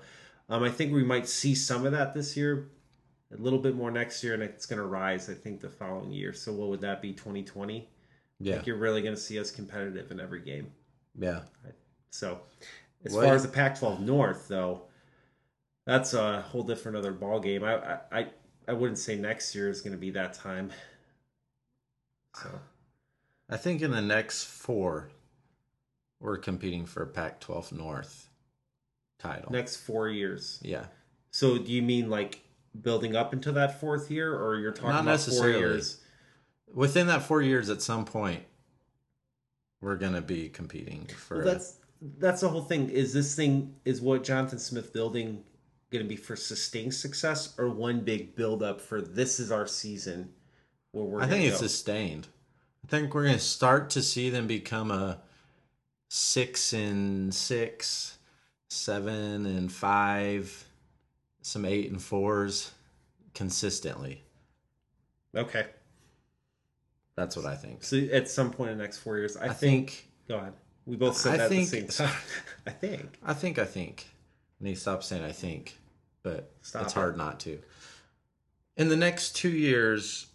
um, 0.48 0.62
I 0.62 0.70
think 0.70 0.92
we 0.94 1.02
might 1.02 1.26
see 1.28 1.56
some 1.56 1.84
of 1.86 1.90
that 1.90 2.14
this 2.14 2.36
year, 2.36 2.68
a 3.36 3.36
little 3.42 3.58
bit 3.58 3.74
more 3.74 3.90
next 3.90 4.22
year, 4.22 4.34
and 4.34 4.42
it's 4.44 4.64
going 4.64 4.78
to 4.80 4.86
rise. 4.86 5.28
I 5.28 5.34
think 5.34 5.60
the 5.60 5.68
following 5.68 6.12
year. 6.12 6.32
So 6.32 6.52
what 6.52 6.68
would 6.68 6.80
that 6.82 7.02
be? 7.02 7.12
2020. 7.14 7.80
I 7.80 7.84
Yeah, 8.38 8.52
think 8.54 8.66
you're 8.68 8.76
really 8.76 9.02
going 9.02 9.14
to 9.16 9.20
see 9.20 9.40
us 9.40 9.50
competitive 9.50 10.12
in 10.12 10.20
every 10.20 10.40
game. 10.42 10.70
yeah. 11.18 11.40
So, 12.10 12.40
as 13.04 13.12
What- 13.12 13.24
far 13.24 13.34
as 13.34 13.42
the 13.42 13.48
Pac-12 13.48 14.00
North, 14.00 14.46
though, 14.46 14.82
that's 15.86 16.12
a 16.14 16.42
whole 16.42 16.62
different 16.62 16.98
other 16.98 17.12
ball 17.12 17.40
game. 17.40 17.64
I 17.64 17.98
I 18.12 18.26
I, 18.68 18.72
wouldn't 18.72 18.98
say 18.98 19.16
next 19.16 19.54
year 19.54 19.70
is 19.70 19.80
going 19.80 19.92
to 19.92 19.98
be 19.98 20.10
that 20.10 20.34
time. 20.34 20.72
So 22.34 22.48
I 23.48 23.56
think 23.56 23.80
in 23.80 23.92
the 23.92 24.02
next 24.02 24.44
four, 24.44 25.10
we're 26.20 26.36
competing 26.36 26.84
for 26.84 27.02
a 27.02 27.06
Pac-12 27.06 27.72
North 27.72 28.28
title. 29.18 29.52
next 29.52 29.76
four 29.76 30.08
years. 30.08 30.60
yeah, 30.62 30.86
So 31.30 31.56
do 31.56 31.72
you 31.72 31.82
mean 31.82 32.10
like 32.10 32.42
building 32.82 33.14
up 33.16 33.32
into 33.32 33.52
that 33.52 33.80
fourth 33.80 34.10
year, 34.10 34.34
or 34.34 34.56
you're 34.56 34.72
talking 34.72 34.90
Not 34.90 35.02
about 35.02 35.20
four 35.20 35.48
years? 35.48 36.00
within 36.74 37.06
that 37.06 37.22
four 37.22 37.40
years, 37.40 37.70
at 37.70 37.80
some 37.80 38.04
point, 38.04 38.42
we're 39.80 39.96
gonna 39.96 40.20
be 40.20 40.48
competing 40.48 41.06
for. 41.06 41.36
Well, 41.36 41.46
that's 41.46 41.76
that's 42.18 42.40
the 42.40 42.48
whole 42.48 42.62
thing. 42.62 42.90
Is 42.90 43.12
this 43.12 43.34
thing 43.34 43.76
is 43.84 44.00
what 44.00 44.24
Jonathan 44.24 44.58
Smith 44.58 44.92
building 44.92 45.44
going 45.90 46.04
to 46.04 46.08
be 46.08 46.16
for 46.16 46.36
sustained 46.36 46.94
success, 46.94 47.54
or 47.58 47.68
one 47.68 48.00
big 48.00 48.34
build 48.34 48.62
up 48.62 48.80
for 48.80 49.00
this 49.00 49.38
is 49.40 49.50
our 49.52 49.66
season 49.66 50.30
where 50.92 51.04
we're? 51.04 51.20
I 51.22 51.26
think 51.26 51.44
it's 51.44 51.60
go? 51.60 51.66
sustained. 51.66 52.28
I 52.84 52.88
think 52.88 53.14
we're 53.14 53.24
gonna 53.26 53.38
start 53.40 53.90
to 53.90 54.02
see 54.02 54.30
them 54.30 54.46
become 54.46 54.90
a 54.92 55.20
six 56.08 56.72
and 56.72 57.34
six, 57.34 58.18
seven 58.68 59.44
and 59.46 59.72
five, 59.72 60.64
some 61.42 61.64
eight 61.64 61.90
and 61.90 62.00
fours 62.00 62.70
consistently. 63.34 64.22
okay. 65.34 65.66
That's 67.16 67.34
what 67.34 67.46
I 67.46 67.56
think. 67.56 67.82
So 67.82 67.96
at 68.12 68.28
some 68.28 68.50
point 68.52 68.70
in 68.72 68.78
the 68.78 68.84
next 68.84 68.98
four 68.98 69.16
years, 69.16 69.36
I, 69.38 69.46
I 69.46 69.48
think, 69.48 69.90
think. 69.90 70.08
Go 70.28 70.36
ahead. 70.36 70.52
We 70.84 70.96
both 70.96 71.16
said 71.16 71.34
I 71.34 71.36
that 71.38 71.48
think- 71.48 71.72
at 71.72 71.86
the 71.86 71.92
same 71.92 72.06
time. 72.08 72.16
I 72.66 72.70
think. 72.70 73.18
I 73.24 73.32
think. 73.34 73.58
I 73.58 73.64
think. 73.64 74.06
I 74.60 74.64
need 74.64 74.74
to 74.74 74.80
stop 74.80 75.02
saying 75.02 75.22
I 75.22 75.32
think, 75.32 75.78
but 76.22 76.50
Stop 76.62 76.82
it's 76.84 76.92
it. 76.92 76.96
hard 76.96 77.16
not 77.16 77.40
to. 77.40 77.58
In 78.76 78.88
the 78.88 78.96
next 78.96 79.36
two 79.36 79.50
years, 79.50 80.26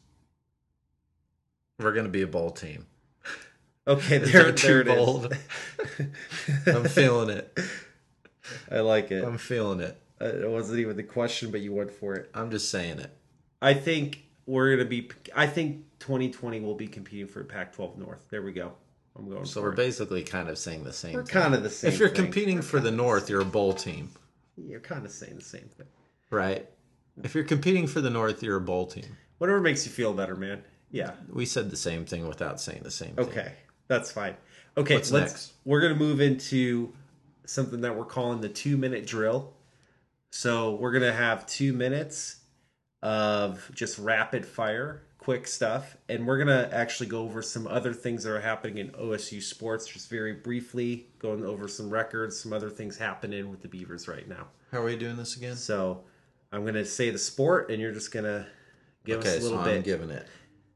we're 1.79 1.93
going 1.93 2.05
to 2.05 2.11
be 2.11 2.21
a 2.21 2.27
bowl 2.27 2.51
team. 2.51 2.85
Okay, 3.87 4.17
Is 4.21 4.31
there, 4.31 4.43
that 4.43 4.57
there 4.57 4.83
too 4.83 4.95
bold? 4.95 5.35
I'm 6.67 6.83
feeling 6.83 7.31
it. 7.31 7.57
I 8.69 8.81
like 8.81 9.09
it. 9.09 9.23
I'm 9.23 9.39
feeling 9.39 9.79
it. 9.79 9.99
Uh, 10.21 10.25
it 10.25 10.49
wasn't 10.49 10.79
even 10.79 10.95
the 10.97 11.03
question, 11.03 11.49
but 11.49 11.61
you 11.61 11.73
went 11.73 11.89
for 11.89 12.13
it. 12.13 12.29
I'm 12.35 12.51
just 12.51 12.69
saying 12.69 12.99
it. 12.99 13.09
I 13.59 13.73
think 13.73 14.23
we're 14.45 14.75
gonna 14.77 14.87
be. 14.87 15.09
I 15.35 15.47
think 15.47 15.83
2020 15.97 16.59
will 16.59 16.75
be 16.75 16.87
competing 16.87 17.25
for 17.27 17.43
Pac-12 17.43 17.97
North. 17.97 18.23
There 18.29 18.43
we 18.43 18.51
go. 18.51 18.73
I'm 19.17 19.29
going. 19.29 19.45
So 19.45 19.61
for 19.61 19.67
we're 19.67 19.73
it. 19.73 19.77
basically 19.77 20.23
kind 20.23 20.49
of 20.49 20.57
saying 20.57 20.83
the 20.83 20.93
same 20.93 21.13
We're 21.15 21.23
thing. 21.25 21.41
kind 21.41 21.53
of 21.53 21.63
the 21.63 21.69
same. 21.69 21.91
if 21.91 21.99
you're 21.99 22.09
thing. 22.09 22.25
competing 22.25 22.61
for 22.61 22.79
the 22.79 22.91
North, 22.91 23.29
you're 23.29 23.41
a 23.41 23.45
bowl 23.45 23.73
team, 23.73 24.09
you're 24.57 24.79
kind 24.79 25.05
of 25.05 25.11
saying 25.11 25.35
the 25.35 25.43
same 25.43 25.69
thing. 25.77 25.87
right? 26.29 26.67
If 27.23 27.35
you're 27.35 27.43
competing 27.43 27.87
for 27.87 27.99
the 28.01 28.09
North, 28.09 28.41
you're 28.41 28.57
a 28.57 28.61
bowl 28.61 28.87
team. 28.87 29.05
Whatever 29.37 29.59
makes 29.59 29.85
you 29.85 29.91
feel 29.91 30.13
better, 30.13 30.35
man. 30.35 30.63
Yeah. 30.91 31.11
We 31.31 31.45
said 31.45 31.69
the 31.69 31.77
same 31.77 32.05
thing 32.05 32.27
without 32.27 32.59
saying 32.61 32.81
the 32.83 32.91
same 32.91 33.15
thing. 33.15 33.25
Okay, 33.25 33.51
that's 33.87 34.11
fine. 34.11 34.35
Okay, 34.77 34.95
What's 34.95 35.11
let's. 35.11 35.31
next? 35.33 35.53
We're 35.65 35.81
gonna 35.81 35.95
move 35.95 36.21
into 36.21 36.93
something 37.45 37.81
that 37.81 37.97
we're 37.97 38.05
calling 38.05 38.39
the 38.41 38.49
two-minute 38.49 39.05
drill. 39.05 39.53
So 40.31 40.75
we're 40.75 40.93
gonna 40.93 41.11
have 41.11 41.45
two 41.45 41.73
minutes 41.73 42.37
of 43.01 43.69
just 43.73 43.97
rapid 43.99 44.45
fire, 44.45 45.03
quick 45.21 45.45
stuff, 45.47 45.95
and 46.09 46.25
we're 46.25 46.39
gonna 46.39 46.67
actually 46.73 47.05
go 47.07 47.21
over 47.21 47.43
some 47.43 47.67
other 47.67 47.93
things 47.93 48.23
that 48.23 48.31
are 48.31 48.41
happening 48.41 48.79
in 48.79 48.89
OSU 48.93 49.39
sports, 49.41 49.85
just 49.85 50.09
very 50.09 50.33
briefly, 50.33 51.05
going 51.19 51.45
over 51.45 51.67
some 51.67 51.91
records, 51.91 52.39
some 52.39 52.51
other 52.51 52.71
things 52.71 52.97
happening 52.97 53.51
with 53.51 53.61
the 53.61 53.67
Beavers 53.67 54.07
right 54.07 54.27
now. 54.27 54.47
How 54.71 54.79
are 54.81 54.85
we 54.85 54.95
doing 54.97 55.17
this 55.17 55.37
again? 55.37 55.55
So 55.57 56.03
I'm 56.51 56.65
gonna 56.65 56.83
say 56.83 57.11
the 57.11 57.19
sport, 57.19 57.69
and 57.69 57.79
you're 57.79 57.91
just 57.91 58.11
gonna 58.11 58.47
give 59.05 59.19
Okay, 59.19 59.29
us 59.29 59.37
a 59.37 59.41
little 59.43 59.49
so 59.49 59.55
little 59.57 59.71
I'm 59.73 59.77
bit. 59.77 59.85
giving 59.85 60.09
it. 60.09 60.25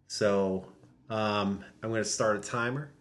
So 0.08 0.68
um, 1.10 1.66
I'm 1.82 1.90
gonna 1.90 2.04
start 2.06 2.38
a 2.38 2.40
timer. 2.40 2.92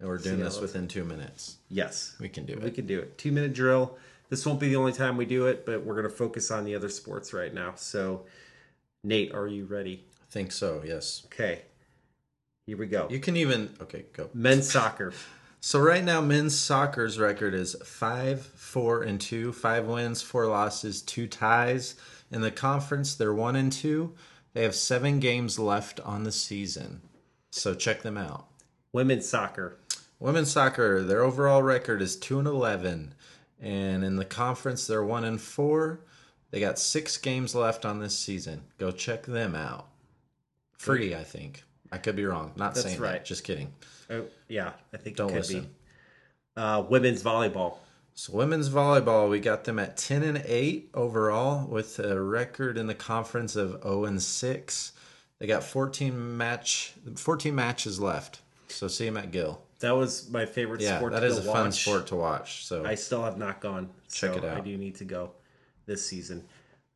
And 0.00 0.08
we're 0.08 0.16
doing 0.18 0.38
this 0.38 0.58
within 0.58 0.88
two 0.88 1.04
minutes. 1.04 1.58
Yes, 1.68 2.16
We 2.18 2.28
can 2.30 2.46
do 2.46 2.52
it. 2.54 2.62
we 2.62 2.70
can 2.70 2.86
do 2.86 3.00
it. 3.00 3.18
Two 3.18 3.32
minute 3.32 3.52
drill. 3.52 3.98
This 4.30 4.46
won't 4.46 4.60
be 4.60 4.68
the 4.68 4.76
only 4.76 4.92
time 4.92 5.16
we 5.16 5.26
do 5.26 5.48
it, 5.48 5.66
but 5.66 5.84
we're 5.84 5.96
going 5.96 6.08
to 6.08 6.14
focus 6.14 6.50
on 6.52 6.64
the 6.64 6.74
other 6.76 6.88
sports 6.88 7.32
right 7.32 7.52
now. 7.52 7.72
So, 7.76 8.26
Nate, 9.02 9.34
are 9.34 9.48
you 9.48 9.64
ready? 9.64 10.04
Think 10.30 10.52
so, 10.52 10.82
yes. 10.84 11.22
Okay, 11.26 11.62
here 12.66 12.76
we 12.76 12.86
go. 12.86 13.08
You 13.10 13.18
can 13.18 13.36
even, 13.36 13.74
okay, 13.80 14.04
go. 14.12 14.28
Men's 14.34 14.70
soccer. 14.70 15.12
So 15.60 15.80
right 15.80 16.04
now, 16.04 16.20
men's 16.20 16.56
soccer's 16.56 17.18
record 17.18 17.52
is 17.52 17.74
five, 17.84 18.42
four, 18.42 19.02
and 19.02 19.20
two. 19.20 19.52
Five 19.52 19.86
wins, 19.86 20.22
four 20.22 20.46
losses, 20.46 21.02
two 21.02 21.26
ties. 21.26 21.96
In 22.30 22.42
the 22.42 22.50
conference, 22.50 23.16
they're 23.16 23.34
one 23.34 23.56
and 23.56 23.72
two. 23.72 24.14
They 24.52 24.62
have 24.62 24.74
seven 24.74 25.18
games 25.18 25.58
left 25.58 25.98
on 26.00 26.22
the 26.22 26.30
season. 26.30 27.00
So 27.50 27.74
check 27.74 28.02
them 28.02 28.16
out. 28.16 28.46
Women's 28.92 29.28
soccer. 29.28 29.78
Women's 30.20 30.52
soccer, 30.52 31.02
their 31.02 31.24
overall 31.24 31.62
record 31.62 32.02
is 32.02 32.16
two 32.16 32.38
and 32.38 32.46
eleven. 32.46 33.14
And 33.60 34.04
in 34.04 34.16
the 34.16 34.24
conference, 34.24 34.86
they're 34.86 35.02
one 35.02 35.24
and 35.24 35.40
four. 35.40 36.00
They 36.50 36.60
got 36.60 36.78
six 36.78 37.16
games 37.16 37.54
left 37.54 37.84
on 37.84 37.98
this 37.98 38.16
season. 38.16 38.62
Go 38.78 38.92
check 38.92 39.24
them 39.24 39.56
out. 39.56 39.87
Free, 40.78 41.14
I 41.14 41.24
think. 41.24 41.62
I 41.92 41.98
could 41.98 42.16
be 42.16 42.24
wrong. 42.24 42.52
Not 42.56 42.74
That's 42.74 42.86
saying 42.86 43.00
right. 43.00 43.12
that. 43.12 43.24
Just 43.24 43.44
kidding. 43.44 43.72
Oh, 44.10 44.24
yeah, 44.48 44.72
I 44.92 44.96
think 44.96 45.16
Don't 45.16 45.28
it 45.30 45.32
could 45.32 45.38
listen. 45.40 45.60
be. 45.62 45.68
Uh, 46.56 46.84
women's 46.88 47.22
volleyball. 47.22 47.76
So 48.14 48.32
women's 48.32 48.68
volleyball, 48.68 49.30
we 49.30 49.38
got 49.38 49.64
them 49.64 49.78
at 49.78 49.96
ten 49.96 50.22
and 50.22 50.42
eight 50.44 50.90
overall, 50.94 51.66
with 51.66 51.98
a 52.00 52.20
record 52.20 52.76
in 52.76 52.86
the 52.88 52.94
conference 52.94 53.54
of 53.54 53.80
zero 53.82 54.04
and 54.06 54.20
six. 54.20 54.92
They 55.38 55.46
got 55.46 55.62
fourteen 55.62 56.36
match, 56.36 56.94
fourteen 57.14 57.54
matches 57.54 58.00
left. 58.00 58.40
So 58.68 58.88
see 58.88 59.04
them 59.04 59.16
at 59.16 59.30
Gill. 59.30 59.62
That 59.80 59.92
was 59.92 60.28
my 60.30 60.46
favorite 60.46 60.80
Yeah, 60.80 60.96
sport 60.96 61.12
that 61.12 61.22
is 61.22 61.38
a 61.38 61.42
go 61.42 61.52
fun 61.52 61.70
sport 61.70 62.08
to 62.08 62.16
watch. 62.16 62.66
So 62.66 62.84
I 62.84 62.96
still 62.96 63.22
have 63.22 63.38
not 63.38 63.60
gone. 63.60 63.88
Check 64.12 64.32
so 64.32 64.38
it 64.38 64.44
out. 64.44 64.56
I 64.58 64.60
do 64.60 64.76
need 64.76 64.96
to 64.96 65.04
go 65.04 65.30
this 65.86 66.04
season. 66.04 66.44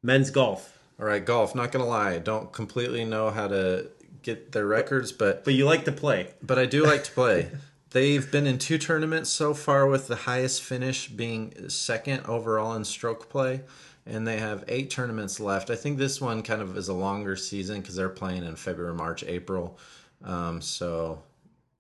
Men's 0.03 0.31
golf. 0.31 0.77
All 1.03 1.09
right, 1.09 1.25
golf. 1.25 1.57
Not 1.57 1.73
gonna 1.73 1.85
lie, 1.85 2.13
I 2.13 2.19
don't 2.21 2.53
completely 2.53 3.05
know 3.05 3.31
how 3.31 3.49
to 3.49 3.89
get 4.23 4.53
their 4.53 4.67
records, 4.67 5.11
but 5.11 5.45
But 5.45 5.55
you 5.55 5.65
like 5.65 5.85
to 5.87 5.93
play. 5.93 6.29
but 6.41 6.61
I 6.61 6.65
do 6.65 6.85
like 6.85 7.03
to 7.03 7.11
play. 7.11 7.51
they've 7.91 8.31
been 8.31 8.47
in 8.47 8.57
two 8.57 8.79
tournaments 8.79 9.29
so 9.29 9.53
far, 9.53 9.89
with 9.89 10.07
the 10.07 10.15
highest 10.15 10.63
finish 10.63 11.09
being 11.09 11.69
second 11.69 12.25
overall 12.27 12.75
in 12.75 12.85
stroke 12.85 13.29
play, 13.29 13.63
and 14.07 14.29
they 14.29 14.39
have 14.39 14.65
eight 14.69 14.91
tournaments 14.91 15.41
left. 15.41 15.71
I 15.71 15.75
think 15.75 15.99
this 15.99 16.21
one 16.21 16.41
kind 16.41 16.63
of 16.63 16.77
is 16.77 16.87
a 16.87 16.95
longer 16.95 17.35
season 17.35 17.81
because 17.81 17.97
they're 17.97 18.09
playing 18.09 18.45
in 18.45 18.55
February, 18.55 18.95
March, 18.95 19.25
April. 19.25 19.81
Um, 20.25 20.61
so, 20.63 21.21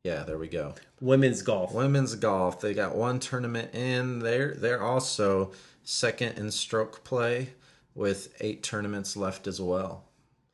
yeah, 0.02 0.24
there 0.24 0.36
we 0.36 0.48
go. 0.48 0.74
Women's 1.00 1.42
golf. 1.42 1.72
Women's 1.72 2.16
golf, 2.16 2.60
they 2.60 2.74
got 2.74 2.96
one 2.96 3.20
tournament 3.20 3.72
in. 3.72 4.18
They're 4.18 4.54
they're 4.54 4.82
also 4.82 5.52
second 5.84 6.38
in 6.38 6.50
stroke 6.50 7.04
play 7.04 7.50
with 7.94 8.34
eight 8.40 8.62
tournaments 8.62 9.16
left 9.16 9.46
as 9.46 9.60
well. 9.60 10.04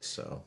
So 0.01 0.43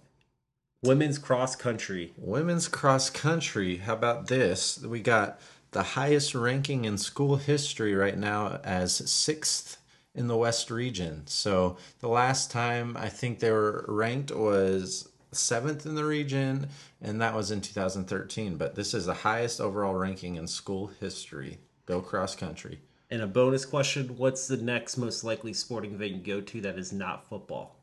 Women's 0.83 1.19
cross 1.19 1.55
country. 1.55 2.11
Women's 2.17 2.67
cross 2.67 3.11
country. 3.11 3.77
How 3.77 3.93
about 3.93 4.25
this? 4.27 4.79
We 4.81 4.99
got 4.99 5.39
the 5.71 5.83
highest 5.83 6.33
ranking 6.33 6.85
in 6.85 6.97
school 6.97 7.35
history 7.35 7.93
right 7.93 8.17
now 8.17 8.59
as 8.63 8.95
sixth 9.09 9.77
in 10.15 10.27
the 10.27 10.35
West 10.35 10.71
region. 10.71 11.21
So 11.27 11.77
the 11.99 12.07
last 12.07 12.49
time 12.49 12.97
I 12.97 13.09
think 13.09 13.37
they 13.39 13.51
were 13.51 13.85
ranked 13.87 14.31
was 14.31 15.07
seventh 15.31 15.85
in 15.85 15.93
the 15.93 16.03
region, 16.03 16.69
and 16.99 17.21
that 17.21 17.35
was 17.35 17.51
in 17.51 17.61
2013. 17.61 18.57
But 18.57 18.73
this 18.73 18.95
is 18.95 19.05
the 19.05 19.13
highest 19.13 19.61
overall 19.61 19.93
ranking 19.93 20.35
in 20.35 20.47
school 20.47 20.87
history. 20.99 21.59
Go 21.85 22.01
cross 22.01 22.35
country. 22.35 22.79
And 23.12 23.22
a 23.22 23.28
bonus 23.28 23.66
question 23.66 24.16
What's 24.18 24.47
the 24.47 24.57
next 24.57 24.97
most 24.97 25.24
likely 25.24 25.53
sporting 25.53 25.93
event 25.93 26.12
you 26.14 26.18
go 26.20 26.41
to 26.41 26.62
that 26.62 26.80
is 26.80 26.91
not 26.91 27.28
football? 27.28 27.76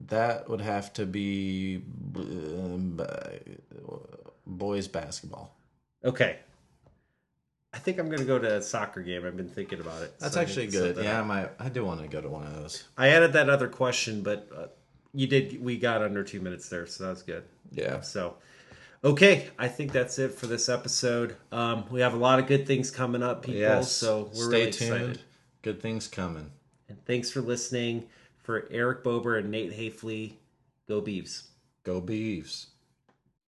That 0.00 0.48
would 0.50 0.60
have 0.60 0.92
to 0.94 1.06
be 1.06 1.82
um, 2.14 3.00
boys 4.46 4.86
basketball. 4.86 5.56
Okay. 6.04 6.38
I 7.72 7.78
think 7.78 7.98
I'm 7.98 8.06
going 8.06 8.20
to 8.20 8.26
go 8.26 8.38
to 8.38 8.56
a 8.56 8.62
soccer 8.62 9.02
game. 9.02 9.26
I've 9.26 9.36
been 9.36 9.48
thinking 9.48 9.80
about 9.80 10.02
it. 10.02 10.18
That's 10.18 10.34
so 10.34 10.40
actually 10.40 10.66
need 10.66 10.72
to 10.72 10.78
set 10.78 10.82
good. 10.82 10.96
that 10.96 11.04
Yeah, 11.04 11.20
I 11.20 11.24
might. 11.24 11.50
I 11.58 11.68
do 11.68 11.84
want 11.84 12.00
to 12.02 12.08
go 12.08 12.20
to 12.20 12.28
one 12.28 12.46
of 12.46 12.54
those. 12.54 12.84
I 12.96 13.08
added 13.08 13.32
that 13.34 13.50
other 13.50 13.68
question, 13.68 14.22
but 14.22 14.48
uh, 14.54 14.66
you 15.12 15.26
did. 15.26 15.62
We 15.62 15.76
got 15.76 16.02
under 16.02 16.22
two 16.22 16.40
minutes 16.40 16.68
there, 16.68 16.86
so 16.86 17.04
that's 17.04 17.22
good. 17.22 17.44
Yeah. 17.70 18.00
So, 18.00 18.36
okay, 19.06 19.48
I 19.58 19.68
think 19.68 19.92
that's 19.92 20.18
it 20.18 20.32
for 20.32 20.46
this 20.46 20.68
episode. 20.68 21.36
Um, 21.52 21.84
we 21.90 22.00
have 22.00 22.14
a 22.14 22.18
lot 22.18 22.38
of 22.38 22.46
good 22.46 22.66
things 22.66 22.90
coming 22.90 23.22
up, 23.22 23.42
people. 23.42 23.60
Yes. 23.60 23.90
So 23.92 24.30
we're 24.34 24.48
Stay 24.48 24.58
really 24.58 24.70
tuned. 24.72 24.94
excited. 24.94 25.20
Good 25.62 25.80
things 25.80 26.08
coming. 26.08 26.50
And 26.88 27.02
thanks 27.06 27.30
for 27.30 27.40
listening. 27.40 28.08
For 28.42 28.68
Eric 28.70 29.02
Bober 29.02 29.38
and 29.38 29.50
Nate 29.50 29.72
Hafley, 29.72 30.34
go 30.86 31.02
Beavs. 31.02 31.48
Go 31.82 32.00
Beavs. 32.00 32.66